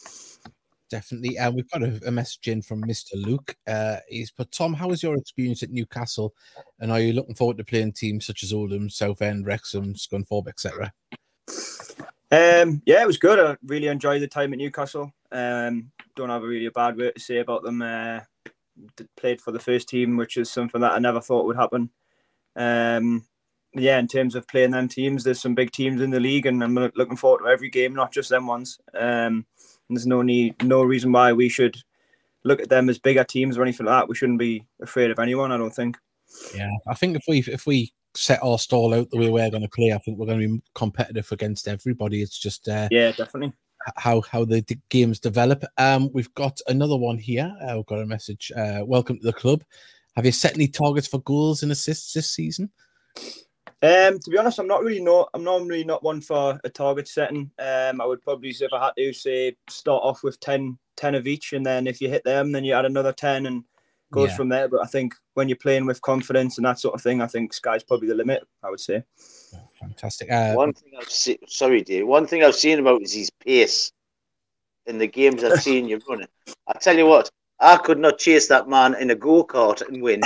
Definitely. 0.89 1.37
Uh, 1.37 1.51
we've 1.51 1.69
got 1.69 1.83
a, 1.83 1.99
a 2.07 2.11
message 2.11 2.47
in 2.47 2.61
from 2.61 2.83
Mr. 2.83 3.11
Luke. 3.15 3.55
Uh, 3.67 3.97
he's 4.07 4.31
put, 4.31 4.51
Tom, 4.51 4.73
how 4.73 4.87
was 4.87 5.03
your 5.03 5.17
experience 5.17 5.63
at 5.63 5.71
Newcastle? 5.71 6.33
And 6.79 6.91
are 6.91 6.99
you 6.99 7.13
looking 7.13 7.35
forward 7.35 7.57
to 7.57 7.65
playing 7.65 7.93
teams 7.93 8.25
such 8.25 8.43
as 8.43 8.53
Oldham, 8.53 8.89
Southend, 8.89 9.45
Wrexham, 9.45 9.95
Scunthorpe, 9.95 10.47
etc.? 10.47 10.93
Um, 12.31 12.81
yeah, 12.85 13.01
it 13.01 13.07
was 13.07 13.17
good. 13.17 13.39
I 13.39 13.57
really 13.65 13.87
enjoyed 13.87 14.21
the 14.21 14.27
time 14.27 14.53
at 14.53 14.59
Newcastle. 14.59 15.11
Um, 15.31 15.91
don't 16.15 16.29
have 16.29 16.43
a 16.43 16.47
really 16.47 16.69
bad 16.69 16.97
word 16.97 17.15
to 17.15 17.21
say 17.21 17.37
about 17.37 17.63
them. 17.63 17.81
Uh, 17.81 18.19
played 19.15 19.41
for 19.41 19.51
the 19.51 19.59
first 19.59 19.87
team, 19.87 20.17
which 20.17 20.37
is 20.37 20.49
something 20.49 20.81
that 20.81 20.93
I 20.93 20.99
never 20.99 21.21
thought 21.21 21.45
would 21.45 21.55
happen. 21.55 21.89
Um, 22.55 23.25
yeah, 23.73 23.99
in 23.99 24.07
terms 24.07 24.35
of 24.35 24.47
playing 24.47 24.71
them 24.71 24.87
teams, 24.87 25.23
there's 25.23 25.41
some 25.41 25.55
big 25.55 25.71
teams 25.71 26.01
in 26.01 26.09
the 26.09 26.19
league, 26.19 26.45
and 26.45 26.63
I'm 26.63 26.75
looking 26.75 27.17
forward 27.17 27.43
to 27.43 27.49
every 27.49 27.69
game, 27.69 27.93
not 27.93 28.11
just 28.11 28.29
them 28.29 28.47
ones. 28.47 28.79
Um, 28.93 29.45
there's 29.89 30.07
no 30.07 30.21
need, 30.21 30.61
no 30.63 30.83
reason 30.83 31.11
why 31.11 31.33
we 31.33 31.49
should 31.49 31.77
look 32.43 32.61
at 32.61 32.69
them 32.69 32.89
as 32.89 32.99
bigger 32.99 33.23
teams 33.23 33.57
or 33.57 33.61
anything 33.61 33.85
like 33.85 34.01
that. 34.01 34.09
We 34.09 34.15
shouldn't 34.15 34.39
be 34.39 34.65
afraid 34.81 35.11
of 35.11 35.19
anyone. 35.19 35.51
I 35.51 35.57
don't 35.57 35.73
think. 35.73 35.97
Yeah, 36.55 36.71
I 36.87 36.93
think 36.93 37.15
if 37.15 37.23
we 37.27 37.39
if 37.39 37.65
we 37.65 37.93
set 38.15 38.41
our 38.43 38.57
stall 38.59 38.93
out 38.93 39.09
the 39.09 39.17
way 39.17 39.29
we're 39.29 39.49
going 39.49 39.63
to 39.63 39.69
play, 39.69 39.91
I 39.91 39.97
think 39.99 40.17
we're 40.17 40.25
going 40.25 40.41
to 40.41 40.47
be 40.47 40.61
competitive 40.75 41.31
against 41.31 41.67
everybody. 41.67 42.21
It's 42.21 42.37
just 42.39 42.67
uh, 42.67 42.87
Yeah, 42.91 43.11
definitely. 43.11 43.53
how 43.95 44.21
how 44.21 44.43
the 44.45 44.61
d- 44.61 44.79
games 44.89 45.19
develop. 45.19 45.63
Um, 45.77 46.09
we've 46.13 46.33
got 46.33 46.59
another 46.67 46.97
one 46.97 47.17
here. 47.17 47.51
Uh, 47.61 47.75
we've 47.77 47.85
got 47.85 47.99
a 48.01 48.05
message. 48.05 48.51
Uh, 48.55 48.81
welcome 48.85 49.17
to 49.19 49.25
the 49.25 49.33
club. 49.33 49.63
Have 50.15 50.25
you 50.25 50.31
set 50.31 50.55
any 50.55 50.67
targets 50.67 51.07
for 51.07 51.21
goals 51.21 51.61
and 51.63 51.71
assists 51.71 52.13
this 52.13 52.31
season? 52.31 52.71
Um, 53.83 54.17
to 54.17 54.31
be 54.31 54.37
honest, 54.39 54.57
I'm 54.57 54.67
not 54.67 54.81
really 54.81 55.03
not. 55.03 55.29
I'm 55.35 55.43
normally 55.43 55.83
not 55.83 56.01
one 56.01 56.19
for 56.21 56.59
a 56.63 56.69
target 56.69 57.07
setting. 57.07 57.51
Um, 57.59 58.01
I 58.01 58.05
would 58.05 58.23
probably, 58.23 58.49
if 58.49 58.73
I 58.73 58.85
had 58.85 58.93
to, 58.97 59.13
say 59.13 59.55
start 59.69 60.01
off 60.03 60.23
with 60.23 60.39
10, 60.39 60.75
ten 60.95 61.13
of 61.13 61.27
each, 61.27 61.53
and 61.53 61.63
then 61.63 61.85
if 61.85 62.01
you 62.01 62.09
hit 62.09 62.23
them, 62.23 62.51
then 62.51 62.63
you 62.65 62.73
add 62.73 62.85
another 62.85 63.13
ten 63.13 63.45
and 63.45 63.63
goes 64.11 64.29
Yeah. 64.29 64.35
from 64.37 64.49
there. 64.49 64.67
But 64.67 64.81
I 64.81 64.85
think 64.87 65.13
when 65.33 65.49
you're 65.49 65.57
playing 65.57 65.85
with 65.85 66.01
confidence 66.01 66.57
and 66.57 66.65
that 66.65 66.79
sort 66.79 66.95
of 66.95 67.01
thing, 67.01 67.21
I 67.21 67.27
think 67.27 67.53
sky's 67.53 67.83
probably 67.83 68.07
the 68.07 68.15
limit. 68.15 68.43
I 68.63 68.69
would 68.69 68.79
say. 68.79 69.03
Fantastic. 69.79 70.31
Uh, 70.31 70.53
One 70.53 70.73
thing 70.73 70.93
I've 70.99 71.09
seen, 71.09 71.37
sorry, 71.47 71.83
Dave. 71.83 72.07
One 72.07 72.25
thing 72.25 72.43
I've 72.43 72.55
seen 72.55 72.79
about 72.79 73.01
is 73.03 73.13
his 73.13 73.29
pace 73.29 73.91
in 74.87 74.97
the 74.97 75.07
games 75.07 75.43
I've 75.43 75.61
seen 75.61 75.87
you 75.87 75.99
running. 76.09 76.27
I 76.67 76.73
tell 76.79 76.97
you 76.97 77.05
what, 77.05 77.29
I 77.59 77.77
could 77.77 77.99
not 77.99 78.17
chase 78.17 78.47
that 78.47 78.67
man 78.67 78.95
in 78.95 79.11
a 79.11 79.15
go 79.15 79.43
kart 79.43 79.87
and 79.87 80.01
win. 80.01 80.21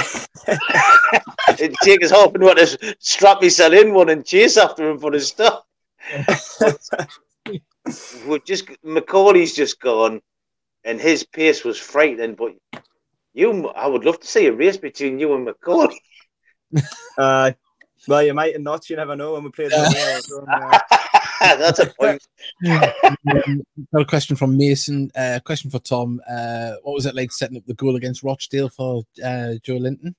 It'd 1.50 1.76
take 1.84 2.04
us 2.04 2.12
half 2.12 2.34
an 2.34 2.44
hour 2.44 2.56
to 2.56 2.96
strap 3.00 3.42
myself 3.42 3.74
in 3.74 3.94
one 3.94 4.10
and 4.10 4.26
chase 4.26 4.56
after 4.58 4.90
him 4.90 5.00
for 5.00 5.12
his 5.12 5.28
stuff. 5.28 5.64
We're 8.26 8.40
just 8.40 8.68
Macaulay's 8.84 9.54
just 9.56 9.80
gone, 9.80 10.22
and 10.84 11.02
his 11.02 11.24
pace 11.24 11.64
was 11.64 11.78
frightening. 11.80 12.36
But 12.36 12.54
you, 13.34 13.68
I 13.70 13.88
would 13.88 14.06
love 14.06 14.20
to 14.20 14.28
see 14.28 14.48
a 14.48 14.54
race 14.54 14.78
between 14.78 15.20
you 15.20 15.34
and 15.34 15.46
Macaulay. 15.46 16.00
Uh, 17.18 17.52
well, 18.08 18.24
you 18.24 18.34
might 18.34 18.56
and 18.56 18.64
not. 18.64 18.90
You 18.90 18.96
never 18.96 19.14
know 19.14 19.34
when 19.34 19.44
we 19.44 19.52
play 19.52 19.68
the 19.68 20.22
so, 20.22 20.46
uh, 20.50 20.80
That's 21.58 21.80
a 21.80 21.88
point. 21.88 22.26
Um, 22.66 23.62
got 23.94 24.02
a 24.02 24.06
question 24.06 24.38
from 24.38 24.58
Mason. 24.58 25.12
Uh, 25.14 25.42
question 25.44 25.70
for 25.70 25.80
Tom. 25.80 26.22
Uh, 26.28 26.76
what 26.84 26.94
was 26.94 27.06
it 27.06 27.14
like 27.14 27.34
setting 27.34 27.58
up 27.58 27.66
the 27.66 27.74
goal 27.74 27.98
against 27.98 28.24
Rochdale 28.24 28.70
for 28.70 29.04
uh, 29.24 29.56
Joe 29.62 29.76
Linton? 29.76 30.16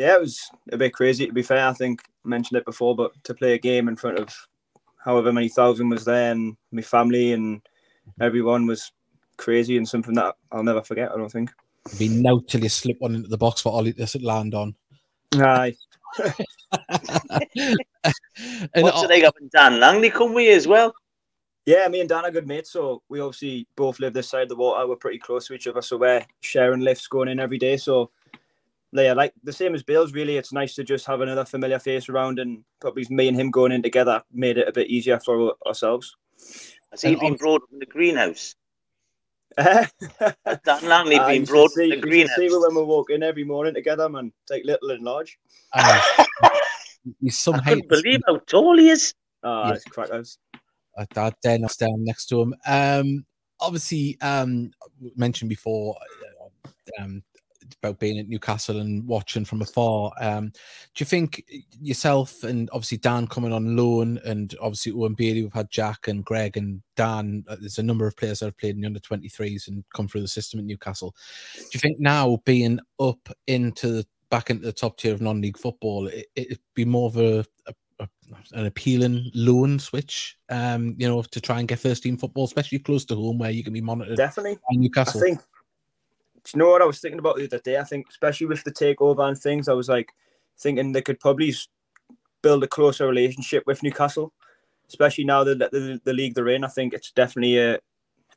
yeah, 0.00 0.14
it 0.14 0.20
was 0.20 0.50
a 0.72 0.78
bit 0.78 0.94
crazy 0.94 1.26
to 1.26 1.32
be 1.32 1.42
fair. 1.42 1.66
I 1.66 1.72
think 1.74 2.02
I 2.24 2.28
mentioned 2.28 2.58
it 2.58 2.64
before, 2.64 2.96
but 2.96 3.12
to 3.24 3.34
play 3.34 3.52
a 3.54 3.58
game 3.58 3.88
in 3.88 3.96
front 3.96 4.18
of 4.18 4.34
however 5.04 5.32
many 5.32 5.48
thousand 5.48 5.90
was 5.90 6.04
there 6.04 6.32
and 6.32 6.56
my 6.72 6.82
family 6.82 7.32
and 7.32 7.60
everyone 8.20 8.66
was 8.66 8.92
crazy 9.36 9.76
and 9.76 9.88
something 9.88 10.14
that 10.14 10.36
I'll 10.50 10.62
never 10.62 10.82
forget. 10.82 11.10
I 11.12 11.16
don't 11.16 11.30
think. 11.30 11.50
It'd 11.86 11.98
be 11.98 12.08
now 12.08 12.40
till 12.46 12.62
you 12.62 12.68
slip 12.68 12.96
one 13.00 13.14
into 13.14 13.28
the 13.28 13.38
box 13.38 13.60
for 13.60 13.72
Ollie 13.72 13.92
to 13.92 14.18
land 14.22 14.54
on. 14.54 14.74
Aye. 15.34 15.74
and 16.88 17.76
What's 18.74 19.02
it 19.02 19.10
like 19.10 19.22
having 19.22 19.48
Dan 19.52 19.80
Langley 19.80 20.10
come 20.10 20.34
with 20.34 20.46
you 20.46 20.54
as 20.54 20.66
well? 20.66 20.94
Yeah, 21.66 21.86
me 21.88 22.00
and 22.00 22.08
Dan 22.08 22.24
are 22.24 22.30
good 22.30 22.48
mates, 22.48 22.70
so 22.72 23.02
we 23.08 23.20
obviously 23.20 23.66
both 23.76 24.00
live 24.00 24.12
this 24.12 24.28
side 24.28 24.44
of 24.44 24.48
the 24.48 24.56
water. 24.56 24.86
We're 24.86 24.96
pretty 24.96 25.18
close 25.18 25.46
to 25.46 25.54
each 25.54 25.66
other, 25.66 25.82
so 25.82 25.96
we're 25.98 26.24
sharing 26.40 26.80
lifts 26.80 27.06
going 27.06 27.28
in 27.28 27.38
every 27.38 27.58
day. 27.58 27.76
So, 27.76 28.10
yeah, 28.92 29.12
like 29.12 29.34
the 29.44 29.52
same 29.52 29.74
as 29.74 29.82
Bill's. 29.82 30.12
Really, 30.12 30.36
it's 30.36 30.52
nice 30.52 30.74
to 30.76 30.84
just 30.84 31.06
have 31.06 31.20
another 31.20 31.44
familiar 31.44 31.78
face 31.78 32.08
around, 32.08 32.38
and 32.38 32.64
probably 32.80 33.06
me 33.10 33.28
and 33.28 33.36
him 33.38 33.50
going 33.50 33.72
in 33.72 33.82
together 33.82 34.22
made 34.32 34.58
it 34.58 34.68
a 34.68 34.72
bit 34.72 34.88
easier 34.88 35.20
for 35.20 35.54
ourselves. 35.66 36.16
Has 36.90 37.02
he 37.02 37.12
And 37.12 37.20
been 37.20 37.32
on- 37.32 37.36
brought 37.36 37.62
up 37.62 37.68
in 37.72 37.78
the 37.78 37.86
greenhouse? 37.86 38.56
Has 39.58 39.90
Has 40.46 40.58
Dan 40.64 40.84
Langley 40.88 41.16
Ah, 41.18 41.26
been 41.28 41.44
brought 41.44 41.66
up 41.66 41.70
see, 41.72 41.84
in 41.84 41.88
the 41.90 41.96
you 41.96 42.00
should 42.02 42.08
greenhouse? 42.08 42.36
see 42.36 42.48
when 42.50 42.74
we 42.74 42.82
walk 42.82 43.10
in 43.10 43.22
every 43.22 43.44
morning 43.44 43.74
together, 43.74 44.08
man. 44.08 44.32
Take 44.50 44.64
little 44.64 44.90
and 44.90 45.02
large. 45.02 45.38
uh, 45.72 46.00
he's 47.20 47.38
some 47.38 47.56
I 47.56 47.58
height. 47.58 47.64
couldn't 47.82 47.88
believe 47.88 48.20
how 48.26 48.36
tall 48.46 48.78
he 48.78 48.90
is. 48.90 49.14
Ah, 49.42 49.68
Yeah. 49.68 49.74
it's 49.74 49.84
crackers. 49.84 50.38
uh, 50.98 51.04
that 51.14 51.34
Den 51.42 51.62
down 51.62 52.04
next 52.04 52.26
to 52.26 52.40
him. 52.42 52.54
Um, 52.66 53.24
obviously, 53.60 54.16
um, 54.20 54.70
mentioned 55.16 55.48
before 55.48 55.96
uh, 56.66 57.02
um, 57.02 57.22
about 57.82 57.98
being 57.98 58.18
at 58.18 58.28
Newcastle 58.28 58.80
and 58.80 59.06
watching 59.06 59.44
from 59.44 59.62
afar. 59.62 60.12
Um, 60.20 60.48
do 60.48 60.98
you 60.98 61.06
think 61.06 61.44
yourself 61.80 62.42
and 62.42 62.68
obviously 62.72 62.98
Dan 62.98 63.26
coming 63.26 63.52
on 63.52 63.76
loan, 63.76 64.18
and 64.24 64.54
obviously 64.60 64.92
Owen 64.92 65.14
Bailey, 65.14 65.42
we've 65.42 65.52
had 65.52 65.70
Jack 65.70 66.08
and 66.08 66.24
Greg 66.24 66.56
and 66.56 66.82
Dan. 66.96 67.44
Uh, 67.48 67.56
there's 67.60 67.78
a 67.78 67.82
number 67.82 68.06
of 68.06 68.16
players 68.16 68.40
that 68.40 68.46
have 68.46 68.58
played 68.58 68.74
in 68.74 68.80
the 68.80 68.86
under 68.86 69.00
23s 69.00 69.68
and 69.68 69.84
come 69.94 70.08
through 70.08 70.22
the 70.22 70.28
system 70.28 70.60
at 70.60 70.66
Newcastle. 70.66 71.14
Do 71.56 71.68
you 71.72 71.80
think 71.80 72.00
now 72.00 72.38
being 72.44 72.80
up 72.98 73.28
into 73.46 73.88
the 73.88 74.06
back 74.30 74.48
into 74.48 74.64
the 74.64 74.72
top 74.72 74.96
tier 74.96 75.12
of 75.12 75.20
non-league 75.20 75.58
football, 75.58 76.06
it, 76.06 76.26
it'd 76.36 76.60
be 76.74 76.84
more 76.84 77.08
of 77.08 77.16
a, 77.16 77.44
a 77.66 77.74
an 78.52 78.66
appealing 78.66 79.30
loan 79.34 79.78
switch, 79.78 80.38
um, 80.48 80.94
you 80.98 81.08
know, 81.08 81.22
to 81.22 81.40
try 81.40 81.58
and 81.58 81.68
get 81.68 81.78
first 81.78 82.02
team 82.02 82.16
football, 82.16 82.44
especially 82.44 82.78
close 82.78 83.04
to 83.04 83.14
home 83.14 83.38
where 83.38 83.50
you 83.50 83.64
can 83.64 83.72
be 83.72 83.80
monitored 83.80 84.16
Definitely. 84.16 84.58
Newcastle. 84.70 85.20
I 85.20 85.24
think. 85.24 85.40
You 86.52 86.58
know 86.58 86.70
what 86.70 86.82
I 86.82 86.86
was 86.86 87.00
thinking 87.00 87.18
about 87.18 87.36
the 87.36 87.44
other 87.44 87.58
day? 87.58 87.78
I 87.78 87.84
think, 87.84 88.08
especially 88.08 88.46
with 88.46 88.64
the 88.64 88.72
takeover 88.72 89.28
and 89.28 89.38
things, 89.38 89.68
I 89.68 89.72
was 89.72 89.88
like 89.88 90.12
thinking 90.58 90.92
they 90.92 91.02
could 91.02 91.20
probably 91.20 91.54
build 92.42 92.64
a 92.64 92.68
closer 92.68 93.06
relationship 93.06 93.64
with 93.66 93.82
Newcastle, 93.82 94.32
especially 94.88 95.24
now 95.24 95.44
that 95.44 95.58
the, 95.58 95.68
the, 95.70 96.00
the 96.04 96.12
league 96.12 96.34
they're 96.34 96.48
in. 96.48 96.64
I 96.64 96.68
think 96.68 96.94
it's 96.94 97.12
definitely 97.12 97.58
a, 97.58 97.78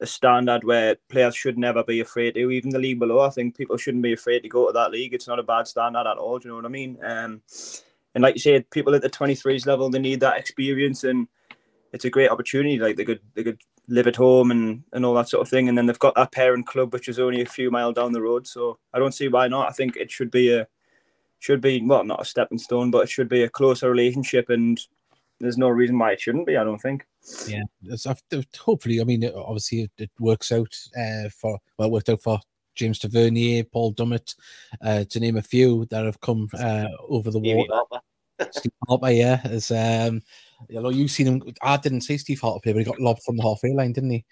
a 0.02 0.06
standard 0.06 0.64
where 0.64 0.98
players 1.10 1.36
should 1.36 1.58
never 1.58 1.84
be 1.84 2.02
afraid 2.02 2.36
to. 2.36 2.52
Even 2.52 2.72
the 2.72 2.80
league 2.80 3.00
below, 3.00 3.22
I 3.22 3.30
think 3.30 3.58
people 3.58 3.78
shouldn't 3.78 4.04
be 4.04 4.14
afraid 4.14 4.42
to 4.42 4.50
go 4.50 4.68
to 4.68 4.74
that 4.74 4.92
league. 4.92 5.14
It's 5.14 5.28
not 5.28 5.40
a 5.40 5.44
bad 5.44 5.68
standard 5.68 6.08
at 6.08 6.18
all. 6.18 6.40
Do 6.40 6.48
you 6.48 6.50
know 6.52 6.58
what 6.58 6.66
I 6.66 6.70
mean? 6.70 6.98
Um, 7.04 7.42
and 8.16 8.22
like 8.22 8.36
you 8.36 8.42
said, 8.42 8.70
people 8.70 8.94
at 8.96 9.02
the 9.02 9.10
23s 9.10 9.66
level, 9.66 9.90
they 9.90 10.00
need 10.00 10.20
that 10.20 10.38
experience 10.38 11.04
and 11.04 11.28
it's 11.92 12.06
a 12.06 12.10
great 12.10 12.30
opportunity. 12.30 12.78
Like 12.78 12.96
they 12.96 13.06
could 13.06 13.22
they 13.34 13.44
could 13.44 13.60
live 13.94 14.08
at 14.08 14.16
home 14.16 14.50
and, 14.50 14.84
and 14.92 15.06
all 15.06 15.14
that 15.14 15.30
sort 15.30 15.42
of 15.42 15.50
thing. 15.50 15.70
And 15.70 15.78
then 15.78 15.86
they've 15.86 16.00
got 16.00 16.16
that 16.16 16.32
parent 16.32 16.66
club, 16.66 16.92
which 16.94 17.08
is 17.08 17.20
only 17.20 17.42
a 17.42 17.46
few 17.46 17.70
mile 17.70 17.94
down 17.94 18.12
the 18.12 18.22
road. 18.22 18.48
So 18.48 18.80
I 18.92 18.98
don't 18.98 19.14
see 19.14 19.28
why 19.28 19.48
not. 19.48 19.70
I 19.70 19.72
think 19.72 19.96
it 19.96 20.12
should 20.12 20.32
be 20.32 20.52
a 20.52 20.68
should 21.40 21.62
be 21.62 21.82
well 21.86 22.04
not 22.04 22.22
a 22.22 22.26
stepping 22.26 22.58
stone, 22.58 22.90
but 22.90 23.04
it 23.04 23.10
should 23.10 23.30
be 23.30 23.44
a 23.44 23.50
closer 23.50 23.92
relationship. 23.92 24.50
And 24.50 24.80
there's 25.40 25.60
no 25.60 25.70
reason 25.70 26.00
why 26.00 26.14
it 26.14 26.22
shouldn't 26.22 26.48
be. 26.48 26.58
I 26.58 26.64
don't 26.64 26.82
think. 26.82 27.06
yeah, 27.48 27.62
hopefully, 28.60 29.00
I 29.00 29.04
mean, 29.04 29.30
obviously, 29.36 29.82
it, 29.84 29.92
it 29.98 30.12
works 30.20 30.52
out 30.52 30.76
uh, 30.98 31.30
for 31.30 31.60
well, 31.78 31.90
it 31.90 31.92
worked 31.92 32.10
out 32.10 32.22
for 32.22 32.40
James 32.74 32.98
Tavernier, 32.98 33.64
Paul 33.64 33.94
Dummett, 33.94 34.36
uh, 34.82 35.04
to 35.04 35.20
name 35.20 35.38
a 35.38 35.42
few 35.44 35.86
that 35.92 36.04
have 36.04 36.20
come 36.20 36.50
uh, 36.58 36.88
over 37.08 37.30
the 37.30 37.40
Stevie 37.40 37.56
water. 37.56 37.74
Harper. 37.74 38.00
Steve 38.52 38.72
Harper, 38.88 39.12
yeah, 39.12 39.40
as 39.44 39.70
um, 39.70 40.22
you 40.70 40.82
know, 40.82 40.90
you've 40.90 41.12
seen 41.12 41.28
him. 41.28 41.54
I 41.62 41.78
didn't 41.78 42.02
see 42.02 42.18
Steve 42.18 42.42
Harper 42.42 42.60
play, 42.62 42.74
but 42.74 42.80
he 42.80 42.86
got 42.86 43.00
lobbed 43.00 43.24
from 43.24 43.38
the 43.38 43.44
halfway 43.44 43.74
line, 43.74 43.94
didn't 43.94 44.12
he? 44.12 44.26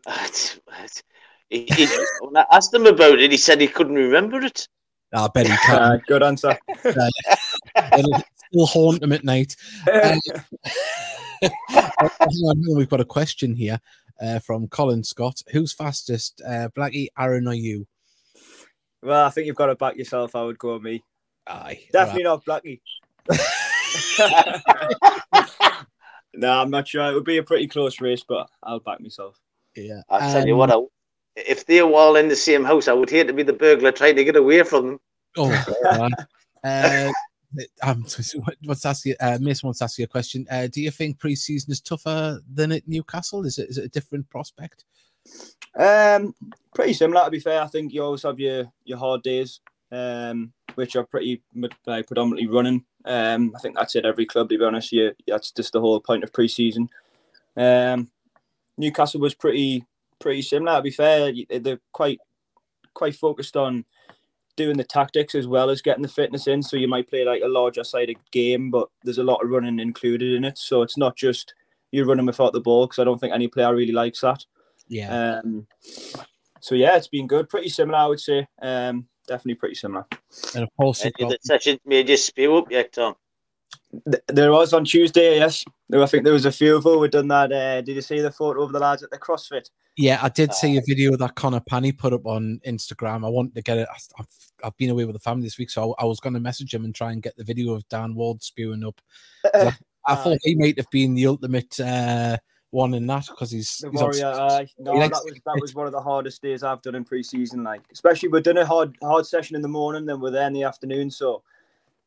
It's- 0.06 0.58
it's- 0.68 1.02
he- 1.48 1.66
he- 1.68 1.86
when 2.22 2.36
I 2.36 2.44
asked 2.50 2.74
him 2.74 2.86
about 2.86 3.20
it, 3.20 3.30
he 3.30 3.36
said 3.36 3.60
he 3.60 3.68
couldn't 3.68 3.94
remember 3.94 4.40
it. 4.40 4.66
I 5.14 5.28
bet 5.28 5.46
he 5.46 5.56
can. 5.58 5.78
Uh, 5.78 5.98
good 6.08 6.22
answer. 6.22 6.58
It'll 6.84 8.22
still 8.48 8.66
haunt 8.66 9.02
him 9.02 9.12
at 9.12 9.24
night. 9.24 9.54
Um, 11.42 12.10
on, 12.44 12.76
we've 12.76 12.88
got 12.88 13.00
a 13.00 13.04
question 13.04 13.54
here 13.56 13.80
uh, 14.20 14.38
from 14.38 14.68
Colin 14.68 15.02
Scott. 15.02 15.42
Who's 15.50 15.72
fastest, 15.72 16.40
uh, 16.46 16.68
Blackie, 16.76 17.08
Aaron, 17.18 17.48
or 17.48 17.54
you? 17.54 17.84
well, 19.02 19.26
I 19.26 19.30
think 19.30 19.48
you've 19.48 19.56
got 19.56 19.66
to 19.66 19.74
back 19.74 19.96
yourself. 19.96 20.36
I 20.36 20.44
would 20.44 20.58
go 20.58 20.74
with 20.74 20.82
me. 20.84 21.02
Aye, 21.48 21.80
Definitely 21.92 22.22
not 22.24 22.44
Blackie. 22.44 22.80
No, 26.34 26.50
I'm 26.60 26.70
not 26.70 26.88
sure. 26.88 27.04
It 27.10 27.14
would 27.14 27.24
be 27.24 27.38
a 27.38 27.42
pretty 27.42 27.68
close 27.68 28.00
race, 28.00 28.24
but 28.26 28.48
I'll 28.62 28.80
back 28.80 29.00
myself. 29.00 29.38
yeah. 29.76 30.00
I 30.08 30.32
tell 30.32 30.46
you 30.46 30.54
Um, 30.54 30.58
what, 30.58 30.72
I, 30.72 30.78
if 31.36 31.66
they 31.66 31.82
were 31.82 31.94
all 31.94 32.16
in 32.16 32.28
the 32.28 32.36
same 32.36 32.64
house, 32.64 32.88
I 32.88 32.92
would 32.92 33.10
hate 33.10 33.26
to 33.26 33.32
be 33.32 33.42
the 33.42 33.52
burglar 33.52 33.92
trying 33.92 34.16
to 34.16 34.24
get 34.24 34.36
away 34.36 34.62
from 34.62 34.86
them. 34.86 35.00
Oh, 35.36 35.74
God. 35.84 36.12
uh, 36.64 37.10
um, 37.82 38.06
so- 38.06 38.22
so 38.22 38.40
what- 38.40 38.56
what's 38.64 38.86
asking? 38.86 39.14
Uh, 39.20 39.38
Mason 39.40 39.66
wants 39.66 39.78
to 39.80 39.84
ask 39.84 39.98
you 39.98 40.04
a 40.04 40.08
question. 40.08 40.46
Uh, 40.50 40.66
do 40.68 40.80
you 40.82 40.90
think 40.90 41.18
pre-season 41.18 41.70
is 41.72 41.80
tougher 41.80 42.40
than 42.52 42.72
at 42.72 42.86
Newcastle? 42.88 43.44
Is 43.46 43.58
it 43.58 43.68
is 43.70 43.78
it 43.78 43.84
a 43.84 43.88
different 43.88 44.28
prospect? 44.30 44.84
Um, 45.78 46.34
pretty 46.74 46.92
similar 46.94 47.24
to 47.24 47.30
be 47.30 47.40
fair. 47.40 47.62
I 47.62 47.66
think 47.66 47.92
you 47.92 48.02
always 48.02 48.22
have 48.24 48.40
your 48.40 48.70
your 48.84 48.98
hard 48.98 49.22
days, 49.22 49.60
um, 49.90 50.52
which 50.74 50.96
are 50.96 51.04
pretty 51.04 51.42
m- 51.54 51.68
like 51.86 52.06
predominantly 52.06 52.46
running. 52.48 52.84
Um, 53.04 53.52
I 53.56 53.58
think 53.60 53.76
that's 53.76 53.96
it. 53.96 54.04
Every 54.04 54.26
club, 54.26 54.48
to 54.48 54.58
be 54.58 54.64
honest, 54.64 54.92
you 54.92 55.12
that's 55.26 55.50
just 55.50 55.72
the 55.72 55.80
whole 55.80 56.00
point 56.00 56.24
of 56.24 56.32
pre-season. 56.32 56.88
Um, 57.56 58.10
Newcastle 58.78 59.20
was 59.20 59.34
pretty 59.34 59.84
pretty 60.20 60.42
similar. 60.42 60.76
To 60.76 60.82
be 60.82 60.90
fair, 60.90 61.32
they're 61.60 61.80
quite 61.92 62.20
quite 62.94 63.16
focused 63.16 63.56
on 63.56 63.84
doing 64.56 64.76
the 64.76 64.84
tactics 64.84 65.34
as 65.34 65.46
well 65.46 65.70
as 65.70 65.82
getting 65.82 66.02
the 66.02 66.08
fitness 66.08 66.46
in. 66.46 66.62
So 66.62 66.76
you 66.76 66.88
might 66.88 67.08
play 67.08 67.24
like 67.24 67.42
a 67.42 67.48
larger 67.48 67.84
sided 67.84 68.18
game, 68.30 68.70
but 68.70 68.88
there's 69.02 69.18
a 69.18 69.24
lot 69.24 69.42
of 69.42 69.50
running 69.50 69.78
included 69.78 70.34
in 70.34 70.44
it. 70.44 70.58
So 70.58 70.82
it's 70.82 70.98
not 70.98 71.16
just 71.16 71.54
you're 71.90 72.06
running 72.06 72.26
without 72.26 72.52
the 72.52 72.60
ball 72.60 72.86
because 72.86 72.98
I 72.98 73.04
don't 73.04 73.18
think 73.18 73.34
any 73.34 73.48
player 73.48 73.74
really 73.74 73.92
likes 73.92 74.20
that. 74.20 74.44
Yeah, 74.88 75.40
Um, 75.44 75.66
so 76.60 76.74
yeah, 76.74 76.96
it's 76.96 77.08
been 77.08 77.26
good. 77.26 77.48
Pretty 77.48 77.68
similar, 77.68 77.98
I 77.98 78.06
would 78.06 78.20
say. 78.20 78.46
Um, 78.60 79.06
definitely 79.26 79.54
pretty 79.54 79.74
similar. 79.74 80.06
and 80.54 80.64
of 80.64 80.70
course 80.78 81.02
Any 81.02 81.12
got 81.18 81.30
the 81.30 81.38
sessions 81.42 81.80
made 81.84 82.08
you 82.08 82.16
spew 82.16 82.56
up 82.56 82.70
yet, 82.70 82.92
Tom? 82.92 83.14
There 84.28 84.52
was 84.52 84.72
on 84.72 84.84
Tuesday, 84.84 85.36
yes. 85.36 85.64
There, 85.88 86.02
I 86.02 86.06
think 86.06 86.24
there 86.24 86.32
was 86.32 86.46
a 86.46 86.52
few 86.52 86.76
of 86.76 86.86
us 86.86 86.94
who 86.94 87.08
done 87.08 87.28
that. 87.28 87.52
Uh, 87.52 87.80
did 87.82 87.96
you 87.96 88.02
see 88.02 88.20
the 88.20 88.30
photo 88.30 88.62
of 88.62 88.72
the 88.72 88.78
lads 88.78 89.02
at 89.02 89.10
the 89.10 89.18
CrossFit? 89.18 89.68
Yeah, 89.96 90.18
I 90.22 90.30
did 90.30 90.54
see 90.54 90.78
a 90.78 90.82
video 90.86 91.16
that 91.16 91.34
Connor 91.34 91.60
Panny 91.68 91.92
put 91.92 92.14
up 92.14 92.26
on 92.26 92.60
Instagram. 92.66 93.26
I 93.26 93.28
wanted 93.28 93.54
to 93.54 93.62
get 93.62 93.78
it. 93.78 93.88
I- 93.90 94.20
I've, 94.20 94.26
I've 94.64 94.76
been 94.78 94.90
away 94.90 95.04
with 95.04 95.14
the 95.14 95.20
family 95.20 95.42
this 95.44 95.58
week, 95.58 95.70
so 95.70 95.94
I 95.98 96.04
was 96.04 96.20
going 96.20 96.32
to 96.34 96.40
message 96.40 96.72
him 96.72 96.84
and 96.84 96.94
try 96.94 97.12
and 97.12 97.22
get 97.22 97.36
the 97.36 97.44
video 97.44 97.74
of 97.74 97.86
Dan 97.88 98.14
Ward 98.14 98.42
spewing 98.42 98.84
up. 98.84 99.00
I 100.06 100.14
thought 100.16 100.38
he 100.42 100.54
might 100.54 100.78
have 100.78 100.90
been 100.90 101.14
the 101.14 101.26
ultimate 101.26 101.78
uh, 101.78 102.38
one 102.72 102.94
in 102.94 103.06
that 103.06 103.26
because 103.28 103.50
he's, 103.50 103.78
The 103.82 103.90
he's 103.90 104.00
Warrior, 104.00 104.26
aye. 104.26 104.66
no, 104.78 104.94
he 104.94 105.00
that 105.00 105.10
was 105.10 105.40
that 105.44 105.60
was 105.60 105.74
one 105.74 105.86
of 105.86 105.92
the 105.92 106.00
hardest 106.00 106.42
days 106.42 106.62
I've 106.62 106.82
done 106.82 106.94
in 106.94 107.04
pre-season. 107.04 107.62
Like, 107.62 107.82
especially 107.92 108.30
we're 108.30 108.40
doing 108.40 108.56
a 108.58 108.66
hard 108.66 108.96
hard 109.02 109.26
session 109.26 109.54
in 109.54 109.62
the 109.62 109.68
morning, 109.68 110.06
then 110.06 110.20
we're 110.20 110.30
there 110.30 110.46
in 110.46 110.54
the 110.54 110.64
afternoon. 110.64 111.10
So, 111.10 111.42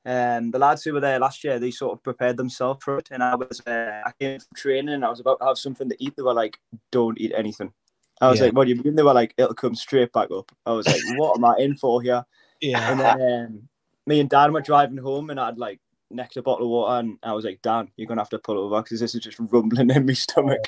um, 0.05 0.49
the 0.49 0.57
lads 0.59 0.83
who 0.83 0.93
were 0.93 0.99
there 0.99 1.19
last 1.19 1.43
year, 1.43 1.59
they 1.59 1.69
sort 1.69 1.93
of 1.93 2.03
prepared 2.03 2.35
themselves 2.37 2.83
for 2.83 2.97
it, 2.97 3.09
and 3.11 3.23
I 3.23 3.35
was 3.35 3.61
uh, 3.67 4.01
I 4.05 4.11
came 4.19 4.39
from 4.39 4.47
training 4.55 4.95
and 4.95 5.05
I 5.05 5.09
was 5.09 5.19
about 5.19 5.39
to 5.39 5.45
have 5.45 5.57
something 5.59 5.87
to 5.87 6.03
eat. 6.03 6.15
They 6.15 6.23
were 6.23 6.33
like, 6.33 6.59
"Don't 6.91 7.19
eat 7.21 7.31
anything." 7.35 7.71
I 8.19 8.29
was 8.29 8.39
Yeah. 8.39 8.47
like, 8.47 8.55
"What 8.55 8.65
do 8.65 8.71
you 8.73 8.81
mean?" 8.81 8.95
They 8.95 9.03
were 9.03 9.13
like, 9.13 9.35
"It'll 9.37 9.53
come 9.53 9.75
straight 9.75 10.11
back 10.13 10.31
up." 10.31 10.51
I 10.65 10.71
was 10.71 10.87
like, 10.87 11.01
"What 11.19 11.37
am 11.37 11.45
I 11.45 11.55
in 11.59 11.75
for 11.75 12.01
here?" 12.01 12.25
yeah, 12.61 12.89
And 12.91 12.99
then 12.99 13.45
um, 13.45 13.69
me 14.07 14.19
and 14.19 14.29
Dan 14.29 14.51
were 14.51 14.61
driving 14.61 14.97
home, 14.97 15.29
and 15.29 15.39
I'd 15.39 15.59
like 15.59 15.79
necked 16.11 16.37
a 16.37 16.41
bottle 16.41 16.65
of 16.65 16.69
water, 16.71 16.99
and 16.99 17.17
I 17.23 17.33
was 17.33 17.45
like, 17.45 17.61
"Dan, 17.61 17.89
you're 17.97 18.07
gonna 18.07 18.21
have 18.21 18.29
to 18.29 18.39
pull 18.39 18.57
over 18.57 18.81
because 18.81 18.99
this 18.99 19.15
is 19.15 19.21
just 19.21 19.39
rumbling 19.39 19.89
in 19.89 20.05
my 20.05 20.13
stomach." 20.13 20.61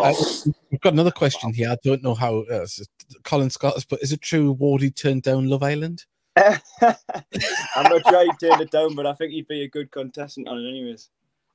Uh, 0.00 0.12
we've 0.70 0.80
got 0.80 0.92
another 0.92 1.10
question 1.12 1.54
here. 1.54 1.70
I 1.70 1.76
don't 1.82 2.02
know 2.02 2.14
how 2.14 2.40
uh, 2.42 2.66
Colin 3.24 3.50
Scott 3.50 3.74
has 3.74 3.84
put. 3.84 4.02
Is 4.02 4.12
it 4.12 4.20
true 4.20 4.54
Wardy 4.56 4.94
turned 4.94 5.22
down 5.22 5.48
Love 5.48 5.62
Island? 5.62 6.04
I'm 6.36 6.54
not 7.84 8.02
sure 8.08 8.24
he 8.24 8.30
turned 8.48 8.60
it 8.62 8.70
down, 8.70 8.94
but 8.94 9.06
I 9.06 9.14
think 9.14 9.32
he'd 9.32 9.48
be 9.48 9.62
a 9.62 9.68
good 9.68 9.90
contestant 9.90 10.48
on 10.48 10.58
it, 10.58 10.68
anyways. 10.68 11.08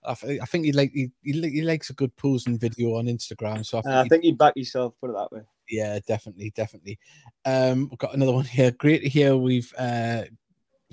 I, 0.03 0.13
th- 0.13 0.41
I 0.41 0.45
think 0.45 0.65
he 0.65 0.71
like 0.71 0.91
he, 0.91 1.11
he, 1.23 1.33
li- 1.33 1.51
he 1.51 1.61
likes 1.61 1.89
a 1.89 1.93
good 1.93 2.15
posing 2.15 2.57
video 2.59 2.95
on 2.97 3.05
Instagram. 3.05 3.65
So 3.65 3.79
I 3.79 3.81
think, 3.81 3.95
Uh, 3.95 3.99
I 4.01 4.07
think 4.07 4.23
he'd 4.23 4.37
back 4.37 4.53
himself. 4.55 4.93
Put 5.01 5.09
it 5.09 5.13
that 5.13 5.31
way. 5.31 5.41
yeah, 5.69 5.99
definitely, 6.07 6.51
definitely. 6.55 6.99
Um, 7.43 7.87
we've 7.89 7.99
got 7.99 8.13
another 8.13 8.33
one 8.33 8.45
here. 8.45 8.71
Great 8.71 9.01
to 9.03 9.09
hear 9.09 9.35
we've 9.35 9.71
uh, 9.77 10.23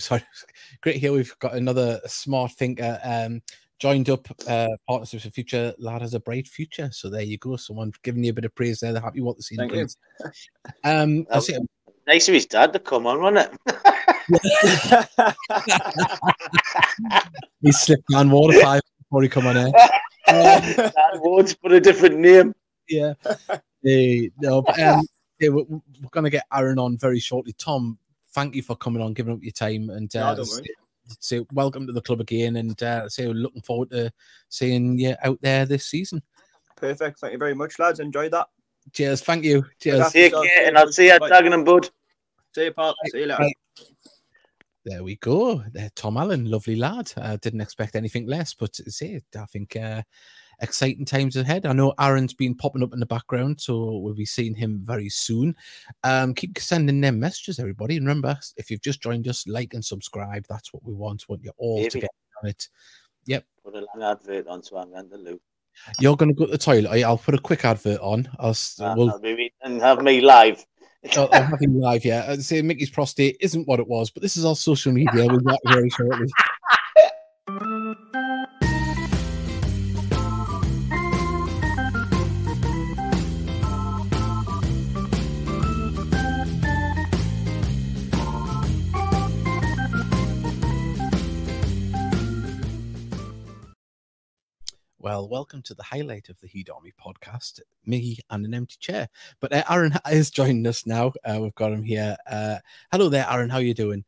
sorry, 0.03 0.23
great 0.83 0.97
here. 0.97 1.13
we've 1.13 1.39
got 1.39 1.55
another 1.55 2.01
smart 2.07 2.53
thinker 2.53 2.99
um 3.03 3.41
joined 3.79 4.09
up. 4.11 4.29
Uh, 4.47 4.69
partnerships 4.87 5.25
for 5.25 5.31
future 5.31 5.75
lad 5.79 6.03
has 6.03 6.15
a 6.15 6.21
bright 6.21 6.47
future. 6.47 6.89
So 6.93 7.11
there 7.11 7.23
you 7.23 7.37
go. 7.39 7.57
Someone 7.57 7.93
giving 8.05 8.23
you 8.23 8.31
a 8.31 8.33
bit 8.33 8.45
of 8.45 8.55
praise 8.55 8.79
there. 8.79 8.93
They're 8.93 9.03
happy 9.03 9.21
what 9.21 9.37
the 9.37 9.43
scene 9.43 9.67
brings. 9.69 9.97
Um, 10.85 11.27
I 11.33 11.41
say, 11.41 11.59
Nice 12.07 12.29
of 12.29 12.35
his 12.35 12.47
dad 12.47 12.73
to 12.73 12.79
come 12.79 13.07
on, 13.07 13.21
wasn't 13.21 13.51
it? 13.69 15.35
he 17.61 17.73
slipped 17.73 18.09
down 18.09 18.31
water 18.31 18.61
five 18.61 18.83
before 18.99 19.23
he 19.23 19.29
come 19.29 19.47
on 19.47 19.57
air. 19.57 19.69
it? 19.69 20.95
Dad 20.95 21.21
Woods, 21.21 21.57
but 21.61 21.73
a 21.73 21.81
different 21.81 22.19
name. 22.19 22.55
yeah. 22.89 23.15
Hey, 23.83 24.31
no, 24.41 24.63
but, 24.63 24.79
um, 24.81 25.03
yeah, 25.41 25.49
we're, 25.49 25.65
we're 25.65 26.09
going 26.11 26.25
to 26.25 26.31
get 26.31 26.47
Aaron 26.53 26.79
on 26.79 26.97
very 26.97 27.19
shortly. 27.19 27.53
Tom, 27.55 27.99
thank 28.35 28.55
you 28.55 28.63
for 28.63 28.77
coming 28.77 29.03
on, 29.03 29.15
giving 29.15 29.35
up 29.35 29.43
your 29.43 29.53
time, 29.53 29.91
and 29.91 30.11
No, 30.15 30.27
uh, 30.27 30.35
don't 30.35 30.45
say, 30.47 30.65
say 31.21 31.47
welcome 31.53 31.87
to 31.87 31.93
the 31.93 32.01
club 32.01 32.21
again, 32.21 32.57
and 32.57 32.81
uh, 32.83 33.09
say 33.09 33.27
we're 33.27 33.35
looking 33.35 33.63
forward 33.63 33.91
to 33.91 34.13
seeing 34.49 34.99
you 34.99 35.15
out 35.23 35.39
there 35.43 35.67
this 35.67 35.87
season. 35.87 36.23
Perfect. 36.77 37.21
Thank 37.21 37.33
you 37.33 37.39
very 37.39 37.55
much, 37.55 37.79
lads. 37.79 38.01
Enjoy 38.01 38.29
that. 38.31 38.49
Cheers, 38.93 39.23
thank 39.23 39.45
you. 39.45 39.65
Cheers. 39.81 40.05
Good 40.05 40.13
Take 40.13 40.33
care, 40.33 40.67
and 40.67 40.77
I'll 40.77 40.91
see 40.91 41.07
you 41.07 41.13
at 41.13 41.21
Bye. 41.21 41.29
Dragon 41.29 41.53
and 41.53 41.65
Bud. 41.65 41.89
See 42.55 42.65
you, 42.65 42.73
pal. 42.73 42.95
See 43.07 43.21
you 43.21 43.27
later. 43.27 43.43
Bye. 43.43 43.53
There 44.85 45.05
we 45.05 45.15
go. 45.17 45.63
There, 45.73 45.91
Tom 45.95 46.17
Allen, 46.17 46.51
lovely 46.51 46.75
lad. 46.75 47.13
Uh, 47.17 47.37
didn't 47.41 47.61
expect 47.61 47.95
anything 47.95 48.27
less, 48.27 48.53
but 48.53 48.75
say 48.75 49.21
I 49.37 49.45
think 49.47 49.77
uh, 49.77 50.03
exciting 50.63 51.05
times 51.05 51.37
ahead. 51.37 51.67
I 51.67 51.73
know 51.73 51.93
Aaron's 52.01 52.33
been 52.33 52.55
popping 52.55 52.83
up 52.83 52.93
in 52.93 53.01
the 53.01 53.07
background, 53.07 53.61
so 53.61 53.99
we'll 53.99 54.15
be 54.15 54.25
seeing 54.25 54.55
him 54.55 54.81
very 54.83 55.09
soon. 55.09 55.55
Um, 56.05 56.35
keep 56.35 56.59
sending 56.59 57.01
them 57.01 57.21
messages, 57.21 57.59
everybody. 57.59 57.97
And 57.97 58.07
remember, 58.07 58.39
if 58.57 58.71
you've 58.71 58.81
just 58.81 59.03
joined 59.03 59.29
us, 59.29 59.47
like 59.47 59.75
and 59.75 59.85
subscribe. 59.85 60.47
That's 60.49 60.73
what 60.73 60.85
we 60.85 60.95
want. 60.95 61.29
Want 61.29 61.45
you 61.45 61.53
all 61.59 61.87
to 61.89 62.01
get 62.01 62.11
on 62.43 62.49
it. 62.49 62.69
Yep. 63.27 63.45
Put 63.65 63.75
a 63.75 63.87
long 63.95 64.11
advert 64.11 64.47
on, 64.47 64.63
so 64.63 64.79
I'm 64.79 64.91
going 64.91 65.11
to 65.11 65.17
loo. 65.17 65.41
You're 65.99 66.17
going 66.17 66.31
to 66.31 66.35
go 66.35 66.47
to 66.47 66.53
the 66.53 66.59
toilet. 66.59 67.03
I'll 67.03 67.19
put 67.19 67.35
a 67.35 67.39
quick 67.39 67.65
advert 67.65 68.01
on. 68.01 68.29
I'll, 68.39 68.55
Uh, 68.81 68.95
we'll 68.97 69.21
and 69.63 69.81
have 69.81 70.03
me 70.03 70.21
live. 70.21 70.65
I'll, 71.17 71.29
I'll 71.33 71.43
have 71.43 71.61
him 71.61 71.81
live. 71.81 72.05
Yeah, 72.05 72.27
I'd 72.29 72.43
say 72.43 72.63
Mickey's 72.63 72.91
prostate 72.91 73.37
isn't 73.41 73.67
what 73.67 73.81
it 73.81 73.89
was, 73.89 74.11
but 74.11 74.23
this 74.23 74.37
is 74.37 74.45
our 74.45 74.55
social 74.55 74.93
media. 74.93 75.27
We'll 75.27 75.39
be 75.39 75.45
back 75.45 75.59
very 75.67 75.91
shortly. 75.91 76.29
Well, 95.13 95.29
welcome 95.29 95.61
to 95.65 95.75
the 95.75 95.83
highlight 95.83 96.31
of 96.31 96.41
the 96.41 96.67
Army 96.75 96.95
podcast. 96.99 97.61
Me 97.85 98.17
and 98.31 98.47
an 98.47 98.55
empty 98.55 98.77
chair. 98.81 99.11
But 99.41 99.53
uh, 99.53 99.63
Aaron 99.69 99.93
is 100.11 100.31
joining 100.31 100.67
us 100.67 100.87
now. 100.87 101.13
Uh, 101.23 101.39
we've 101.43 101.55
got 101.55 101.71
him 101.71 101.83
here. 101.83 102.17
Uh, 102.27 102.57
hello 102.91 103.11
there, 103.11 103.27
Aaron. 103.29 103.51
How 103.51 103.59
you 103.59 103.75
doing? 103.75 104.07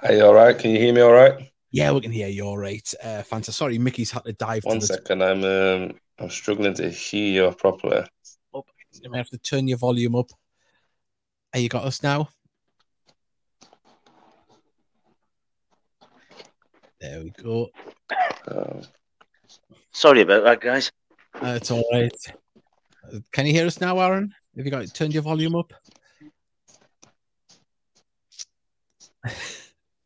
Are 0.00 0.12
you 0.12 0.26
all 0.26 0.34
right? 0.34 0.56
Can 0.56 0.70
you 0.70 0.78
hear 0.78 0.94
me 0.94 1.00
all 1.00 1.10
right? 1.10 1.50
Yeah, 1.72 1.90
we 1.90 2.02
can 2.02 2.12
hear 2.12 2.28
you 2.28 2.44
all 2.44 2.56
right. 2.56 2.88
Uh, 3.02 3.24
fantastic. 3.24 3.54
Sorry, 3.54 3.78
Mickey's 3.78 4.12
had 4.12 4.26
to 4.26 4.32
dive 4.32 4.62
One 4.62 4.78
to 4.78 4.86
second, 4.86 5.24
I'm 5.24 5.42
um, 5.42 5.94
I'm 6.20 6.30
struggling 6.30 6.74
to 6.74 6.88
hear 6.90 7.48
you 7.48 7.50
properly. 7.50 8.06
You 8.54 9.10
may 9.10 9.18
have 9.18 9.30
to 9.30 9.38
turn 9.38 9.66
your 9.66 9.78
volume 9.78 10.14
up. 10.14 10.30
Are 11.52 11.58
you 11.58 11.68
got 11.68 11.82
us 11.82 12.00
now? 12.00 12.28
There 17.00 17.24
we 17.24 17.30
go. 17.30 17.70
Um, 18.46 18.82
Sorry 19.98 20.20
about 20.20 20.44
that, 20.44 20.60
guys. 20.60 20.92
Uh, 21.34 21.54
it's 21.56 21.72
all 21.72 21.82
right. 21.92 22.12
Can 23.32 23.46
you 23.46 23.52
hear 23.52 23.66
us 23.66 23.80
now, 23.80 23.98
Aaron? 23.98 24.32
Have 24.56 24.64
you 24.64 24.70
got 24.70 24.86
turned 24.94 25.12
your 25.12 25.24
volume 25.24 25.56
up? 25.56 25.72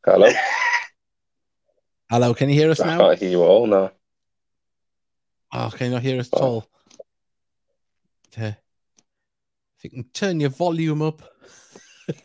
hello, 0.03 0.31
Hello, 2.09 2.33
can 2.33 2.49
you 2.49 2.55
hear 2.55 2.71
us 2.71 2.79
I 2.79 2.87
now? 2.87 2.95
I 2.95 3.09
can't 3.09 3.19
hear 3.19 3.29
you 3.29 3.43
all 3.43 3.67
now. 3.67 3.91
Oh, 5.53 5.69
can 5.77 5.89
you 5.89 5.93
not 5.93 6.01
hear 6.01 6.19
us 6.19 6.29
at 6.33 6.41
Oh. 6.41 6.43
all? 6.43 6.67
Okay. 8.33 8.57
If 9.77 9.83
you 9.83 9.91
can 9.91 10.05
turn 10.05 10.39
your 10.39 10.49
volume 10.49 11.03
up. 11.03 11.21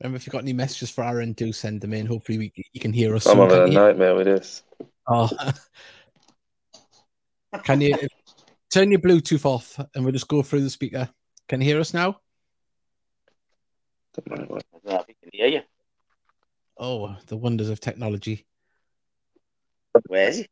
Remember, 0.00 0.14
if 0.18 0.24
you've 0.24 0.32
got 0.32 0.42
any 0.42 0.52
messages 0.52 0.90
for 0.90 1.02
Aaron, 1.02 1.32
do 1.32 1.52
send 1.52 1.80
them 1.80 1.94
in. 1.94 2.06
Hopefully, 2.06 2.38
we, 2.38 2.52
you 2.72 2.80
can 2.80 2.92
hear 2.92 3.16
us. 3.16 3.26
I'm 3.26 3.38
soon. 3.38 3.50
having 3.50 3.64
a 3.64 3.66
you- 3.66 3.74
nightmare 3.74 4.14
with 4.14 4.26
this. 4.26 4.62
Oh. 5.06 5.30
Can 7.62 7.80
you 7.80 7.96
turn 8.72 8.90
your 8.90 9.00
Bluetooth 9.00 9.44
off 9.44 9.78
and 9.94 10.04
we'll 10.04 10.12
just 10.12 10.28
go 10.28 10.42
through 10.42 10.62
the 10.62 10.70
speaker? 10.70 11.08
Can 11.48 11.60
you 11.60 11.66
hear 11.66 11.80
us 11.80 11.94
now? 11.94 12.20
I 14.16 14.22
don't 14.26 14.50
know 14.50 14.56
if 14.56 15.08
you 15.08 15.14
can 15.22 15.30
hear 15.32 15.46
you. 15.48 15.60
Oh, 16.78 17.16
the 17.26 17.36
wonders 17.36 17.68
of 17.68 17.80
technology. 17.80 18.46
Where 20.06 20.28
is 20.28 20.38
he? 20.38 20.48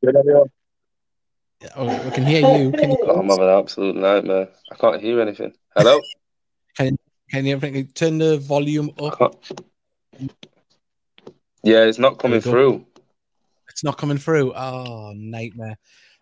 Oh, 1.77 2.05
we 2.05 2.11
can 2.11 2.25
hear 2.25 2.41
you. 2.41 2.73
Can 2.73 2.91
you, 2.91 2.99
Oh, 3.03 3.21
I'm 3.21 3.29
having 3.29 3.45
an 3.45 3.59
absolute 3.59 3.97
nightmare. 3.97 4.49
I 4.71 4.75
can't 4.77 5.01
hear 5.01 5.21
anything. 5.21 5.53
Hello, 5.77 6.01
can 6.77 6.97
can 7.31 7.47
you 7.47 7.85
turn 7.85 8.19
the 8.19 8.39
volume 8.39 8.91
up? 9.01 9.45
Yeah, 11.63 11.85
it's 11.85 11.99
not 11.99 12.19
coming 12.19 12.41
go. 12.41 12.51
through. 12.51 12.87
It's 13.73 13.83
not 13.85 13.99
coming 13.99 14.19
through. 14.19 14.53
Oh, 14.55 15.13
nightmare. 15.17 15.77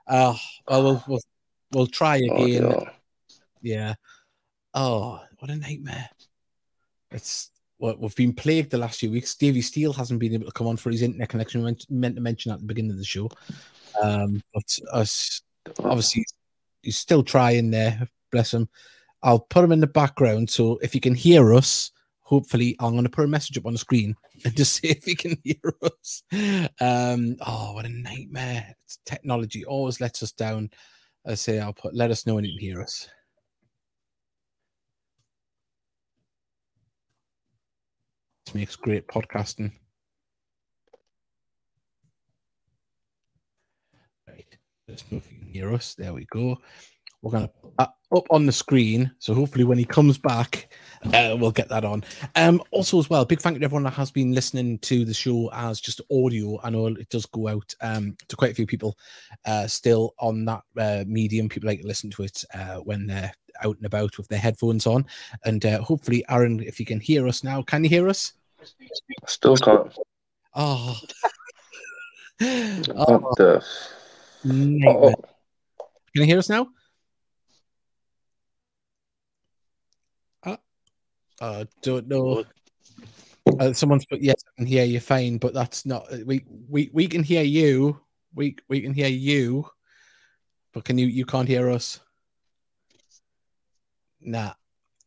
Oh, 0.09 0.39
well, 0.69 0.83
we'll, 0.83 1.05
we'll, 1.09 1.21
we'll 1.73 1.87
try 1.87 2.21
Oh, 2.31 2.43
again. 2.45 2.63
dear. 2.71 2.91
Yeah. 3.63 3.95
Oh, 4.73 5.21
what 5.39 5.51
a 5.51 5.57
nightmare. 5.57 6.09
It's 7.11 7.51
what 7.79 7.99
we've 7.99 8.15
been 8.15 8.33
plagued 8.33 8.71
the 8.71 8.79
last 8.79 9.01
few 9.01 9.11
weeks. 9.11 9.35
Davey 9.35 9.63
Steele 9.63 9.93
hasn't 9.93 10.21
been 10.21 10.35
able 10.35 10.47
to 10.47 10.53
come 10.53 10.67
on 10.67 10.77
for 10.77 10.91
his 10.91 11.03
internet 11.03 11.29
connection. 11.29 11.61
We 11.61 11.67
meant, 11.67 11.91
meant 11.91 12.15
to 12.17 12.21
mention 12.21 12.53
at 12.53 12.61
the 12.61 12.67
beginning 12.67 12.93
of 12.93 12.99
the 12.99 13.05
show. 13.05 13.31
Um, 14.01 14.43
but 14.55 14.79
us, 14.93 15.43
obviously, 15.83 16.25
he's 16.83 16.97
still 16.99 17.23
trying 17.23 17.71
there. 17.71 18.09
Bless 18.31 18.55
him. 18.55 18.69
I'll 19.23 19.41
put 19.41 19.65
him 19.65 19.73
in 19.73 19.81
the 19.81 19.87
background. 19.87 20.49
So 20.51 20.79
if 20.83 20.95
you 20.95 21.01
can 21.01 21.15
hear 21.15 21.53
us, 21.53 21.91
hopefully, 22.31 22.77
I'm 22.79 22.93
going 22.93 23.05
to 23.05 23.11
put 23.11 23.25
a 23.25 23.29
message 23.29 23.59
up 23.59 23.67
on 23.67 23.73
the 23.73 23.79
screen 23.79 24.15
and 24.45 24.57
just 24.57 24.75
see 24.75 24.89
if 24.89 25.05
he 25.05 25.17
can 25.17 25.37
hear 25.43 25.75
us. 25.83 26.23
Um, 26.81 27.37
oh, 27.45 27.73
what 27.75 27.85
a 27.85 27.89
nightmare. 27.89 28.75
It's 28.85 29.01
technology 29.05 29.65
always 29.65 30.01
lets 30.01 30.23
us 30.23 30.33
down. 30.33 30.71
I 31.27 31.35
say, 31.35 31.59
I'll 31.59 31.73
put, 31.75 31.95
let 31.95 32.11
us 32.11 32.27
know 32.27 32.37
when 32.37 32.45
you 32.45 32.53
can 32.53 32.61
hear 32.61 32.81
us. 32.81 33.09
This 38.47 38.55
makes 38.55 38.77
great 38.77 39.07
podcasting. 39.09 39.73
Right. 44.27 44.47
Let's 44.89 45.11
know 45.11 45.19
if 45.19 45.31
you 45.31 45.39
can 45.39 45.49
hear 45.49 45.75
us. 45.75 45.95
There 45.95 46.15
we 46.15 46.27
go. 46.33 46.59
We're 47.23 47.33
gonna 47.33 47.51
uh, 47.79 47.87
up 48.15 48.27
on 48.31 48.47
the 48.47 48.53
screen. 48.53 49.11
So 49.19 49.35
hopefully, 49.35 49.65
when 49.65 49.79
he 49.79 49.85
comes 49.85 50.19
back, 50.19 50.73
uh, 51.13 51.37
we'll 51.39 51.51
get 51.51 51.69
that 51.69 51.85
on. 51.85 52.05
Um, 52.37 52.63
also, 52.71 52.99
as 52.99 53.09
well, 53.09 53.25
big 53.25 53.41
thank 53.41 53.55
you 53.55 53.61
to 53.61 53.65
everyone 53.65 53.85
that 53.85 53.95
has 53.95 54.11
been 54.11 54.33
listening 54.33 54.79
to 54.81 55.05
the 55.05 55.15
show 55.15 55.51
as 55.53 55.81
just 55.81 56.01
audio. 56.11 56.61
I 56.63 56.71
know 56.71 56.87
it 56.89 57.09
does 57.09 57.27
go 57.27 57.49
out 57.49 57.75
um, 57.81 58.17
to 58.29 58.37
quite 58.37 58.53
a 58.53 58.55
few 58.55 58.67
people 58.67 58.99
uh, 59.45 59.67
still 59.67 60.15
on 60.19 60.45
that 60.47 60.63
uh, 60.77 61.05
medium. 61.07 61.49
People 61.49 61.69
like 61.69 61.81
to 61.83 61.87
listen 61.87 62.11
to 62.11 62.23
it 62.23 62.45
uh, 62.55 62.77
when 62.77 63.07
they're 63.07 63.33
out 63.63 63.77
and 63.77 63.87
about 63.87 64.17
with 64.17 64.29
their 64.29 64.39
headphones 64.39 64.87
on. 64.87 65.07
And 65.45 65.65
uh, 65.65 65.83
hopefully, 65.83 66.25
Aaron, 66.29 66.61
if 66.61 66.81
you 66.81 66.87
can 66.87 67.01
hear 67.01 67.29
us 67.29 67.45
now, 67.45 67.63
can 67.63 67.85
you 67.85 67.91
hear 67.91 68.09
us? 68.09 68.33
Still 69.27 69.57
can't. 69.57 69.97
Oh. 70.55 70.99
What 72.41 73.37
the? 73.37 73.65
Oh, 74.43 75.13
Can 76.15 76.23
you 76.23 76.25
hear 76.25 76.39
us 76.39 76.49
now? 76.49 76.69
I 81.41 81.67
don't 81.83 82.07
know. 82.07 82.45
Uh, 83.59 83.73
someone's 83.73 84.05
put 84.05 84.21
yes, 84.21 84.37
I 84.47 84.51
can 84.59 84.67
hear 84.67 84.85
you 84.85 85.01
fine, 85.01 85.39
but 85.39 85.55
that's 85.55 85.87
not. 85.87 86.07
We 86.27 86.45
we 86.69 86.91
we 86.93 87.07
can 87.07 87.23
hear 87.23 87.43
you. 87.43 87.99
We 88.35 88.57
we 88.69 88.83
can 88.83 88.93
hear 88.93 89.09
you, 89.09 89.67
but 90.73 90.85
can 90.85 90.99
you 90.99 91.07
you 91.07 91.25
can't 91.25 91.49
hear 91.49 91.71
us? 91.71 92.01
Nah, 94.21 94.53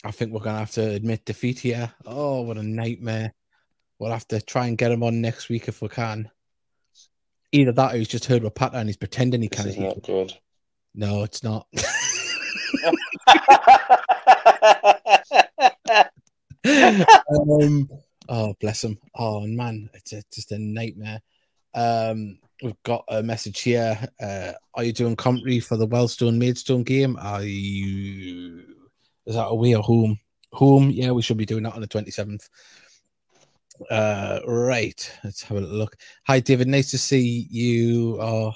I 0.03 0.11
think 0.11 0.31
we're 0.31 0.39
gonna 0.39 0.59
have 0.59 0.71
to 0.71 0.89
admit 0.89 1.25
defeat 1.25 1.59
here. 1.59 1.93
Oh, 2.05 2.41
what 2.41 2.57
a 2.57 2.63
nightmare! 2.63 3.33
We'll 3.99 4.11
have 4.11 4.27
to 4.29 4.41
try 4.41 4.67
and 4.67 4.77
get 4.77 4.91
him 4.91 5.03
on 5.03 5.21
next 5.21 5.49
week 5.49 5.67
if 5.67 5.81
we 5.81 5.89
can. 5.89 6.29
Either 7.51 7.71
that, 7.73 7.93
or 7.93 7.97
he's 7.97 8.07
just 8.07 8.25
heard 8.25 8.43
a 8.43 8.49
pattern 8.49 8.79
and 8.79 8.89
he's 8.89 8.97
pretending 8.97 9.43
he 9.43 9.47
this 9.47 9.57
can't 9.57 9.69
is 9.69 9.75
hear. 9.75 9.89
not 9.89 10.01
good. 10.01 10.33
No, 10.95 11.21
it's 11.21 11.43
not. 11.43 11.67
um, 16.65 17.89
oh, 18.29 18.53
bless 18.59 18.83
him. 18.83 18.97
Oh, 19.15 19.41
man, 19.41 19.89
it's 19.93 20.13
a, 20.13 20.23
just 20.33 20.51
a 20.51 20.59
nightmare. 20.59 21.21
Um, 21.75 22.39
we've 22.61 22.81
got 22.83 23.03
a 23.09 23.21
message 23.21 23.61
here. 23.61 23.99
Uh, 24.21 24.53
are 24.75 24.83
you 24.83 24.93
doing 24.93 25.15
commentary 25.15 25.59
for 25.59 25.77
the 25.77 25.87
Wellstone 25.87 26.37
Maidstone 26.37 26.83
game? 26.83 27.17
Are 27.19 27.43
you? 27.43 28.63
Is 29.25 29.35
that 29.35 29.47
away 29.47 29.75
or 29.75 29.83
home? 29.83 30.19
Home, 30.53 30.89
yeah, 30.91 31.11
we 31.11 31.21
should 31.21 31.37
be 31.37 31.45
doing 31.45 31.63
that 31.63 31.73
on 31.73 31.81
the 31.81 31.87
27th. 31.87 32.47
Uh, 33.89 34.39
right, 34.45 35.11
let's 35.23 35.41
have 35.43 35.57
a 35.57 35.61
look. 35.61 35.95
Hi, 36.27 36.39
David. 36.39 36.67
Nice 36.67 36.91
to 36.91 36.97
see 36.97 37.47
you 37.49 38.19
are 38.21 38.53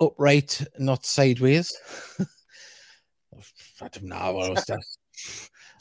upright, 0.00 0.62
not 0.78 1.06
sideways. 1.06 1.74
I 3.80 3.88
don't 3.88 4.04
know 4.04 4.32
what 4.34 4.50
else 4.50 4.64
to 4.66 4.78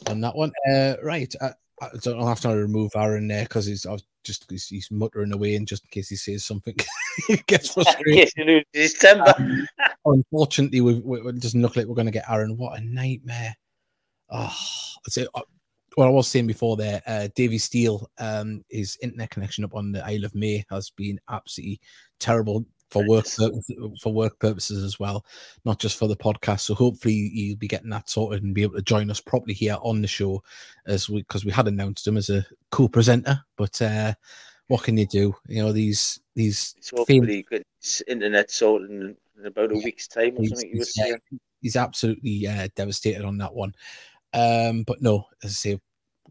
on 0.07 0.21
that 0.21 0.35
one. 0.35 0.51
Uh, 0.71 0.95
right, 1.03 1.33
I, 1.41 1.51
I 1.81 1.89
don't 2.01 2.19
know. 2.19 2.25
I 2.25 2.29
have 2.29 2.41
to 2.41 2.49
remove 2.49 2.91
Aaron 2.95 3.27
there 3.27 3.43
because 3.43 3.65
he's 3.65 3.85
I 3.85 3.91
was 3.91 4.03
just 4.23 4.45
he's, 4.49 4.67
he's 4.67 4.89
muttering 4.91 5.33
away, 5.33 5.55
and 5.55 5.67
just 5.67 5.83
in 5.83 5.89
case 5.89 6.09
he 6.09 6.15
says 6.15 6.45
something, 6.45 6.75
he 7.27 7.37
gets 7.47 7.69
frustrated. 7.73 8.15
Yes, 8.15 8.31
you 8.37 8.45
lose 8.45 8.65
his. 8.73 9.05
Unfortunately, 10.05 10.81
we, 10.81 10.99
we, 10.99 11.19
it 11.29 11.39
doesn't 11.39 11.61
look 11.61 11.75
like 11.75 11.87
we're 11.87 11.95
going 11.95 12.05
to 12.05 12.11
get 12.11 12.29
Aaron. 12.29 12.57
What 12.57 12.79
a 12.79 12.83
nightmare! 12.83 13.55
Oh, 14.29 14.55
I'd 15.05 15.11
say, 15.11 15.27
uh, 15.33 15.41
what 15.95 16.07
I 16.07 16.09
was 16.09 16.27
saying 16.27 16.47
before 16.47 16.77
there, 16.77 17.01
uh, 17.05 17.27
Davy 17.35 17.57
Steele, 17.57 18.09
um, 18.17 18.63
his 18.69 18.97
internet 19.01 19.29
connection 19.29 19.63
up 19.63 19.75
on 19.75 19.91
the 19.91 20.05
Isle 20.05 20.25
of 20.25 20.35
May 20.35 20.63
has 20.69 20.89
been 20.91 21.19
absolutely 21.29 21.79
terrible 22.19 22.65
for 22.91 23.07
work 23.07 23.25
for 24.01 24.13
work 24.13 24.37
purposes 24.39 24.83
as 24.83 24.99
well, 24.99 25.25
not 25.65 25.79
just 25.79 25.97
for 25.97 26.07
the 26.07 26.15
podcast. 26.15 26.61
So 26.61 26.75
hopefully 26.75 27.13
you'll 27.33 27.57
be 27.57 27.67
getting 27.67 27.89
that 27.89 28.09
sorted 28.09 28.43
and 28.43 28.53
be 28.53 28.63
able 28.63 28.75
to 28.75 28.81
join 28.81 29.09
us 29.09 29.21
properly 29.21 29.53
here 29.53 29.77
on 29.81 30.01
the 30.01 30.07
show, 30.07 30.43
as 30.85 31.09
we 31.09 31.21
because 31.21 31.45
we 31.45 31.51
had 31.51 31.67
announced 31.67 32.05
him 32.05 32.17
as 32.17 32.29
a 32.29 32.45
co-presenter, 32.69 33.41
but 33.57 33.81
uh, 33.81 34.13
what 34.67 34.83
can 34.83 34.97
you 34.97 35.07
do? 35.07 35.33
You 35.47 35.63
know 35.63 35.71
these 35.71 36.19
these 36.35 36.75
fam- 36.83 36.97
hopefully, 36.99 37.45
internet 38.07 38.51
sorted 38.51 38.91
in, 38.91 39.15
in 39.39 39.45
about 39.45 39.71
a 39.71 39.75
week's 39.75 40.07
time 40.07 40.35
or 40.37 40.41
he's, 40.41 40.49
something. 40.49 40.71
He's, 40.73 40.93
yeah, 40.97 41.15
he's 41.61 41.75
absolutely 41.75 42.45
uh, 42.45 42.67
devastated 42.75 43.23
on 43.25 43.37
that 43.37 43.53
one. 43.53 43.73
Um, 44.33 44.83
but 44.83 45.01
no, 45.01 45.25
as 45.43 45.51
I 45.51 45.53
say, 45.53 45.73
we're 45.73 45.79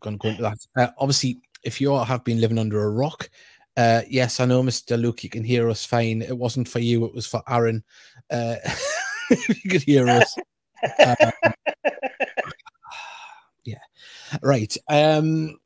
going 0.00 0.18
to 0.18 0.22
go 0.22 0.28
into 0.28 0.42
that. 0.42 0.58
Uh, 0.76 0.92
obviously, 0.98 1.40
if 1.64 1.80
you 1.80 1.92
all 1.92 2.04
have 2.04 2.24
been 2.24 2.40
living 2.40 2.58
under 2.58 2.82
a 2.82 2.90
rock, 2.90 3.28
uh, 3.76 4.02
yes, 4.08 4.40
I 4.40 4.46
know, 4.46 4.62
Mr. 4.62 5.00
Luke, 5.00 5.22
you 5.24 5.30
can 5.30 5.44
hear 5.44 5.70
us 5.70 5.84
fine. 5.84 6.22
It 6.22 6.36
wasn't 6.36 6.68
for 6.68 6.80
you, 6.80 7.04
it 7.04 7.14
was 7.14 7.26
for 7.26 7.42
Aaron. 7.48 7.82
Uh, 8.30 8.56
you 9.30 9.70
could 9.70 9.82
hear 9.82 10.08
us. 10.08 10.36
Um, 11.06 11.30
yeah, 13.64 13.78
right. 14.42 14.76
Um, 14.88 15.58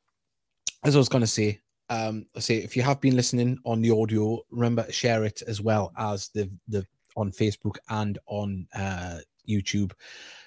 as 0.85 0.95
I 0.95 0.99
was 0.99 1.09
going 1.09 1.23
to 1.23 1.27
say, 1.27 1.61
um, 1.91 2.27
I 2.37 2.41
say 2.41 2.57
if 2.57 2.77
you 2.77 2.83
have 2.83 3.01
been 3.01 3.17
listening 3.17 3.59
on 3.65 3.81
the 3.81 3.91
audio, 3.91 4.41
remember 4.51 4.85
to 4.85 4.93
share 4.93 5.25
it 5.25 5.43
as 5.47 5.61
well 5.61 5.93
as 5.97 6.29
the 6.29 6.51
the 6.69 6.87
on 7.17 7.31
Facebook 7.31 7.77
and 7.89 8.19
on 8.27 8.67
uh, 8.75 9.19
YouTube. 9.49 9.93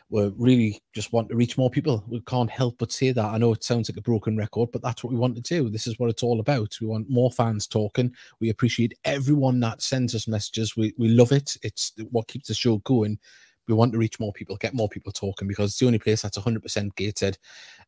We 0.09 0.31
really 0.37 0.81
just 0.93 1.11
want 1.11 1.27
to 1.29 1.35
reach 1.35 1.57
more 1.57 1.69
people. 1.69 2.03
We 2.07 2.21
can't 2.21 2.49
help 2.49 2.77
but 2.77 2.91
say 2.91 3.11
that. 3.11 3.25
I 3.25 3.37
know 3.37 3.51
it 3.51 3.63
sounds 3.63 3.89
like 3.89 3.97
a 3.97 4.01
broken 4.01 4.37
record, 4.37 4.69
but 4.71 4.81
that's 4.81 5.03
what 5.03 5.11
we 5.11 5.19
want 5.19 5.35
to 5.35 5.41
do. 5.41 5.69
This 5.69 5.85
is 5.85 5.99
what 5.99 6.09
it's 6.09 6.23
all 6.23 6.39
about. 6.39 6.77
We 6.79 6.87
want 6.87 7.09
more 7.09 7.31
fans 7.31 7.67
talking. 7.67 8.13
We 8.39 8.49
appreciate 8.49 8.97
everyone 9.03 9.59
that 9.61 9.81
sends 9.81 10.15
us 10.15 10.27
messages. 10.27 10.77
We 10.77 10.93
we 10.97 11.09
love 11.09 11.31
it. 11.31 11.57
It's 11.61 11.91
what 12.11 12.27
keeps 12.27 12.47
the 12.47 12.53
show 12.53 12.77
going. 12.79 13.19
We 13.67 13.73
want 13.73 13.91
to 13.91 13.97
reach 13.97 14.19
more 14.19 14.31
people, 14.31 14.55
get 14.55 14.73
more 14.73 14.87
people 14.87 15.11
talking 15.11 15.47
because 15.47 15.71
it's 15.71 15.79
the 15.79 15.87
only 15.87 15.99
place 15.99 16.21
that's 16.21 16.37
100% 16.37 16.95
gated. 16.95 17.37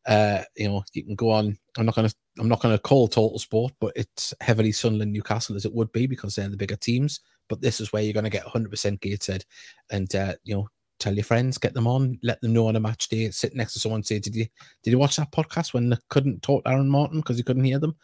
Uh, 0.06 0.42
you 0.54 0.68
know, 0.68 0.84
you 0.92 1.04
can 1.04 1.14
go 1.14 1.30
on. 1.30 1.56
I'm 1.78 1.86
not 1.86 1.94
gonna 1.94 2.10
I'm 2.38 2.48
not 2.48 2.60
gonna 2.60 2.78
call 2.78 3.08
Total 3.08 3.38
Sport, 3.38 3.72
but 3.80 3.92
it's 3.96 4.34
heavily 4.40 4.72
Sunderland 4.72 5.12
Newcastle 5.12 5.56
as 5.56 5.64
it 5.64 5.72
would 5.72 5.90
be 5.92 6.06
because 6.06 6.34
they're 6.34 6.48
the 6.48 6.56
bigger 6.56 6.76
teams. 6.76 7.20
But 7.48 7.62
this 7.62 7.80
is 7.80 7.92
where 7.92 8.02
you're 8.02 8.12
gonna 8.12 8.30
get 8.30 8.44
100% 8.44 9.00
gated, 9.00 9.44
and 9.90 10.14
uh, 10.14 10.34
you 10.44 10.54
know, 10.54 10.68
tell 11.00 11.14
your 11.14 11.24
friends, 11.24 11.58
get 11.58 11.74
them 11.74 11.86
on, 11.86 12.18
let 12.22 12.40
them 12.40 12.52
know 12.52 12.68
on 12.68 12.76
a 12.76 12.80
match 12.80 13.08
day. 13.08 13.30
Sit 13.30 13.54
next 13.54 13.72
to 13.74 13.80
someone, 13.80 14.02
say, 14.04 14.18
"Did 14.20 14.36
you 14.36 14.46
did 14.82 14.90
you 14.90 14.98
watch 14.98 15.16
that 15.16 15.32
podcast 15.32 15.74
when 15.74 15.88
they 15.88 15.96
couldn't 16.08 16.42
talk 16.42 16.64
to 16.64 16.70
Aaron 16.70 16.88
Martin 16.88 17.20
because 17.20 17.38
you 17.38 17.44
couldn't 17.44 17.64
hear 17.64 17.78
them?" 17.78 17.96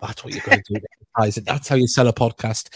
That's 0.00 0.24
what 0.24 0.34
you're 0.34 0.42
going 0.44 0.62
to 0.66 0.74
do. 0.74 0.80
That's 1.46 1.68
how 1.68 1.76
you 1.76 1.86
sell 1.86 2.08
a 2.08 2.12
podcast. 2.12 2.70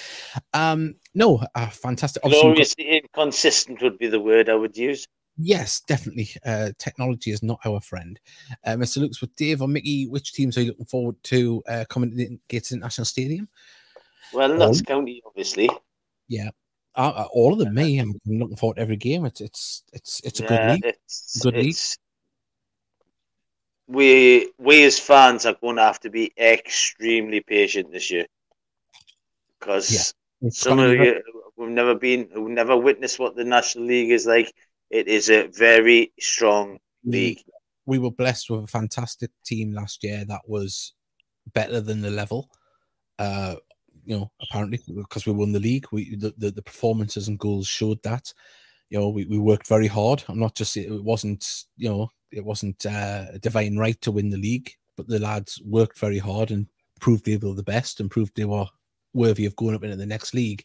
Um, 0.55 0.95
no, 1.14 1.43
uh, 1.55 1.68
fantastic. 1.68 2.24
Obviously, 2.24 2.85
got- 2.85 3.03
inconsistent 3.03 3.83
would 3.83 3.99
be 3.99 4.07
the 4.07 4.20
word 4.20 4.49
I 4.49 4.55
would 4.55 4.77
use. 4.77 5.07
Yes, 5.39 5.81
definitely. 5.81 6.31
Uh, 6.47 6.70
technology 6.79 7.31
is 7.31 7.43
not 7.43 7.59
our 7.66 7.81
friend. 7.81 8.18
Uh, 8.64 8.70
Mr. 8.77 8.99
Lukes 8.99 9.20
with 9.20 9.35
Dave 9.37 9.61
or 9.61 9.68
Mickey, 9.68 10.07
which 10.07 10.33
teams 10.33 10.57
are 10.57 10.62
you 10.62 10.68
looking 10.68 10.87
forward 10.87 11.16
to 11.24 11.62
uh, 11.68 11.85
coming 11.91 12.11
to 12.11 12.16
the 12.16 12.39
Gates 12.49 12.72
International 12.72 13.05
Stadium? 13.05 13.49
Well, 14.33 14.55
Notts 14.57 14.79
Um, 14.79 14.85
County, 14.87 15.22
obviously. 15.27 15.68
Yeah, 16.29 16.49
uh, 16.97 17.28
all 17.32 17.53
of 17.53 17.59
them. 17.59 17.74
Me, 17.74 17.99
I'm 17.99 18.14
looking 18.26 18.57
forward 18.57 18.76
to 18.76 18.82
every 18.82 18.97
game. 18.97 19.24
It's 19.26 19.40
it's 19.40 19.82
it's 19.92 20.20
it's 20.24 20.40
a 20.40 20.47
good 20.47 20.70
league. 20.72 20.84
It's, 20.84 21.40
Good 21.42 21.57
league. 21.57 21.76
we 23.86 24.53
we 24.59 24.84
as 24.84 24.99
fans 24.99 25.47
are 25.47 25.57
going 25.61 25.76
to 25.76 25.82
have 25.82 26.01
to 26.01 26.11
be 26.11 26.32
extremely 26.38 27.40
patient 27.40 27.92
this 27.92 28.11
year 28.11 28.26
because 29.59 30.14
It's 30.42 30.59
some 30.59 30.78
of 30.78 30.92
you 30.92 31.22
we've 31.57 31.70
never 31.70 31.94
been 31.94 32.28
we've 32.34 32.55
never 32.55 32.76
witnessed 32.76 33.18
what 33.18 33.36
the 33.36 33.44
National 33.44 33.86
League 33.86 34.11
is 34.11 34.26
like. 34.26 34.53
It 34.90 35.09
is 35.09 35.30
a 35.30 35.49
very 35.49 36.12
strong 36.20 36.78
league. 37.05 37.42
we 37.86 37.99
were 37.99 38.11
blessed 38.11 38.51
with 38.51 38.64
a 38.64 38.68
fantastic 38.68 39.30
team 39.44 39.72
last 39.72 40.05
year 40.05 40.24
that 40.26 40.42
was 40.47 40.94
better 41.53 41.80
than 41.80 42.03
the 42.03 42.11
level. 42.11 42.51
Uh, 43.18 43.57
you 44.07 44.16
know, 44.16 44.30
apparently 44.40 44.78
because 44.94 45.26
we 45.26 45.32
won 45.32 45.52
the 45.52 45.61
league, 45.61 45.86
we 45.92 46.14
the, 46.16 46.32
the, 46.38 46.50
the 46.50 46.62
performances 46.62 47.28
and 47.28 47.38
goals 47.38 47.66
showed 47.66 48.02
that. 48.04 48.32
You 48.88 49.00
know, 49.00 49.09
we, 49.09 49.26
we 49.26 49.38
worked 49.38 49.66
very 49.66 49.88
hard. 49.88 50.22
I'm 50.28 50.38
not 50.38 50.54
just 50.54 50.76
it 50.76 51.02
wasn't 51.02 51.44
you 51.76 51.88
know 51.88 52.09
it 52.32 52.44
wasn't 52.44 52.86
uh, 52.86 53.26
a 53.32 53.38
divine 53.38 53.76
right 53.76 54.00
to 54.02 54.12
win 54.12 54.30
the 54.30 54.36
league, 54.38 54.70
but 54.96 55.09
the 55.09 55.18
lads 55.18 55.61
worked 55.64 55.98
very 55.98 56.18
hard 56.18 56.50
and 56.50 56.66
proved 57.00 57.24
they 57.24 57.36
were 57.36 57.54
the 57.54 57.62
best 57.62 58.00
and 58.00 58.11
proved 58.11 58.32
they 58.36 58.44
were 58.44 58.66
worthy 59.12 59.44
of 59.44 59.57
going 59.57 59.74
up 59.74 59.84
into 59.84 59.96
the 59.96 60.07
next 60.07 60.34
league. 60.34 60.64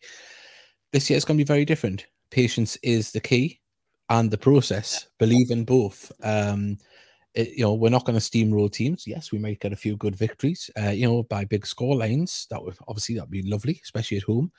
This 0.93 1.09
year 1.09 1.17
is 1.17 1.25
going 1.25 1.37
to 1.37 1.43
be 1.43 1.47
very 1.47 1.65
different. 1.65 2.05
Patience 2.29 2.77
is 2.83 3.11
the 3.11 3.19
key, 3.19 3.59
and 4.11 4.29
the 4.29 4.37
process. 4.37 5.07
Believe 5.19 5.51
in 5.51 5.63
both. 5.63 6.11
Um, 6.21 6.77
it- 7.33 7.53
you 7.53 7.63
know, 7.63 7.73
we're 7.73 7.89
not 7.89 8.05
going 8.05 8.19
to 8.19 8.23
steamroll 8.25 8.71
teams. 8.71 9.07
Yes, 9.07 9.31
we 9.31 9.39
might 9.39 9.59
get 9.59 9.73
a 9.73 9.77
few 9.77 9.95
good 9.97 10.15
victories, 10.15 10.69
uh, 10.81 10.89
you 10.89 11.07
know, 11.07 11.23
by 11.23 11.45
big 11.45 11.65
score 11.65 11.95
lines. 11.95 12.47
That 12.49 12.63
would 12.63 12.77
obviously 12.87 13.15
that'd 13.15 13.29
be 13.31 13.43
lovely, 13.43 13.79
especially 13.83 14.17
at 14.17 14.23
home. 14.23 14.51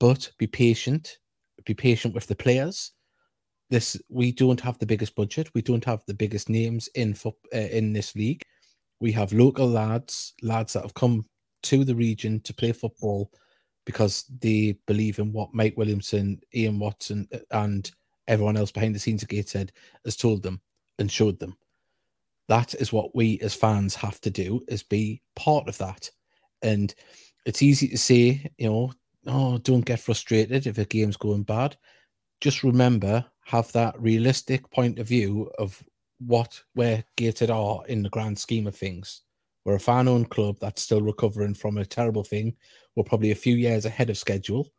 But 0.00 0.30
be 0.38 0.46
patient. 0.46 1.18
Be 1.64 1.74
patient 1.74 2.14
with 2.14 2.26
the 2.26 2.36
players. 2.36 2.92
This 3.70 4.00
we 4.08 4.32
don't 4.32 4.60
have 4.60 4.78
the 4.78 4.86
biggest 4.86 5.14
budget. 5.14 5.50
We 5.54 5.62
don't 5.62 5.84
have 5.84 6.02
the 6.06 6.14
biggest 6.14 6.48
names 6.48 6.88
in 6.94 7.14
foot 7.14 7.34
uh, 7.54 7.58
in 7.58 7.92
this 7.92 8.14
league. 8.14 8.42
We 9.00 9.12
have 9.12 9.32
local 9.32 9.68
lads, 9.68 10.34
lads 10.42 10.74
that 10.74 10.82
have 10.82 10.94
come 10.94 11.26
to 11.64 11.84
the 11.84 11.94
region 11.94 12.40
to 12.40 12.54
play 12.54 12.72
football 12.72 13.30
because 13.86 14.24
they 14.40 14.76
believe 14.86 15.18
in 15.18 15.32
what 15.32 15.54
Mike 15.54 15.74
Williamson, 15.76 16.40
Ian 16.54 16.78
Watson, 16.78 17.28
uh, 17.32 17.38
and 17.50 17.90
everyone 18.28 18.56
else 18.56 18.70
behind 18.72 18.94
the 18.94 18.98
scenes 18.98 19.22
at 19.22 19.28
Gateshead 19.28 19.72
has 20.04 20.16
told 20.16 20.42
them 20.42 20.60
and 20.98 21.10
showed 21.10 21.38
them. 21.38 21.56
That 22.48 22.74
is 22.74 22.92
what 22.92 23.14
we 23.14 23.38
as 23.40 23.54
fans 23.54 23.94
have 23.94 24.20
to 24.22 24.30
do 24.30 24.62
is 24.68 24.82
be 24.82 25.22
part 25.34 25.68
of 25.68 25.78
that. 25.78 26.10
And 26.62 26.94
it's 27.46 27.62
easy 27.62 27.88
to 27.88 27.98
say, 27.98 28.50
you 28.58 28.68
know, 28.68 28.92
oh, 29.26 29.58
don't 29.58 29.84
get 29.84 30.00
frustrated 30.00 30.66
if 30.66 30.78
a 30.78 30.84
game's 30.84 31.16
going 31.16 31.44
bad. 31.44 31.76
Just 32.40 32.62
remember, 32.62 33.24
have 33.44 33.70
that 33.72 33.98
realistic 34.00 34.70
point 34.70 34.98
of 34.98 35.08
view 35.08 35.50
of 35.58 35.82
what 36.18 36.62
where 36.74 37.04
Gated 37.16 37.50
are 37.50 37.84
in 37.86 38.02
the 38.02 38.10
grand 38.10 38.38
scheme 38.38 38.66
of 38.66 38.76
things. 38.76 39.22
We're 39.64 39.76
a 39.76 39.80
fan-owned 39.80 40.30
club 40.30 40.58
that's 40.60 40.82
still 40.82 41.00
recovering 41.00 41.54
from 41.54 41.78
a 41.78 41.86
terrible 41.86 42.24
thing. 42.24 42.54
We're 42.94 43.04
probably 43.04 43.30
a 43.30 43.36
few 43.36 43.56
years 43.56 43.86
ahead 43.86 44.10
of 44.10 44.18
schedule, 44.18 44.70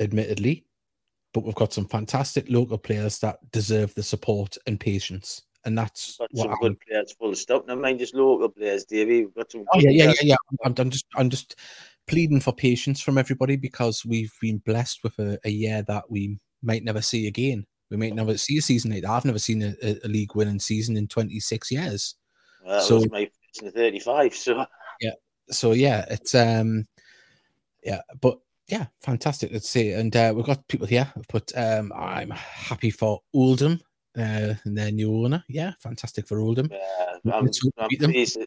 admittedly, 0.00 0.66
but 1.32 1.44
we've 1.44 1.54
got 1.54 1.72
some 1.72 1.86
fantastic 1.86 2.46
local 2.48 2.78
players 2.78 3.20
that 3.20 3.38
deserve 3.52 3.94
the 3.94 4.02
support 4.02 4.58
and 4.66 4.80
patience. 4.80 5.42
And 5.64 5.76
that's 5.76 6.16
Got 6.16 6.28
what 6.32 6.44
some 6.48 6.56
good 6.60 6.80
players 6.80 7.12
full 7.12 7.34
stop. 7.34 7.66
Never 7.66 7.80
mind 7.80 7.98
just 7.98 8.14
local 8.14 8.48
players, 8.48 8.84
Davey. 8.84 9.24
We've 9.26 9.34
got 9.34 9.52
some 9.52 9.64
Oh 9.72 9.78
yeah, 9.78 9.90
yeah, 9.90 10.12
yeah, 10.20 10.22
yeah. 10.22 10.36
I'm, 10.64 10.74
I'm 10.78 10.90
just, 10.90 11.06
I'm 11.16 11.28
just 11.30 11.56
pleading 12.06 12.40
for 12.40 12.52
patience 12.52 13.00
from 13.00 13.18
everybody 13.18 13.56
because 13.56 14.04
we've 14.04 14.32
been 14.40 14.58
blessed 14.58 15.04
with 15.04 15.18
a, 15.18 15.38
a 15.44 15.50
year 15.50 15.82
that 15.88 16.10
we 16.10 16.38
might 16.62 16.82
never 16.82 17.02
see 17.02 17.26
again. 17.26 17.66
We 17.90 17.96
might 17.96 18.14
never 18.14 18.38
see 18.38 18.56
a 18.58 18.62
season 18.62 18.92
like 18.92 19.02
that. 19.02 19.10
I've 19.10 19.24
never 19.24 19.38
seen 19.38 19.62
a, 19.62 19.74
a, 19.82 19.98
a 20.04 20.08
league 20.08 20.34
winning 20.34 20.60
season 20.60 20.96
in 20.96 21.08
26 21.08 21.70
years. 21.70 22.14
Well, 22.64 22.80
So- 22.80 23.04
my 23.10 23.28
first 23.52 23.62
in 23.62 23.72
35. 23.72 24.34
So 24.34 24.64
yeah, 25.00 25.12
So 25.50 25.72
yeah, 25.72 26.04
it's 26.08 26.34
um, 26.34 26.86
yeah, 27.82 28.00
but 28.20 28.38
yeah, 28.68 28.86
fantastic. 29.02 29.50
Let's 29.52 29.68
see, 29.68 29.92
and 29.92 30.14
uh, 30.14 30.32
we've 30.34 30.46
got 30.46 30.66
people 30.68 30.86
here. 30.86 31.12
But 31.32 31.52
um, 31.56 31.92
I'm 31.94 32.30
happy 32.30 32.90
for 32.90 33.20
Oldham 33.34 33.80
uh, 34.16 34.54
and 34.64 34.76
their 34.76 34.90
new 34.90 35.14
owner. 35.24 35.44
Yeah, 35.48 35.72
fantastic 35.80 36.26
for 36.26 36.40
Oldham. 36.40 36.70
uh, 36.72 37.32
I'm, 37.32 37.44
Let's 37.44 37.62
hope 37.62 37.74
we 37.90 37.98
I'm 37.98 38.10
pleased. 38.12 38.38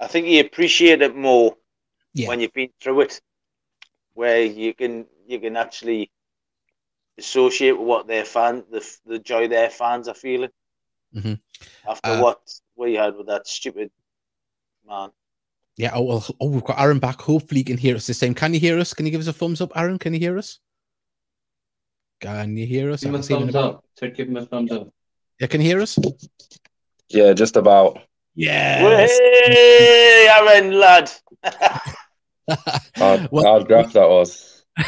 I 0.00 0.06
think 0.06 0.26
you 0.26 0.40
appreciate 0.40 1.02
it 1.02 1.14
more 1.16 1.56
Yeah, 2.14 2.28
when 2.28 2.40
you've 2.40 2.52
been 2.52 2.70
through 2.80 3.02
it, 3.02 3.20
where 4.14 4.42
you 4.44 4.74
can 4.74 5.06
you 5.26 5.38
can 5.40 5.56
actually 5.56 6.10
associate 7.18 7.72
with 7.78 7.86
what 7.86 8.06
their 8.06 8.24
fan 8.24 8.64
the 8.70 8.82
the 9.06 9.18
joy 9.18 9.46
their 9.48 9.70
fans 9.70 10.08
are 10.08 10.14
feeling 10.14 10.50
Mhm. 11.14 11.40
after 11.86 12.10
Uh, 12.12 12.20
what 12.22 12.40
we 12.76 12.94
had 12.94 13.16
with 13.16 13.26
that 13.26 13.46
stupid 13.46 13.90
man. 14.86 15.10
yeah. 15.76 15.90
Oh 15.94 16.02
well. 16.02 16.26
Oh, 16.40 16.48
we've 16.48 16.64
got 16.64 16.80
Aaron 16.80 16.98
back. 16.98 17.20
Hopefully, 17.20 17.60
he 17.60 17.64
can 17.64 17.76
hear 17.78 17.96
us 17.96 18.06
this 18.06 18.20
time. 18.20 18.34
Can 18.34 18.54
you 18.54 18.60
hear 18.60 18.78
us? 18.78 18.94
Can 18.94 19.06
you 19.06 19.12
give 19.12 19.20
us 19.20 19.26
a 19.26 19.32
thumbs 19.32 19.60
up, 19.60 19.72
Aaron? 19.76 19.98
Can 19.98 20.14
you 20.14 20.20
hear 20.20 20.38
us? 20.38 20.60
Can 22.20 22.56
you 22.56 22.66
hear 22.66 22.90
us? 22.90 23.00
Give 23.00 23.08
him 23.08 23.14
a 23.14 23.18
can 23.18 23.22
see 23.24 23.34
him 23.34 23.42
in 23.42 23.52
thumbs 23.52 23.54
up. 23.56 23.84
Said 23.98 24.14
give 24.14 24.28
him 24.28 24.36
a 24.36 24.46
thumbs 24.46 24.72
up. 24.72 24.88
Yeah, 25.40 25.46
can 25.46 25.60
hear 25.60 25.80
us? 25.80 25.98
Yeah, 27.08 27.32
just 27.32 27.56
about. 27.56 27.98
Yes. 28.34 29.10
Hey, 29.18 30.28
Aaron, 30.30 30.78
lad. 30.78 31.10
Hard, 32.96 33.28
Well- 33.30 33.44
hard 33.44 33.66
graph 33.66 33.92
that 33.94 34.08
was. 34.08 34.64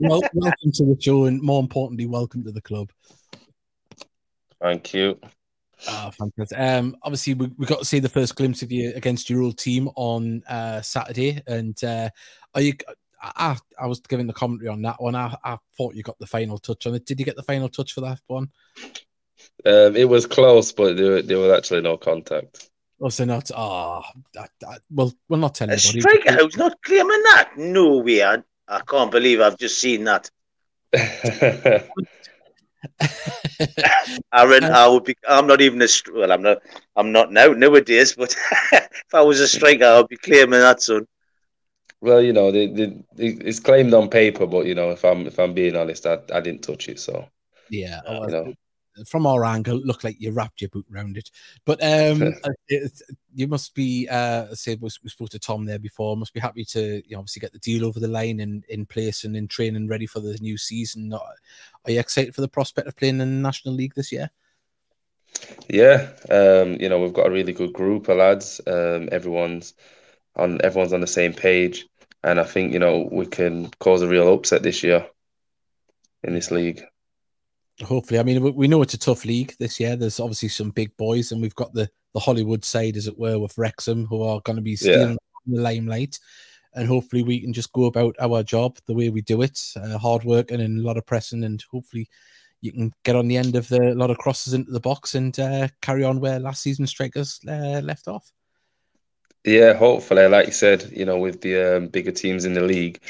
well, 0.00 0.20
welcome 0.34 0.72
to 0.72 0.84
the 0.84 0.96
show, 1.00 1.24
and 1.24 1.40
more 1.42 1.60
importantly, 1.60 2.06
welcome 2.06 2.44
to 2.44 2.52
the 2.52 2.60
club. 2.60 2.90
Thank 4.60 4.94
you. 4.94 5.18
Ah, 5.88 6.10
fantastic. 6.10 6.58
Um, 6.58 6.96
obviously, 7.02 7.34
we, 7.34 7.50
we 7.58 7.66
got 7.66 7.80
to 7.80 7.84
see 7.84 7.98
the 7.98 8.08
first 8.08 8.36
glimpse 8.36 8.62
of 8.62 8.70
you 8.70 8.92
against 8.94 9.28
your 9.28 9.42
old 9.42 9.58
team 9.58 9.88
on 9.96 10.42
uh, 10.48 10.80
Saturday. 10.82 11.42
And 11.46 11.82
uh, 11.82 12.10
are 12.54 12.60
you? 12.60 12.74
I, 13.22 13.56
I 13.78 13.86
was 13.86 14.00
giving 14.00 14.26
the 14.26 14.32
commentary 14.32 14.68
on 14.68 14.82
that 14.82 15.00
one. 15.00 15.14
I, 15.14 15.36
I 15.44 15.56
thought 15.76 15.94
you 15.94 16.02
got 16.02 16.18
the 16.18 16.26
final 16.26 16.58
touch 16.58 16.86
on 16.86 16.94
it. 16.94 17.06
Did 17.06 17.18
you 17.20 17.24
get 17.24 17.36
the 17.36 17.42
final 17.42 17.68
touch 17.68 17.92
for 17.92 18.00
that 18.02 18.20
one? 18.26 18.50
Um, 19.64 19.96
it 19.96 20.08
was 20.08 20.26
close, 20.26 20.72
but 20.72 20.96
there, 20.96 21.22
there 21.22 21.38
was 21.38 21.52
actually 21.52 21.82
no 21.82 21.96
contact. 21.96 22.70
Was 22.98 23.16
there 23.16 23.26
not? 23.26 23.50
Ah, 23.54 24.02
well, 24.90 25.12
we'll 25.28 25.40
not 25.40 25.54
tell 25.54 25.68
A 25.68 25.72
anybody. 25.72 26.00
striker 26.00 26.32
who's 26.34 26.56
not 26.56 26.80
claiming 26.82 27.08
that. 27.08 27.50
No 27.56 27.98
way. 27.98 28.22
I, 28.22 28.38
I 28.68 28.80
can't 28.86 29.10
believe 29.10 29.40
I've 29.40 29.58
just 29.58 29.80
seen 29.80 30.04
that. 30.04 30.30
Aaron, 34.32 34.64
I 34.64 34.86
would 34.88 35.04
be. 35.04 35.16
I'm 35.28 35.46
not 35.46 35.60
even 35.60 35.80
a. 35.82 35.86
Well, 36.12 36.32
I'm 36.32 36.42
not. 36.42 36.58
I'm 36.96 37.12
not 37.12 37.32
now 37.32 37.48
nowadays. 37.48 38.14
But 38.14 38.36
if 38.72 39.14
I 39.14 39.22
was 39.22 39.40
a 39.40 39.48
striker, 39.48 39.84
I'd 39.84 40.08
be 40.08 40.16
claiming 40.16 40.60
that, 40.60 40.82
son. 40.82 41.06
Well, 42.02 42.20
you 42.20 42.32
know, 42.32 42.50
they, 42.50 42.66
they, 42.66 42.92
it's 43.16 43.60
claimed 43.60 43.94
on 43.94 44.10
paper, 44.10 44.46
but 44.46 44.66
you 44.66 44.74
know, 44.74 44.90
if 44.90 45.04
I'm 45.04 45.26
if 45.26 45.38
I'm 45.38 45.54
being 45.54 45.76
honest, 45.76 46.04
I, 46.04 46.18
I 46.34 46.40
didn't 46.40 46.62
touch 46.62 46.88
it. 46.88 46.98
So 46.98 47.28
Yeah, 47.70 48.00
Uh, 48.06 48.18
oh, 48.20 48.26
you 48.26 48.32
know, 48.32 48.54
from 49.06 49.26
our 49.26 49.44
angle, 49.44 49.78
it 49.78 49.86
looked 49.86 50.04
like 50.04 50.20
you 50.20 50.32
wrapped 50.32 50.60
your 50.60 50.68
boot 50.70 50.84
around 50.92 51.16
it. 51.16 51.30
But 51.64 51.82
um, 51.82 52.22
uh, 52.44 52.50
it, 52.68 53.00
you 53.34 53.46
must 53.46 53.74
be, 53.74 54.08
uh, 54.10 54.52
say, 54.54 54.74
we 54.74 54.90
we 55.02 55.10
spoke 55.10 55.30
to 55.30 55.38
Tom 55.38 55.64
there 55.64 55.78
before. 55.78 56.16
Must 56.16 56.34
be 56.34 56.40
happy 56.40 56.64
to, 56.66 56.96
you 57.08 57.14
know, 57.16 57.20
obviously 57.20 57.40
get 57.40 57.52
the 57.52 57.60
deal 57.60 57.86
over 57.86 58.00
the 58.00 58.08
line 58.08 58.40
and 58.40 58.64
in 58.68 58.84
place 58.84 59.22
and 59.22 59.36
in 59.36 59.46
training, 59.46 59.86
ready 59.86 60.06
for 60.06 60.18
the 60.18 60.36
new 60.40 60.58
season. 60.58 61.12
Are 61.12 61.20
are 61.84 61.90
you 61.92 62.00
excited 62.00 62.34
for 62.34 62.40
the 62.40 62.48
prospect 62.48 62.88
of 62.88 62.96
playing 62.96 63.20
in 63.20 63.42
the 63.42 63.48
National 63.48 63.74
League 63.74 63.94
this 63.94 64.10
year? 64.10 64.30
yeah, 65.68 66.10
um, 66.30 66.76
you 66.80 66.88
know, 66.88 67.00
we've 67.00 67.12
got 67.12 67.26
a 67.26 67.30
really 67.30 67.52
good 67.52 67.72
group 67.72 68.08
of 68.08 68.18
lads. 68.18 68.60
Um, 68.66 69.08
everyone's 69.12 69.74
on 70.36 70.60
everyone's 70.62 70.92
on 70.92 71.00
the 71.00 71.06
same 71.06 71.32
page, 71.32 71.86
and 72.24 72.40
I 72.40 72.44
think 72.44 72.72
you 72.72 72.78
know 72.78 73.08
we 73.10 73.26
can 73.26 73.70
cause 73.80 74.02
a 74.02 74.08
real 74.08 74.32
upset 74.32 74.62
this 74.62 74.82
year 74.82 75.06
in 76.22 76.34
this 76.34 76.50
league. 76.50 76.82
Hopefully, 77.82 78.20
I 78.20 78.22
mean, 78.22 78.54
we- 78.54 78.68
know 78.68 78.82
it's 78.82 78.94
a 78.94 78.98
tough 78.98 79.24
league 79.24 79.54
this 79.58 79.80
year. 79.80 79.96
There's 79.96 80.20
obviously 80.20 80.48
some 80.48 80.70
big 80.70 80.96
boys, 80.96 81.32
and 81.32 81.40
we've 81.42 81.54
got 81.54 81.72
the 81.74 81.90
the 82.14 82.20
Hollywood 82.20 82.62
side, 82.64 82.96
as 82.98 83.06
it 83.06 83.18
were, 83.18 83.38
with 83.38 83.56
Wrexham, 83.56 84.04
who 84.04 84.22
are 84.22 84.40
going 84.42 84.56
to 84.56 84.62
be 84.62 84.76
stealing 84.76 85.16
the 85.46 85.60
limelight. 85.60 86.18
And 86.74 86.86
hopefully, 86.86 87.22
we 87.22 87.40
can 87.40 87.52
just 87.52 87.72
go 87.72 87.86
about 87.86 88.14
our 88.20 88.42
job 88.42 88.78
the 88.86 88.94
way 88.94 89.08
we 89.08 89.22
do 89.22 89.42
it, 89.42 89.58
uh, 89.76 89.98
hard 89.98 90.24
work 90.24 90.50
and 90.50 90.62
a 90.62 90.82
lot 90.82 90.96
of 90.98 91.06
pressing, 91.06 91.44
and 91.44 91.62
hopefully, 91.70 92.08
you 92.60 92.72
can 92.72 92.92
get 93.04 93.16
on 93.16 93.28
the 93.28 93.36
end 93.36 93.56
of 93.56 93.68
the 93.68 93.92
a 93.92 93.94
lot 93.94 94.10
of 94.10 94.18
crosses 94.18 94.54
into 94.54 94.70
the 94.70 94.80
box 94.80 95.14
and 95.14 95.38
uh, 95.40 95.68
carry 95.80 96.04
on 96.04 96.20
where 96.20 96.38
last 96.38 96.62
season 96.62 96.86
strikers 96.86 97.40
uh, 97.48 97.80
left 97.82 98.06
off. 98.08 98.30
Yeah, 99.44 99.74
hopefully, 99.74 100.28
like 100.28 100.46
you 100.46 100.52
said, 100.52 100.88
you 100.92 101.04
know, 101.04 101.18
with 101.18 101.40
the 101.40 101.76
um, 101.76 101.88
bigger 101.88 102.12
teams 102.12 102.44
in 102.44 102.52
the 102.54 102.60
league, 102.62 103.00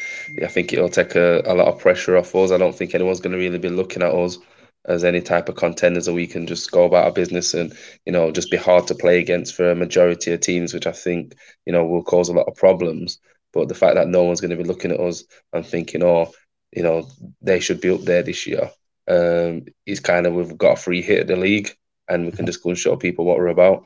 I 0.43 0.47
think 0.47 0.72
it'll 0.72 0.89
take 0.89 1.14
a, 1.14 1.43
a 1.45 1.53
lot 1.55 1.68
of 1.68 1.78
pressure 1.78 2.16
off 2.16 2.35
us. 2.35 2.51
I 2.51 2.57
don't 2.57 2.74
think 2.74 2.95
anyone's 2.95 3.20
going 3.20 3.33
to 3.33 3.39
really 3.39 3.59
be 3.59 3.68
looking 3.68 4.03
at 4.03 4.14
us 4.14 4.39
as 4.87 5.05
any 5.05 5.20
type 5.20 5.51
of 5.51 5.57
contenders 5.57 6.07
that 6.07 6.14
we 6.14 6.26
can 6.26 6.47
just 6.47 6.70
go 6.72 6.85
about 6.85 7.05
our 7.05 7.12
business 7.12 7.53
and, 7.53 7.74
you 8.07 8.12
know, 8.12 8.30
just 8.33 8.51
be 8.51 8.57
hard 8.57 8.87
to 8.87 8.95
play 8.95 9.18
against 9.18 9.55
for 9.55 9.70
a 9.70 9.76
majority 9.76 10.33
of 10.33 10.41
teams, 10.41 10.72
which 10.72 10.87
I 10.87 10.93
think, 10.93 11.37
you 11.66 11.72
know, 11.72 11.85
will 11.85 12.03
cause 12.03 12.30
a 12.30 12.33
lot 12.33 12.49
of 12.49 12.57
problems. 12.57 13.18
But 13.53 13.68
the 13.68 13.74
fact 13.74 13.97
that 13.97 14.09
no 14.09 14.22
one's 14.22 14.41
going 14.41 14.51
to 14.53 14.57
be 14.57 14.64
looking 14.64 14.91
at 14.91 15.01
us 15.01 15.24
and 15.53 15.66
thinking, 15.66 16.03
oh, 16.03 16.33
you 16.74 16.83
know, 16.83 17.07
they 17.43 17.61
should 17.61 17.83
be 17.83 17.91
up 17.91 18.01
there 18.01 18.22
this 18.22 18.47
year, 18.47 18.70
um, 19.07 19.66
is 19.85 20.01
kind 20.01 20.26
of, 20.26 20.33
we've 20.33 20.57
got 20.57 20.78
a 20.78 20.80
free 20.80 21.03
hit 21.03 21.20
at 21.20 21.26
the 21.26 21.37
league 21.37 21.70
and 22.09 22.24
we 22.24 22.33
can 22.33 22.47
just 22.47 22.62
go 22.62 22.70
and 22.70 22.78
show 22.78 22.97
people 22.97 23.26
what 23.26 23.37
we're 23.37 23.49
about. 23.49 23.85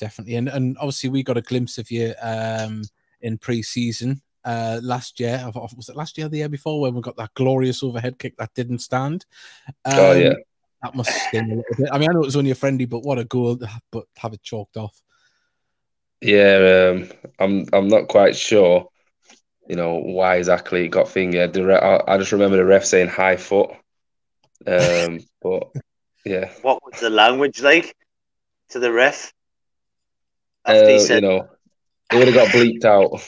Definitely. 0.00 0.34
And 0.34 0.48
and 0.48 0.76
obviously 0.78 1.10
we 1.10 1.22
got 1.22 1.36
a 1.36 1.42
glimpse 1.42 1.78
of 1.78 1.90
you 1.90 2.14
um 2.22 2.82
in 3.20 3.38
pre-season 3.38 4.22
uh 4.44 4.80
last 4.82 5.20
year. 5.20 5.48
Was 5.54 5.88
it 5.88 5.96
last 5.96 6.18
year 6.18 6.26
or 6.26 6.30
the 6.30 6.38
year 6.38 6.48
before 6.48 6.80
when 6.80 6.94
we 6.94 7.02
got 7.02 7.16
that 7.18 7.34
glorious 7.34 7.82
overhead 7.82 8.18
kick 8.18 8.36
that 8.38 8.54
didn't 8.54 8.80
stand? 8.80 9.26
Um, 9.84 9.94
Oh, 9.94 10.12
yeah. 10.12 10.34
That 10.82 10.94
must 10.94 11.12
sting 11.28 11.52
a 11.52 11.56
little 11.56 11.76
bit. 11.76 11.90
I 11.92 11.98
mean, 11.98 12.08
I 12.08 12.14
know 12.14 12.22
it 12.22 12.26
was 12.26 12.36
only 12.36 12.52
a 12.52 12.54
friendly, 12.54 12.86
but 12.86 13.00
what 13.00 13.18
a 13.18 13.24
goal! 13.24 13.60
But 13.90 14.06
have 14.16 14.32
it 14.32 14.42
chalked 14.42 14.78
off. 14.78 14.98
Yeah, 16.22 16.92
um, 16.94 17.10
I'm 17.38 17.66
I'm 17.72 17.88
not 17.88 18.08
quite 18.08 18.34
sure, 18.34 18.88
you 19.68 19.76
know, 19.76 19.96
why 19.96 20.36
exactly 20.36 20.84
it 20.84 20.88
got 20.88 21.08
fingered. 21.08 21.52
The 21.52 21.66
re- 21.66 21.74
I, 21.74 22.14
I 22.14 22.18
just 22.18 22.32
remember 22.32 22.56
the 22.56 22.64
ref 22.64 22.86
saying 22.86 23.08
high 23.08 23.36
foot. 23.36 23.70
Um, 24.66 25.20
but 25.42 25.70
yeah, 26.24 26.50
What 26.62 26.82
was 26.82 27.00
the 27.00 27.10
language 27.10 27.60
like 27.60 27.94
to 28.70 28.78
the 28.78 28.92
ref? 28.92 29.32
After 30.64 30.84
uh, 30.84 30.98
he 30.98 31.14
you 31.14 31.20
know, 31.20 31.48
it 32.12 32.16
would 32.16 32.28
have 32.28 32.34
got 32.34 32.48
bleeped 32.48 32.84
out. 32.84 33.20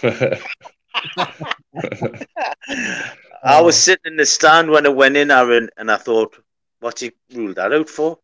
I 3.45 3.61
was 3.61 3.77
sitting 3.77 4.13
in 4.13 4.17
the 4.17 4.27
stand 4.27 4.71
when 4.71 4.87
it 4.87 4.95
went 4.95 5.17
in, 5.17 5.31
Aaron, 5.31 5.69
and 5.77 5.91
I 5.91 5.97
thought, 5.97 6.37
what's 6.81 7.01
he 7.01 7.13
ruled 7.35 7.57
that 7.57 7.73
out 7.73 7.89
for? 7.89 8.19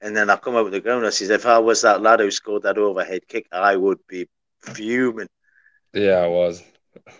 And 0.00 0.16
then 0.16 0.30
I 0.30 0.36
come 0.36 0.56
out 0.56 0.64
with 0.64 0.72
the 0.72 0.80
ground. 0.80 1.06
I 1.06 1.10
says, 1.10 1.30
if 1.30 1.46
I 1.46 1.58
was 1.58 1.82
that 1.82 2.02
lad 2.02 2.20
who 2.20 2.30
scored 2.30 2.62
that 2.62 2.78
overhead 2.78 3.26
kick, 3.28 3.46
I 3.52 3.76
would 3.76 3.98
be 4.06 4.28
fuming. 4.60 5.28
Yeah, 5.92 6.20
I 6.20 6.28
was. 6.28 6.62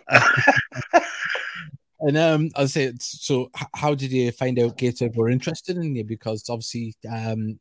And 1.99 2.17
um, 2.17 2.49
I 2.55 2.65
say, 2.65 2.91
so 2.99 3.49
h- 3.57 3.67
how 3.73 3.95
did 3.95 4.11
you 4.11 4.31
find 4.31 4.59
out 4.59 4.77
Gator 4.77 5.09
were 5.15 5.29
interested 5.29 5.77
in 5.77 5.95
you? 5.95 6.03
Because 6.03 6.43
obviously, 6.49 6.93
um, 7.09 7.59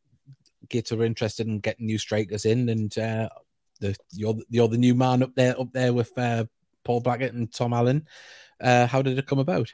Gator 0.68 0.96
were 0.96 1.04
interested 1.04 1.46
in 1.46 1.60
getting 1.60 1.86
new 1.86 1.98
strikers 1.98 2.44
in, 2.44 2.68
and 2.68 2.96
uh, 2.98 3.28
the 3.80 3.96
you're 4.12 4.34
the- 4.34 4.46
you're 4.50 4.68
the 4.68 4.78
new 4.78 4.94
man 4.94 5.22
up 5.22 5.34
there 5.34 5.58
up 5.60 5.72
there 5.72 5.92
with 5.92 6.16
uh, 6.18 6.44
Paul 6.84 7.00
Blackett 7.00 7.34
and 7.34 7.52
Tom 7.52 7.72
Allen. 7.72 8.06
Uh, 8.60 8.86
how 8.86 9.02
did 9.02 9.18
it 9.18 9.26
come 9.26 9.38
about? 9.38 9.72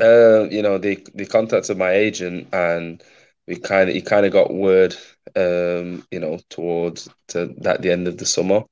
Uh, 0.00 0.44
you 0.50 0.62
know, 0.62 0.78
they 0.78 0.96
they 1.14 1.24
contacted 1.26 1.76
my 1.76 1.92
agent, 1.92 2.48
and 2.52 3.02
we 3.46 3.56
kind 3.56 3.88
of 3.88 3.94
he 3.94 4.00
kind 4.00 4.24
of 4.24 4.32
got 4.32 4.52
word, 4.52 4.94
um, 5.36 6.06
you 6.10 6.20
know, 6.20 6.38
towards 6.48 7.08
to 7.28 7.54
that 7.58 7.82
the 7.82 7.90
end 7.92 8.08
of 8.08 8.16
the 8.16 8.26
summer. 8.26 8.64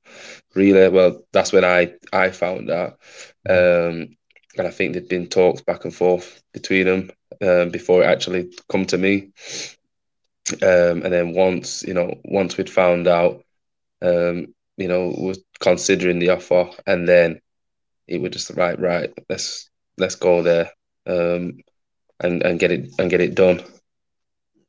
Really, 0.55 0.89
well, 0.89 1.21
that's 1.31 1.53
when 1.53 1.65
I 1.65 1.93
I 2.11 2.31
found 2.31 2.69
out, 2.71 2.99
um, 3.47 4.17
and 4.57 4.67
I 4.67 4.71
think 4.71 4.93
there'd 4.93 5.07
been 5.09 5.27
talks 5.27 5.61
back 5.61 5.85
and 5.85 5.93
forth 5.93 6.41
between 6.53 6.85
them 6.87 7.11
um, 7.41 7.69
before 7.69 8.03
it 8.03 8.07
actually 8.07 8.51
come 8.69 8.85
to 8.87 8.97
me. 8.97 9.29
Um, 10.53 11.03
and 11.03 11.13
then 11.13 11.33
once 11.33 11.83
you 11.83 11.93
know, 11.93 12.19
once 12.23 12.57
we'd 12.57 12.69
found 12.69 13.07
out, 13.07 13.43
um, 14.01 14.53
you 14.77 14.87
know, 14.87 15.13
was 15.17 15.43
considering 15.59 16.19
the 16.19 16.29
offer, 16.29 16.69
and 16.85 17.07
then 17.07 17.41
it 18.07 18.21
was 18.21 18.31
just 18.31 18.51
right, 18.51 18.79
right, 18.79 19.11
let's 19.29 19.69
let's 19.97 20.15
go 20.15 20.41
there 20.41 20.71
um, 21.07 21.59
and 22.19 22.43
and 22.43 22.59
get 22.59 22.71
it 22.71 22.89
and 22.99 23.09
get 23.09 23.21
it 23.21 23.35
done 23.35 23.63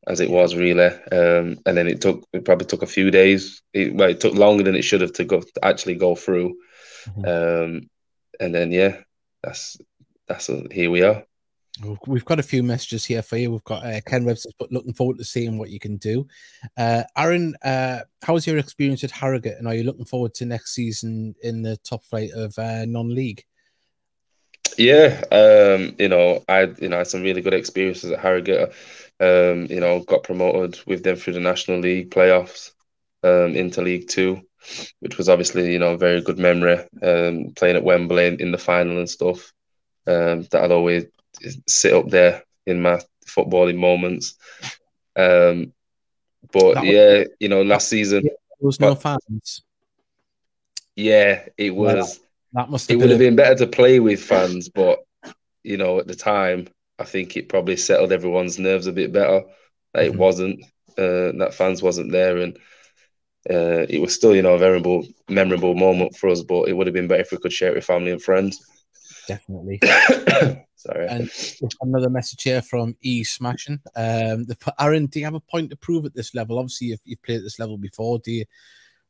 as 0.07 0.21
it 0.21 0.31
was 0.31 0.55
really. 0.57 0.87
Um, 0.87 1.59
and 1.67 1.77
then 1.77 1.87
it 1.87 2.01
took 2.01 2.25
it 2.33 2.45
probably 2.45 2.67
took 2.67 2.83
a 2.83 2.87
few 2.87 3.11
days. 3.11 3.63
It, 3.73 3.95
well, 3.95 4.11
it 4.11 4.21
took 4.21 4.35
longer 4.35 4.65
than 4.65 4.75
it 4.75 4.83
should 4.83 5.01
have 5.01 5.13
to 5.15 5.25
go 5.25 5.41
to 5.41 5.65
actually 5.65 5.95
go 5.97 6.15
through. 6.15 6.57
Um, 7.25 7.89
and 8.41 8.55
then 8.55 8.73
yeah, 8.73 8.99
that's 9.43 9.77
that's 10.29 10.49
here 10.71 10.91
we 10.91 11.03
are. 11.03 11.25
We've 12.07 12.25
got 12.25 12.39
a 12.39 12.43
few 12.43 12.63
messages 12.63 13.05
here 13.05 13.23
for 13.23 13.39
you. 13.39 13.51
We've 13.51 13.65
got 13.65 13.85
uh, 13.85 14.01
Ken 14.07 14.25
Webster's 14.25 14.53
but 14.59 14.71
looking 14.71 14.93
forward 14.93 15.17
to 15.19 15.25
seeing 15.25 15.57
what 15.57 15.71
you 15.71 15.81
can 15.81 15.97
do. 15.97 16.27
Uh, 16.77 17.05
Aaron, 17.17 17.55
uh, 17.65 18.01
how 18.23 18.35
was 18.35 18.47
your 18.47 18.59
experience 18.59 19.03
at 19.05 19.11
Harrogate, 19.11 19.57
and 19.59 19.67
are 19.67 19.75
you 19.75 19.85
looking 19.85 20.05
forward 20.05 20.35
to 20.35 20.45
next 20.45 20.75
season 20.75 21.35
in 21.43 21.63
the 21.63 21.79
top 21.79 22.05
flight 22.05 22.31
of 22.33 22.59
uh, 22.59 22.85
non-league? 22.85 23.43
Yeah, 24.77 25.23
um, 25.33 25.95
you 25.99 26.09
know, 26.09 26.45
I 26.49 26.63
you 26.79 26.89
know 26.91 26.99
had 26.99 27.07
some 27.07 27.23
really 27.23 27.41
good 27.41 27.55
experiences 27.55 28.11
at 28.11 28.21
Harrogate. 28.21 28.75
Um, 29.19 29.67
you 29.67 29.81
know, 29.81 30.01
got 30.01 30.25
promoted 30.25 30.79
with 30.87 31.03
them 31.03 31.17
through 31.17 31.35
the 31.35 31.41
National 31.41 31.79
League 31.79 32.11
playoffs 32.11 32.73
um, 33.23 33.57
into 33.57 33.81
League 33.81 34.09
Two, 34.09 34.43
which 35.01 35.17
was 35.17 35.31
obviously 35.31 35.73
you 35.73 35.79
know 35.79 35.95
a 35.95 35.99
very 35.99 36.21
good 36.21 36.39
memory. 36.39 36.79
Um, 37.03 37.53
playing 37.57 37.77
at 37.77 37.85
Wembley 37.85 38.27
in, 38.27 38.41
in 38.41 38.53
the 38.53 38.59
final 38.59 38.99
and 38.99 39.09
stuff. 39.09 39.53
Um, 40.07 40.43
that 40.51 40.65
I'll 40.65 40.73
always 40.73 41.07
sit 41.67 41.93
up 41.95 42.09
there 42.09 42.43
in 42.67 42.81
my 42.83 43.01
footballing 43.27 43.77
moments. 43.77 44.35
Um, 45.17 45.73
but 46.53 46.77
was- 46.77 46.85
yeah, 46.85 47.25
you 47.41 47.49
know, 47.49 47.63
last 47.63 47.89
season, 47.89 48.23
There 48.25 48.35
was 48.61 48.81
no 48.81 48.95
But- 48.95 49.03
fans. 49.03 49.63
yeah, 50.97 51.47
it 51.57 51.75
was. 51.75 52.21
That 52.53 52.71
must 52.71 52.91
it 52.91 52.95
have 52.95 53.01
would 53.01 53.05
been, 53.05 53.11
have 53.11 53.19
been 53.19 53.37
better 53.37 53.55
to 53.57 53.67
play 53.67 53.99
with 53.99 54.21
fans, 54.23 54.69
but 54.69 55.01
you 55.65 55.77
know, 55.77 55.99
at 55.99 56.07
the 56.07 56.15
time, 56.15 56.69
I 56.99 57.05
think 57.05 57.37
it 57.37 57.49
probably 57.49 57.77
settled 57.77 58.13
everyone's 58.13 58.59
nerves 58.59 58.87
a 58.87 58.93
bit 58.93 59.13
better. 59.13 59.43
That 59.95 60.05
it 60.05 60.15
wasn't 60.15 60.63
uh, 60.99 61.33
that 61.39 61.55
fans 61.55 61.83
wasn't 61.83 62.13
there, 62.13 62.37
and 62.39 62.57
uh, 63.49 63.87
it 63.89 64.01
was 64.01 64.15
still, 64.15 64.37
you 64.37 64.43
know, 64.43 64.55
a 64.55 64.59
memorable, 64.59 65.07
memorable 65.29 65.75
moment 65.75 66.15
for 66.17 66.29
us. 66.29 66.43
But 66.43 66.69
it 66.69 66.75
would 66.75 66.87
have 66.87 66.95
been 66.95 67.09
better 67.09 67.23
if 67.23 67.33
we 67.33 67.39
could 67.39 67.53
share 67.53 67.71
it 67.71 67.77
with 67.77 67.85
family 67.85 68.11
and 68.13 68.23
friends. 68.23 68.65
Definitely. 69.27 69.81
Sorry. 70.77 71.07
And 71.09 71.31
another 71.81 72.11
message 72.11 72.43
here 72.43 72.63
from 72.63 72.97
E 73.03 73.25
Smashing. 73.25 73.81
Um, 73.97 74.45
the, 74.45 74.57
Aaron, 74.81 75.07
do 75.07 75.19
you 75.19 75.25
have 75.25 75.35
a 75.35 75.41
point 75.41 75.71
to 75.71 75.77
prove 75.77 76.05
at 76.05 76.15
this 76.15 76.35
level? 76.35 76.59
Obviously, 76.59 76.89
you've, 76.89 77.01
you've 77.05 77.23
played 77.23 77.39
at 77.39 77.43
this 77.43 77.59
level 77.59 77.79
before. 77.79 78.19
Do 78.19 78.33
you 78.33 78.45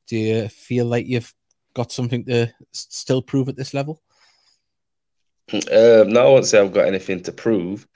do 0.08 0.16
you 0.16 0.48
feel 0.48 0.86
like 0.86 1.06
you've 1.06 1.32
got 1.74 1.92
something 1.92 2.24
to 2.26 2.52
still 2.72 3.22
prove 3.22 3.48
at 3.48 3.56
this 3.56 3.74
level? 3.74 4.02
Um, 5.52 6.08
no, 6.08 6.26
I 6.26 6.30
won't 6.30 6.46
say 6.46 6.58
I've 6.60 6.72
got 6.72 6.86
anything 6.86 7.22
to 7.24 7.32
prove. 7.32 7.86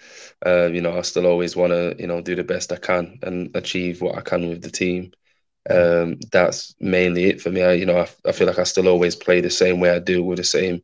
Uh, 0.45 0.67
you 0.67 0.81
know, 0.81 0.97
I 0.97 1.03
still 1.03 1.27
always 1.27 1.57
want 1.57 1.73
to, 1.73 1.97
you 1.99 2.07
know, 2.07 2.21
do 2.21 2.35
the 2.35 2.45
best 2.45 2.73
I 2.73 2.77
can 2.77 3.19
and 3.23 3.55
achieve 3.57 4.03
what 4.03 4.17
I 4.17 4.21
can 4.21 4.49
with 4.49 4.62
the 4.62 4.71
team. 4.71 5.12
Um, 5.69 6.19
that's 6.31 6.75
mainly 6.81 7.25
it 7.25 7.41
for 7.41 7.51
me. 7.51 7.62
I, 7.62 7.73
you 7.73 7.87
know, 7.87 7.99
I, 7.99 8.09
I 8.25 8.33
feel 8.33 8.47
like 8.47 8.59
I 8.59 8.64
still 8.64 8.89
always 8.89 9.17
play 9.17 9.41
the 9.41 9.51
same 9.51 9.81
way 9.81 9.91
I 9.91 9.99
do 9.99 10.23
with 10.23 10.39
the 10.39 10.45
same 10.45 10.83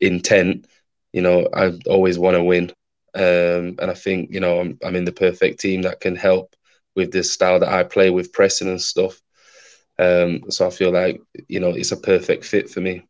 intent. 0.00 0.66
You 1.12 1.22
know, 1.22 1.48
I 1.54 1.72
always 1.86 2.18
want 2.18 2.36
to 2.36 2.42
win, 2.42 2.72
um, 3.14 3.76
and 3.78 3.90
I 3.90 3.94
think 3.94 4.30
you 4.30 4.40
know 4.40 4.60
I'm 4.60 4.78
I'm 4.84 4.96
in 4.96 5.04
the 5.04 5.12
perfect 5.12 5.60
team 5.60 5.82
that 5.82 6.00
can 6.00 6.16
help 6.16 6.54
with 6.94 7.12
this 7.12 7.32
style 7.32 7.60
that 7.60 7.72
I 7.72 7.82
play 7.84 8.10
with 8.10 8.32
pressing 8.32 8.68
and 8.68 8.80
stuff. 8.80 9.20
Um, 9.98 10.50
so 10.50 10.66
I 10.66 10.70
feel 10.70 10.92
like 10.92 11.20
you 11.48 11.60
know 11.60 11.70
it's 11.70 11.92
a 11.92 11.96
perfect 11.96 12.44
fit 12.44 12.70
for 12.70 12.80
me. 12.80 13.02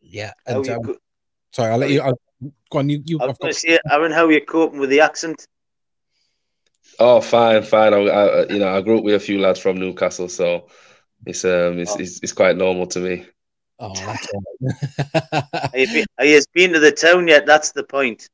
Yeah. 0.00 0.32
And 0.46 0.68
um, 0.68 0.82
co- 0.82 0.96
sorry, 1.52 1.72
I'll 1.72 1.78
let 1.78 1.90
you. 1.90 2.00
I'll, 2.00 2.18
go 2.70 2.78
on. 2.78 2.88
You. 2.88 3.02
you 3.04 3.18
I 3.20 3.26
was 3.26 3.30
I've 3.30 3.38
going 3.38 3.52
got, 3.52 3.54
to 3.54 3.60
say, 3.60 3.78
Aaron, 3.90 4.12
how 4.12 4.26
are 4.26 4.32
you 4.32 4.44
coping 4.44 4.78
with 4.78 4.90
the 4.90 5.00
accent? 5.00 5.46
Oh, 6.98 7.20
fine, 7.20 7.62
fine. 7.62 7.94
I, 7.94 7.98
I, 7.98 8.46
you 8.48 8.58
know, 8.58 8.74
I 8.74 8.80
grew 8.82 8.98
up 8.98 9.04
with 9.04 9.14
a 9.14 9.20
few 9.20 9.40
lads 9.40 9.58
from 9.58 9.78
Newcastle, 9.78 10.28
so 10.28 10.68
it's 11.26 11.44
um, 11.44 11.78
it's, 11.78 11.92
Oh. 11.92 11.98
it's, 11.98 12.22
it's 12.22 12.32
quite 12.32 12.56
normal 12.56 12.86
to 12.88 13.00
me. 13.00 13.26
oh, 13.78 13.94
that's 14.06 14.28
all 14.34 14.42
right. 14.60 15.44
Are 15.72 15.78
you, 15.78 15.86
been, 15.86 16.06
are 16.18 16.24
you 16.24 16.40
been 16.54 16.72
to 16.72 16.80
the 16.80 16.92
town 16.92 17.28
yet? 17.28 17.46
That's 17.46 17.72
the 17.72 17.84
point. 17.84 18.28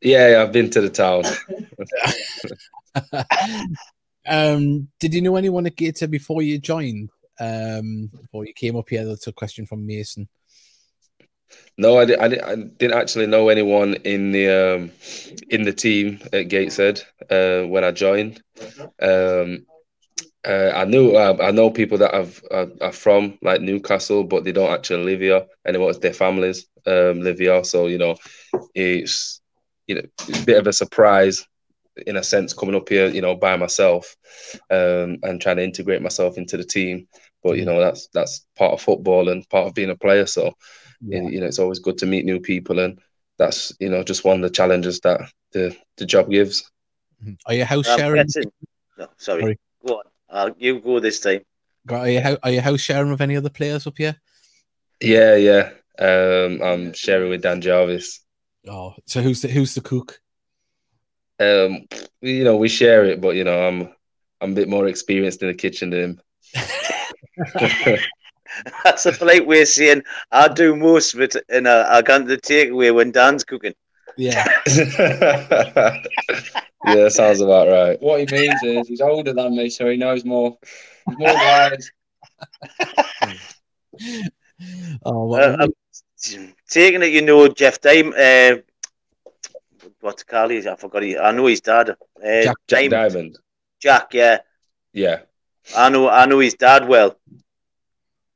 Yeah, 0.00 0.30
yeah, 0.30 0.42
I've 0.42 0.52
been 0.52 0.70
to 0.70 0.80
the 0.80 0.90
town. 0.90 1.24
um, 4.26 4.88
did 4.98 5.14
you 5.14 5.22
know 5.22 5.36
anyone 5.36 5.66
at 5.66 5.76
Gator 5.76 6.08
before 6.08 6.42
you 6.42 6.58
joined? 6.58 7.10
Um, 7.38 8.10
before 8.20 8.44
you 8.44 8.52
came 8.52 8.76
up 8.76 8.88
here, 8.88 9.04
that's 9.04 9.26
a 9.26 9.32
question 9.32 9.66
from 9.66 9.86
Mason. 9.86 10.28
No, 11.80 11.98
I, 11.98 12.04
di- 12.04 12.16
I, 12.16 12.28
di- 12.28 12.40
I 12.40 12.56
didn't 12.56 12.98
actually 12.98 13.26
know 13.26 13.48
anyone 13.48 13.94
in 14.04 14.32
the 14.32 14.46
um, 14.48 14.90
in 15.48 15.62
the 15.62 15.72
team 15.72 16.20
at 16.32 16.48
Gateshead 16.48 17.02
uh, 17.30 17.62
when 17.68 17.84
I 17.84 17.90
joined. 17.90 18.42
Um, 19.00 19.66
uh, 20.46 20.72
I 20.74 20.84
knew 20.84 21.12
uh, 21.16 21.36
I 21.40 21.50
know 21.52 21.70
people 21.70 21.98
that 21.98 22.14
have 22.14 22.42
are, 22.50 22.68
are 22.82 22.92
from 22.92 23.38
like 23.42 23.62
Newcastle, 23.62 24.24
but 24.24 24.44
they 24.44 24.52
don't 24.52 24.70
actually 24.72 25.04
live 25.04 25.20
here 25.20 25.46
anymore. 25.66 25.90
It's 25.90 25.98
their 26.00 26.12
families 26.12 26.66
um, 26.86 27.22
live 27.22 27.38
here, 27.38 27.64
so 27.64 27.86
you 27.86 27.98
know 27.98 28.16
it's 28.74 29.40
you 29.86 29.96
know 29.96 30.02
it's 30.28 30.42
a 30.42 30.46
bit 30.46 30.58
of 30.58 30.66
a 30.66 30.72
surprise 30.72 31.46
in 32.06 32.16
a 32.16 32.22
sense 32.22 32.52
coming 32.54 32.74
up 32.76 32.88
here, 32.88 33.08
you 33.08 33.20
know, 33.22 33.34
by 33.36 33.56
myself 33.56 34.16
um, 34.70 35.18
and 35.22 35.40
trying 35.40 35.56
to 35.56 35.64
integrate 35.64 36.02
myself 36.02 36.36
into 36.38 36.56
the 36.56 36.64
team. 36.64 37.06
But 37.42 37.56
you 37.58 37.64
know 37.64 37.80
that's 37.80 38.08
that's 38.14 38.46
part 38.56 38.72
of 38.72 38.82
football 38.82 39.28
and 39.30 39.48
part 39.48 39.66
of 39.68 39.74
being 39.74 39.90
a 39.90 39.96
player. 39.96 40.26
So 40.26 40.52
Yeah. 41.02 41.22
you 41.22 41.40
know 41.40 41.46
it's 41.46 41.58
always 41.58 41.78
good 41.78 41.96
to 41.98 42.06
meet 42.06 42.24
new 42.26 42.40
people 42.40 42.78
and 42.78 43.00
that's 43.38 43.72
you 43.80 43.88
know 43.88 44.02
just 44.02 44.22
one 44.24 44.36
of 44.36 44.42
the 44.42 44.50
challenges 44.54 45.00
that 45.00 45.20
the 45.52 45.74
the 45.96 46.04
job 46.06 46.30
gives 46.30 46.70
Are 47.46 47.54
you 47.54 47.64
house 47.64 47.88
I'm 47.88 47.98
sharing? 47.98 48.22
guessing- 48.22 48.52
No, 48.98 49.08
sorry. 49.16 49.40
Sorry. 49.42 49.58
Go 49.86 49.94
on. 49.94 50.04
Uh, 50.28 50.50
you 50.58 50.78
go 50.80 51.00
this 51.00 51.20
time. 51.20 51.40
Are 51.90 52.08
you, 52.08 52.36
are 52.42 52.50
you 52.50 52.60
house 52.60 52.80
sharing 52.80 53.10
with 53.10 53.20
any 53.22 53.36
other 53.36 53.48
players 53.50 53.86
up 53.86 53.96
here? 53.98 54.16
yeah 55.02 55.34
yeah 55.36 55.70
um 55.98 56.60
i'm 56.62 56.92
sharing 56.92 57.30
with 57.30 57.40
dan 57.42 57.60
jarvis 57.62 58.20
Oh, 58.68 58.92
so 59.06 59.22
who's 59.22 59.40
the 59.40 59.48
who's 59.48 59.74
the 59.74 59.80
cook? 59.80 60.20
um 61.40 61.86
you 62.20 62.44
know 62.44 62.56
we 62.58 62.68
share 62.68 63.06
it 63.06 63.20
but 63.22 63.34
you 63.36 63.44
know 63.44 63.66
i'm 63.66 63.88
i'm 64.42 64.52
a 64.52 64.54
bit 64.54 64.68
more 64.68 64.86
experienced 64.86 65.40
in 65.42 65.48
the 65.48 65.54
kitchen 65.54 65.88
than 65.90 66.00
him 66.00 66.20
That's 68.84 69.06
a 69.06 69.12
polite 69.12 69.46
way 69.46 69.62
of 69.62 69.68
saying 69.68 70.02
I 70.30 70.48
do 70.48 70.76
most 70.76 71.14
of 71.14 71.20
it 71.20 71.36
and 71.48 71.66
uh, 71.66 71.86
I 71.88 72.02
got 72.02 72.26
the 72.26 72.36
takeaway 72.36 72.94
when 72.94 73.10
Dan's 73.12 73.44
cooking. 73.44 73.74
Yeah. 74.16 74.44
yeah 76.86 77.08
sounds 77.08 77.40
about 77.40 77.68
right 77.68 78.00
What 78.00 78.20
he 78.20 78.26
means 78.36 78.62
is 78.62 78.88
he's 78.88 79.00
older 79.00 79.32
than 79.32 79.56
me, 79.56 79.70
so 79.70 79.88
he 79.88 79.96
knows 79.96 80.24
more. 80.24 80.58
He's 81.08 81.18
more 81.18 81.34
wise. 81.34 81.90
Oh, 85.04 85.24
what, 85.26 85.60
Uh, 85.60 85.68
taking 86.68 87.02
it 87.02 87.12
you 87.12 87.22
know 87.22 87.48
Jeff 87.48 87.80
Dime. 87.80 88.12
Uh, 88.16 88.56
what's 90.00 90.22
Carly? 90.22 90.66
I 90.68 90.76
forgot. 90.76 91.02
He, 91.02 91.16
I 91.16 91.30
know 91.32 91.46
his 91.46 91.60
dad. 91.60 91.90
Uh, 91.90 91.94
Jack- 92.22 92.56
jack 92.68 92.90
Diamond. 92.90 92.90
diamond 93.12 93.38
Jack. 93.80 94.14
Yeah, 94.14 94.38
yeah 94.92 95.20
I 95.76 95.88
know. 95.88 96.08
I 96.08 96.26
know 96.26 96.38
his 96.40 96.54
dad 96.54 96.86
well, 96.86 97.16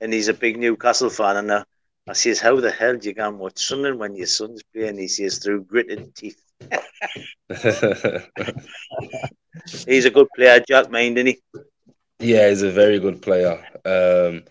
and 0.01 0.13
he's 0.13 0.29
a 0.29 0.35
big 0.35 0.59
Newcastle 0.59 1.11
fan. 1.11 1.37
And 1.37 1.51
uh, 1.51 1.65
I 2.09 2.13
says, 2.15 2.41
"How 2.41 2.61
the 2.61 2.71
hell 2.71 2.97
do 2.97 3.09
you 3.09 3.15
go 3.15 3.29
and 3.29 3.39
watch 3.39 3.59
Sunderland 3.65 3.99
when 4.01 4.17
your 4.17 4.27
son's 4.27 4.63
playing?" 4.75 4.99
He 4.99 5.09
says, 5.09 5.39
"Through 5.39 5.65
gritted 5.65 6.15
teeth." 6.15 6.41
He's 9.87 10.05
a 10.05 10.11
good 10.11 10.29
player, 10.37 10.63
Jack. 10.67 10.91
Mind, 10.91 11.19
isn't 11.19 11.27
he? 11.29 11.39
Yeah, 12.21 12.49
he's 12.49 12.63
a 12.63 12.71
very 12.71 12.99
good 12.99 13.23
player. 13.23 13.65
Um, 13.85 14.45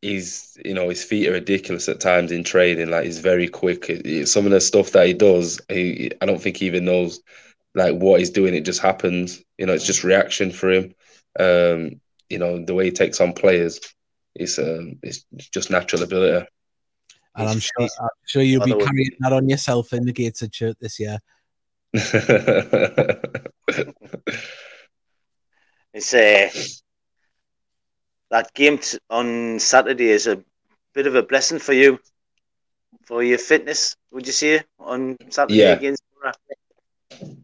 he's, 0.00 0.56
you 0.64 0.74
know, 0.74 0.88
his 0.88 1.04
feet 1.04 1.28
are 1.28 1.32
ridiculous 1.32 1.88
at 1.88 2.00
times 2.00 2.32
in 2.32 2.44
training. 2.44 2.90
Like 2.90 3.04
he's 3.04 3.18
very 3.18 3.48
quick. 3.48 3.88
It- 3.90 4.06
it- 4.06 4.26
Some 4.28 4.44
of 4.46 4.52
the 4.52 4.60
stuff 4.60 4.90
that 4.92 5.06
he 5.06 5.14
does, 5.14 5.60
he, 5.68 6.12
I 6.20 6.26
don't 6.26 6.40
think 6.40 6.56
he 6.58 6.66
even 6.66 6.84
knows 6.84 7.20
like 7.74 7.94
what 7.96 8.20
he's 8.20 8.30
doing. 8.30 8.54
It 8.54 8.64
just 8.64 8.80
happens. 8.80 9.42
You 9.58 9.66
know, 9.66 9.72
it's 9.72 9.86
just 9.86 10.04
reaction 10.04 10.50
for 10.52 10.70
him. 10.70 10.94
Um, 11.38 12.00
you 12.28 12.38
know, 12.38 12.64
the 12.64 12.74
way 12.74 12.86
he 12.86 12.90
takes 12.92 13.20
on 13.20 13.32
players, 13.32 13.80
it's 14.34 14.58
um, 14.58 14.98
it's 15.02 15.24
just 15.52 15.70
natural 15.70 16.02
ability. 16.02 16.46
And 17.34 17.48
I'm 17.48 17.60
sure, 17.60 17.72
I'm 17.80 18.08
sure 18.26 18.42
you'll 18.42 18.64
be 18.64 18.72
Other 18.72 18.78
one- 18.78 18.86
carrying 18.88 19.10
that 19.20 19.32
on 19.32 19.48
yourself 19.48 19.92
in 19.92 20.04
the 20.04 20.12
Gateshead 20.12 20.54
shirt 20.54 20.76
this 20.80 20.98
year. 21.00 21.18
It's 25.94 26.14
uh, 26.14 26.48
that 28.30 28.52
game 28.54 28.78
t- 28.78 28.98
on 29.10 29.58
Saturday 29.58 30.08
is 30.08 30.26
a 30.26 30.42
bit 30.94 31.06
of 31.06 31.14
a 31.14 31.22
blessing 31.22 31.58
for 31.58 31.74
you, 31.74 31.98
for 33.04 33.22
your 33.22 33.36
fitness. 33.38 33.94
Would 34.10 34.26
you 34.26 34.32
say 34.32 34.62
on 34.78 35.18
Saturday 35.28 35.60
Yeah. 35.60 35.72
against? 35.72 36.02
Borough? 36.18 37.36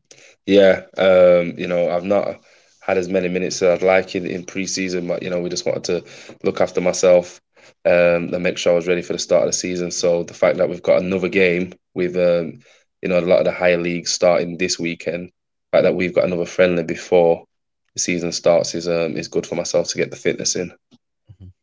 Yeah, 0.47 0.85
um, 0.97 1.59
you 1.59 1.67
know, 1.67 1.91
I've 1.91 2.05
not 2.05 2.41
had 2.89 2.97
as 2.99 3.09
many 3.09 3.29
minutes 3.29 3.63
as 3.63 3.83
I'd 3.83 3.87
like 3.87 4.17
in, 4.17 4.27
in 4.27 4.45
pre-season, 4.45 5.07
but 5.07 5.23
you 5.23 5.29
know, 5.29 5.41
we 5.41 5.51
just 5.51 5.67
wanted 5.67 5.85
to 5.85 6.37
look 6.43 6.63
after 6.63 6.81
myself 6.81 7.39
um, 7.85 8.33
and 8.33 8.43
make 8.43 8.57
sure 8.57 8.73
I 8.73 8.77
was 8.77 8.89
ready 8.89 9.03
for 9.03 9.13
the 9.13 9.19
start 9.19 9.43
of 9.43 9.51
the 9.51 9.53
season. 9.53 9.91
So 9.91 10.23
the 10.23 10.35
fact 10.35 10.57
that 10.57 10.71
we've 10.71 10.83
got 10.83 11.03
another 11.03 11.29
game 11.29 11.75
with, 11.95 12.17
um, 12.17 12.61
you 13.03 13.11
know, 13.11 13.19
a 13.19 13.21
lot 13.21 13.41
of 13.41 13.45
the 13.45 13.53
higher 13.53 13.77
leagues 13.77 14.11
starting 14.11 14.57
this 14.57 14.79
weekend, 14.79 15.27
the 15.29 15.77
fact 15.77 15.83
that 15.85 15.95
we've 15.95 16.15
got 16.15 16.25
another 16.25 16.47
friendly 16.47 16.83
before 16.83 17.45
the 17.93 18.01
season 18.01 18.33
starts 18.33 18.75
is 18.75 18.89
um, 18.89 19.17
is 19.17 19.29
good 19.29 19.47
for 19.47 19.55
myself 19.55 19.89
to 19.89 19.99
get 19.99 20.11
the 20.11 20.17
fitness 20.17 20.57
in. 20.57 20.73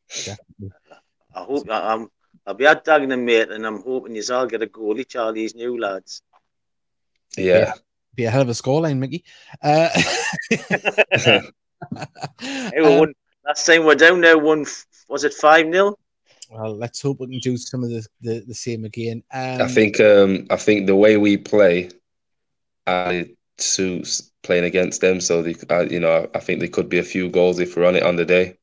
Definitely. 0.07 0.71
I 1.33 1.43
hope 1.43 1.69
I, 1.69 1.93
I'm. 1.93 2.09
I'll 2.47 2.53
be 2.53 2.67
at 2.67 2.85
Dagenham, 2.85 3.23
mate, 3.23 3.49
and 3.49 3.65
I'm 3.65 3.81
hoping 3.81 4.15
you 4.15 4.23
all 4.31 4.45
get 4.45 4.61
a 4.61 4.67
goal 4.67 4.99
each 4.99 5.15
all 5.15 5.33
these 5.33 5.55
new 5.55 5.79
lads. 5.79 6.21
Yeah, 7.35 7.73
Be 8.15 8.25
a 8.25 8.31
hell 8.31 8.41
of 8.41 8.49
a 8.49 8.53
scoreline, 8.53 8.97
Mickey. 8.97 9.23
Uh, 9.61 9.89
Hey, 12.39 12.71
we 12.77 12.85
um, 12.85 12.99
won 12.99 13.13
last 13.45 13.65
time 13.65 13.85
we're 13.85 13.95
down 13.95 14.21
there. 14.21 14.37
One 14.37 14.65
was 15.07 15.23
it 15.23 15.33
five 15.33 15.71
0 15.71 15.95
well, 16.49 16.75
let's 16.75 17.01
hope 17.01 17.19
we 17.19 17.27
can 17.27 17.39
do 17.39 17.57
some 17.57 17.83
of 17.83 17.89
the, 17.89 18.05
the, 18.21 18.43
the 18.47 18.53
same 18.53 18.85
again. 18.85 19.23
Um, 19.33 19.61
I 19.63 19.67
think 19.67 19.99
um, 19.99 20.45
I 20.49 20.57
think 20.57 20.85
the 20.85 20.95
way 20.95 21.17
we 21.17 21.37
play, 21.37 21.89
uh, 22.85 23.23
suits 23.57 24.31
playing 24.43 24.65
against 24.65 25.01
them. 25.01 25.19
So 25.21 25.41
they, 25.41 25.55
uh, 25.69 25.81
you 25.81 25.99
know, 25.99 26.29
I 26.35 26.39
think 26.39 26.59
there 26.59 26.69
could 26.69 26.87
be 26.87 26.99
a 26.99 27.03
few 27.03 27.29
goals 27.29 27.59
if 27.59 27.75
we're 27.75 27.87
on 27.87 27.95
it 27.95 28.03
on 28.03 28.15
the 28.15 28.25
day. 28.25 28.57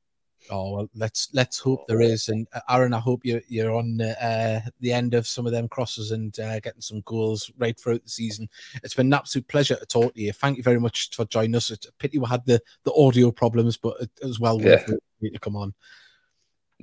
Oh 0.51 0.75
well, 0.75 0.91
let's 0.95 1.29
let's 1.33 1.59
hope 1.59 1.87
there 1.87 2.01
is. 2.01 2.29
And 2.29 2.47
uh, 2.53 2.61
Aaron, 2.69 2.93
I 2.95 2.99
hope 2.99 3.21
you're 3.25 3.41
you're 3.49 3.75
on 3.75 3.97
the, 3.97 4.25
uh, 4.25 4.61
the 4.81 4.93
end 4.93 5.15
of 5.15 5.27
some 5.27 5.47
of 5.47 5.53
them 5.53 5.69
crosses 5.69 6.11
and 6.11 6.39
uh, 6.41 6.61
getting 6.61 6.81
some 6.81 7.01
goals 7.03 7.51
right 7.59 7.79
throughout 7.79 8.03
the 8.03 8.11
season. 8.11 8.49
It's 8.83 8.95
been 8.95 9.07
an 9.07 9.15
absolute 9.15 9.47
pleasure 9.49 9.77
to 9.77 9.87
talk 9.87 10.15
to 10.15 10.21
you. 10.21 10.33
Thank 10.33 10.57
you 10.57 10.63
very 10.63 10.81
much 10.81 11.15
for 11.15 11.25
joining 11.27 11.55
us. 11.55 11.71
It's 11.71 11.87
a 11.87 11.93
pity 11.93 12.19
we 12.19 12.27
had 12.29 12.45
the, 12.45 12.61
the 12.85 12.93
audio 12.95 13.31
problems, 13.31 13.77
but 13.77 13.97
it 14.01 14.11
was 14.23 14.41
well 14.41 14.59
worth 14.59 14.89
Yeah. 14.89 14.97
it 15.23 15.33
to 15.33 15.39
come 15.39 15.57
on. 15.57 15.75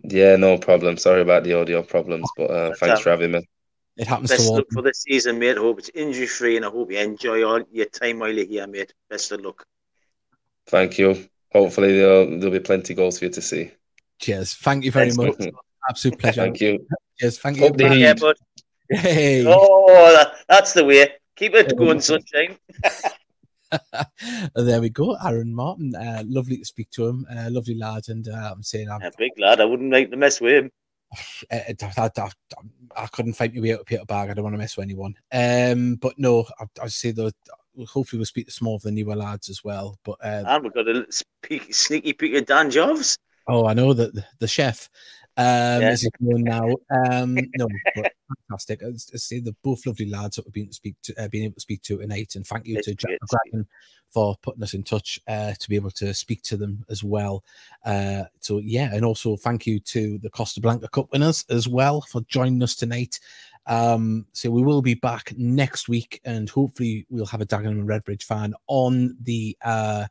Yeah, 0.03 0.37
no 0.37 0.57
problem. 0.57 0.97
Sorry 0.97 1.21
about 1.21 1.43
the 1.43 1.53
audio 1.53 1.83
problems, 1.83 2.29
but 2.37 2.49
uh, 2.49 2.73
thanks 2.75 2.99
all. 2.99 3.03
for 3.03 3.09
having 3.09 3.31
me. 3.31 3.47
It 3.97 4.07
happens 4.07 4.29
Best 4.29 4.43
to 4.43 4.49
all. 4.49 4.55
luck 4.55 4.67
for 4.71 4.81
the 4.81 4.93
season, 4.93 5.37
mate. 5.39 5.57
I 5.57 5.59
hope 5.59 5.79
it's 5.79 5.91
injury 5.93 6.27
free, 6.27 6.55
and 6.55 6.65
I 6.65 6.69
hope 6.69 6.89
you 6.89 6.97
enjoy 6.99 7.43
all 7.43 7.61
your 7.69 7.87
time 7.87 8.19
while 8.19 8.31
you're 8.31 8.45
here, 8.45 8.65
mate. 8.65 8.93
Best 9.09 9.31
of 9.33 9.41
luck. 9.41 9.65
Thank 10.67 10.97
you. 10.97 11.27
Hopefully 11.51 11.97
there'll, 11.97 12.39
there'll 12.39 12.51
be 12.51 12.59
plenty 12.59 12.93
goals 12.93 13.19
for 13.19 13.25
you 13.25 13.31
to 13.31 13.41
see. 13.41 13.71
Cheers. 14.19 14.53
Thank 14.55 14.83
you 14.83 14.91
very 14.91 15.11
Thanks, 15.11 15.17
much. 15.17 15.39
mate. 15.39 15.53
Absolute 15.89 16.19
pleasure. 16.19 16.41
Thank 16.41 16.61
you. 16.61 16.85
Cheers. 17.19 17.39
Thank 17.39 17.57
you. 17.57 17.65
Up 17.65 17.77
the 17.77 17.83
Bye. 17.85 17.93
Heed. 17.95 18.01
Yeah, 18.01 18.13
bud. 18.13 18.35
Hey. 18.89 19.45
Oh, 19.47 20.13
that, 20.13 20.33
that's 20.47 20.73
the 20.73 20.83
way. 20.83 21.09
Keep 21.35 21.55
it 21.55 21.77
going, 21.77 22.01
sunshine. 22.01 22.57
there 24.55 24.81
we 24.81 24.89
go, 24.89 25.15
Aaron 25.23 25.53
Martin. 25.53 25.95
Uh, 25.95 26.23
lovely 26.25 26.57
to 26.57 26.65
speak 26.65 26.89
to 26.91 27.07
him. 27.07 27.25
Uh, 27.31 27.49
lovely 27.49 27.75
lad, 27.75 28.09
and 28.09 28.27
uh, 28.27 28.51
I'm 28.53 28.63
saying 28.63 28.89
I'm, 28.89 29.01
A 29.01 29.11
big 29.17 29.31
lad. 29.37 29.61
I 29.61 29.65
wouldn't 29.65 29.91
like 29.91 30.09
to 30.11 30.17
mess 30.17 30.41
with 30.41 30.65
him. 30.65 30.71
I, 31.51 31.75
I, 31.81 32.09
I, 32.17 32.29
I 32.95 33.07
couldn't 33.07 33.33
fight 33.33 33.53
my 33.53 33.61
way 33.61 33.73
out 33.73 33.81
of 33.81 33.85
Peter 33.85 34.05
Bag. 34.05 34.29
I 34.29 34.33
don't 34.33 34.43
want 34.43 34.53
to 34.53 34.59
mess 34.59 34.77
with 34.77 34.85
anyone. 34.85 35.15
Um, 35.31 35.95
but 35.95 36.13
no, 36.17 36.45
I, 36.59 36.65
I 36.83 36.87
say 36.87 37.11
though, 37.11 37.31
hopefully 37.87 38.19
we'll 38.19 38.25
speak 38.25 38.47
to 38.47 38.51
some 38.51 38.65
more 38.65 38.75
of 38.75 38.81
the 38.81 38.91
newer 38.91 39.15
lads 39.15 39.49
as 39.49 39.63
well. 39.63 39.97
But 40.03 40.17
uh, 40.23 40.43
And 40.47 40.63
we've 40.63 40.73
got 40.73 40.87
a 40.87 41.05
speak, 41.09 41.73
sneaky 41.73 42.13
peek 42.13 42.33
at 42.35 42.47
Dan 42.47 42.69
Jobs. 42.71 43.17
oh, 43.47 43.65
I 43.65 43.73
know 43.73 43.93
that 43.93 44.13
the, 44.13 44.25
the 44.39 44.47
chef 44.47 44.89
um, 45.37 45.81
Yeah. 45.81 45.91
is 45.91 46.03
it 46.03 46.13
going 46.23 46.43
now. 46.43 46.67
Um, 47.11 47.35
no, 47.55 47.67
fantastic. 48.49 48.81
I, 48.83 48.91
say 48.95 49.39
they're 49.39 49.53
both 49.63 49.85
lovely 49.85 50.09
lads 50.09 50.35
that 50.35 50.45
we've 50.45 50.53
been 50.53 50.67
to 50.67 50.73
speak 50.73 50.95
to, 51.03 51.23
uh, 51.23 51.27
being 51.27 51.45
able 51.45 51.55
to 51.55 51.61
speak 51.61 51.81
to 51.83 51.97
tonight, 51.97 52.33
and 52.35 52.45
thank 52.45 52.65
you 52.65 52.77
It's 52.77 52.87
to 52.87 52.95
Jack 52.95 53.09
great 53.09 53.19
to 53.19 53.27
see 53.27 53.57
McGracken 53.57 53.65
for 54.11 54.35
putting 54.41 54.63
us 54.63 54.73
in 54.73 54.83
touch 54.83 55.19
uh, 55.27 55.53
to 55.53 55.69
be 55.69 55.75
able 55.75 55.91
to 55.91 56.13
speak 56.13 56.41
to 56.43 56.57
them 56.57 56.83
as 56.89 57.03
well. 57.03 57.43
Uh, 57.85 58.23
so 58.39 58.57
yeah, 58.57 58.89
and 58.93 59.05
also 59.05 59.35
thank 59.37 59.67
you 59.67 59.79
to 59.81 60.17
the 60.19 60.29
Costa 60.31 60.59
Blanca 60.59 60.87
Cup 60.89 61.11
winners 61.11 61.45
as 61.49 61.67
well 61.67 62.01
for 62.01 62.21
joining 62.27 62.61
us 62.63 62.75
tonight. 62.75 63.19
Um, 63.69 64.25
so 64.33 64.49
we 64.49 64.63
will 64.63 64.81
be 64.81 64.95
back 64.95 65.33
next 65.37 65.87
week, 65.87 66.19
and 66.25 66.49
hopefully 66.49 67.05
we'll 67.09 67.25
have 67.27 67.41
a 67.41 67.45
Dagenham 67.45 67.79
and 67.79 67.87
Redbridge 67.87 68.23
fan 68.23 68.53
on 68.67 69.15
the 69.21 69.55
uh, 69.63 70.07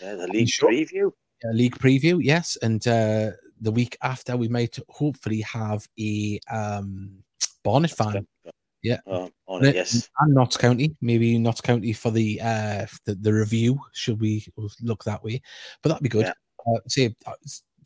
Yeah, 0.00 0.14
the 0.14 0.26
league 0.28 0.48
preview. 0.48 1.08
uh, 1.44 1.52
league 1.52 1.78
preview. 1.78 2.18
Yes, 2.22 2.56
and 2.62 2.86
uh, 2.88 3.32
the 3.60 3.70
week 3.70 3.96
after 4.02 4.36
we 4.36 4.48
might 4.48 4.78
hopefully 4.88 5.42
have 5.42 5.86
a 6.00 6.40
um, 6.50 7.22
Barnet 7.62 7.90
fan. 7.90 8.26
Yeah. 8.82 8.98
Oh, 9.06 9.30
on 9.46 9.64
it, 9.64 9.76
yes. 9.76 10.08
and 10.18 10.34
Notts 10.34 10.56
County, 10.56 10.96
maybe 11.00 11.38
Notts 11.38 11.60
County 11.60 11.92
for 11.92 12.10
the 12.10 12.40
uh 12.42 12.86
the, 13.04 13.14
the 13.14 13.32
review. 13.32 13.78
Should 13.92 14.20
we 14.20 14.44
look 14.80 15.04
that 15.04 15.22
way? 15.22 15.40
But 15.82 15.90
that'd 15.90 16.02
be 16.02 16.08
good. 16.08 16.26
Yeah. 16.26 16.32
Uh, 16.66 16.80
say, 16.88 17.14
uh, 17.26 17.32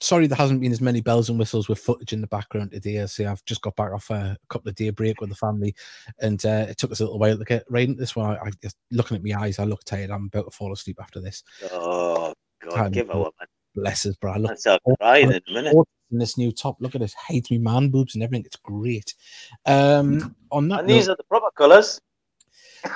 sorry, 0.01 0.27
there 0.27 0.37
hasn't 0.37 0.61
been 0.61 0.73
as 0.73 0.81
many 0.81 1.01
bells 1.01 1.29
and 1.31 1.39
whistles 1.39 1.69
with 1.69 1.79
footage 1.79 2.13
in 2.13 2.21
the 2.21 2.27
background 2.27 2.71
today. 2.73 3.05
Say 3.07 3.25
I've 3.27 3.45
just 3.45 3.63
got 3.63 3.77
back 3.77 3.93
off 3.93 4.11
a 4.11 4.37
couple 4.49 4.69
of 4.69 4.75
day 4.75 4.91
break 4.91 5.21
with 5.21 5.31
the 5.31 5.37
family, 5.37 5.75
and 6.21 6.45
uh, 6.47 6.67
it 6.69 6.79
took 6.79 6.93
us 6.93 7.01
a 7.01 7.05
little 7.05 7.19
while 7.19 7.37
to 7.39 7.45
get 7.45 7.65
right 7.69 7.89
into 7.89 8.01
this 8.01 8.15
one. 8.17 8.37
I, 8.37 8.47
I 8.47 8.51
just 8.63 8.77
looking 8.91 9.17
at 9.17 9.25
my 9.25 9.41
eyes, 9.41 9.59
I 9.59 9.65
look 9.65 9.85
tired. 9.85 10.11
I'm 10.11 10.27
about 10.27 10.45
to 10.51 10.57
fall 10.57 10.73
asleep 10.73 10.99
after 11.01 11.21
this. 11.21 11.43
Oh, 11.73 12.33
God, 12.63 12.75
Time 12.75 12.93
give 12.93 13.07
to- 13.09 13.13
her 13.13 13.19
man. 13.19 13.49
Bless 13.75 14.07
us, 14.07 14.17
bro. 14.17 14.33
I 14.33 14.37
look 14.39 14.57
That's 14.59 14.81
crying 15.01 15.31
in 15.31 15.43
a 15.49 15.53
minute. 15.53 15.75
in 16.11 16.19
this 16.19 16.39
new 16.39 16.51
top. 16.51 16.79
Look 16.81 16.95
at 16.95 17.03
this, 17.03 17.13
hides 17.13 17.51
me 17.51 17.59
man 17.59 17.91
boobs 17.91 18.15
and 18.15 18.25
everything. 18.25 18.47
It's 18.47 18.57
great. 18.57 19.15
Um, 19.67 20.35
on 20.51 20.69
that 20.69 20.79
And 20.81 20.89
note, 20.89 20.95
these 20.95 21.09
are 21.11 21.17
the 21.17 21.25
proper 21.25 21.51
colours. 21.55 22.01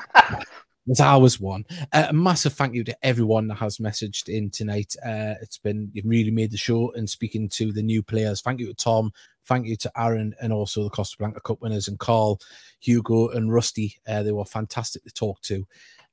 There's 0.86 1.20
was 1.20 1.38
one. 1.38 1.64
Uh, 1.92 2.06
a 2.08 2.12
massive 2.12 2.54
thank 2.54 2.74
you 2.74 2.82
to 2.84 2.96
everyone 3.02 3.48
that 3.48 3.56
has 3.56 3.78
messaged 3.78 4.28
in 4.28 4.50
tonight. 4.50 4.94
Uh, 5.04 5.34
it's 5.42 5.58
been 5.58 5.90
you've 5.92 6.06
really 6.06 6.30
made 6.30 6.50
the 6.50 6.56
show 6.56 6.92
and 6.92 7.08
speaking 7.08 7.48
to 7.50 7.72
the 7.72 7.82
new 7.82 8.02
players. 8.02 8.40
Thank 8.40 8.60
you 8.60 8.66
to 8.66 8.74
Tom. 8.74 9.12
Thank 9.44 9.66
you 9.66 9.76
to 9.76 9.92
Aaron 9.96 10.34
and 10.40 10.52
also 10.52 10.84
the 10.84 10.90
Costa 10.90 11.16
Blanca 11.18 11.40
Cup 11.40 11.60
winners 11.60 11.88
and 11.88 11.98
Carl, 11.98 12.40
Hugo, 12.80 13.28
and 13.28 13.52
Rusty. 13.52 13.96
Uh, 14.06 14.22
they 14.22 14.32
were 14.32 14.44
fantastic 14.44 15.04
to 15.04 15.10
talk 15.10 15.40
to. 15.42 15.66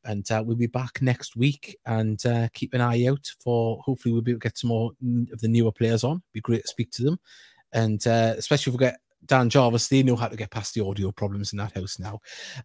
And 0.03 0.29
uh, 0.31 0.43
we'll 0.45 0.55
be 0.55 0.67
back 0.67 1.01
next 1.01 1.35
week 1.35 1.77
and 1.85 2.23
uh, 2.25 2.47
keep 2.53 2.73
an 2.73 2.81
eye 2.81 3.07
out 3.07 3.29
for 3.41 3.81
hopefully 3.83 4.13
we'll 4.13 4.21
be 4.21 4.31
able 4.31 4.39
to 4.39 4.47
get 4.47 4.57
some 4.57 4.69
more 4.69 4.91
of 5.31 5.39
the 5.39 5.47
newer 5.47 5.71
players 5.71 6.03
on. 6.03 6.21
Be 6.33 6.41
great 6.41 6.61
to 6.61 6.67
speak 6.67 6.91
to 6.91 7.03
them. 7.03 7.19
And 7.73 8.05
uh, 8.07 8.35
especially 8.37 8.71
if 8.71 8.79
we 8.79 8.85
get 8.85 8.99
Dan 9.27 9.49
Jarvis, 9.49 9.87
they 9.87 10.03
know 10.03 10.15
how 10.15 10.27
to 10.27 10.35
get 10.35 10.51
past 10.51 10.73
the 10.73 10.83
audio 10.85 11.11
problems 11.11 11.51
in 11.53 11.57
that 11.57 11.73
house 11.75 11.99
now. 11.99 12.19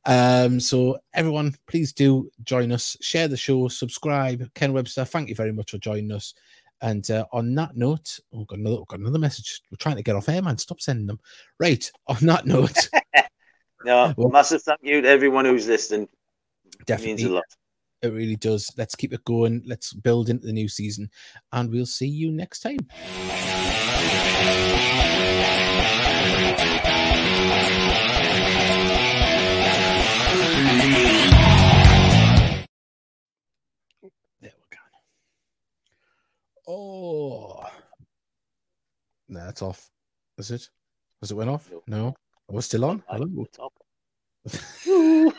Um, 0.07 0.61
so 0.61 0.99
everyone, 1.15 1.55
please 1.67 1.93
do 1.93 2.31
join 2.45 2.73
us, 2.73 2.97
share 3.01 3.29
the 3.29 3.37
show, 3.37 3.69
subscribe. 3.69 4.49
Ken 4.55 4.73
Webster, 4.73 5.05
thank 5.05 5.29
you 5.29 5.35
very 5.35 5.53
much 5.53 5.73
for 5.73 5.79
joining 5.79 6.13
us. 6.13 6.35
And 6.81 7.09
uh, 7.11 7.27
on 7.33 7.55
that 7.57 7.77
note, 7.77 8.19
oh, 8.33 8.39
we've 8.39 8.47
got 8.47 8.59
another, 8.59 8.77
we've 8.79 8.87
got 8.89 8.99
another 9.01 9.19
message. 9.19 9.61
We're 9.71 9.77
trying 9.77 9.97
to 9.97 10.03
get 10.03 10.17
off 10.17 10.29
air, 10.29 10.43
man. 10.43 10.59
Stop 10.59 10.81
sending 10.81 11.07
them. 11.07 11.21
Right. 11.61 11.89
On 12.09 12.17
that 12.23 12.47
note, 12.47 12.89
No, 13.85 14.15
Well- 14.17 14.31
massive 14.31 14.63
thank 14.63 14.81
you 14.83 15.01
to 15.01 15.09
everyone 15.09 15.45
who's 15.45 15.67
listening. 15.69 16.03
It 16.03 16.09
means 16.79 16.87
definitely, 16.87 17.25
a 17.25 17.29
lot. 17.31 17.45
it 18.03 18.13
really 18.13 18.37
does. 18.37 18.71
Let's 18.77 18.95
keep 18.95 19.13
it 19.13 19.25
going. 19.25 19.63
Let's 19.67 19.93
build 19.93 20.29
into 20.29 20.47
the 20.47 20.53
new 20.53 20.69
season, 20.69 21.11
and 21.53 21.71
we'll 21.71 21.87
see 21.87 22.09
you 22.09 22.33
next 22.33 22.61
time. 22.61 22.79
There 30.73 32.65
we 34.41 34.49
go. 34.71 34.79
Oh, 36.67 37.65
no, 39.29 39.49
it's 39.49 39.61
off. 39.63 39.91
Is 40.39 40.51
it? 40.51 40.69
Has 41.21 41.31
it 41.31 41.35
went 41.35 41.51
off? 41.51 41.71
No. 41.71 41.83
No. 41.87 42.15
We're 42.49 42.63
still 42.63 42.87
on. 42.87 43.03
Hello. 43.09 43.47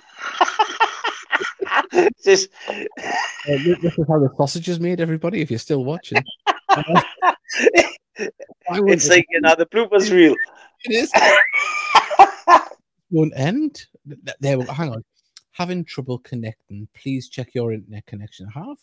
Just 2.23 2.49
Uh, 3.45 3.57
this 3.81 3.97
is 3.97 4.05
how 4.07 4.17
the 4.19 4.29
sausage 4.37 4.69
is 4.69 4.79
made, 4.79 5.01
everybody. 5.01 5.41
If 5.41 5.49
you're 5.51 5.59
still 5.59 5.83
watching, 5.83 6.23
Uh, 6.69 7.01
I 7.27 8.79
it's 8.87 9.09
like 9.09 9.25
you 9.29 9.41
know 9.41 9.53
the 9.57 9.65
bloopers 9.65 10.09
reel. 10.13 10.33
it 10.85 10.93
is 10.93 11.11
won't 13.11 13.33
end. 13.35 13.85
There, 14.39 14.61
hang 14.61 14.91
on. 14.93 15.03
Having 15.53 15.85
trouble 15.85 16.19
connecting. 16.19 16.87
Please 16.93 17.29
check 17.29 17.53
your 17.53 17.73
internet 17.73 18.05
connection. 18.05 18.47
Have. 18.49 18.77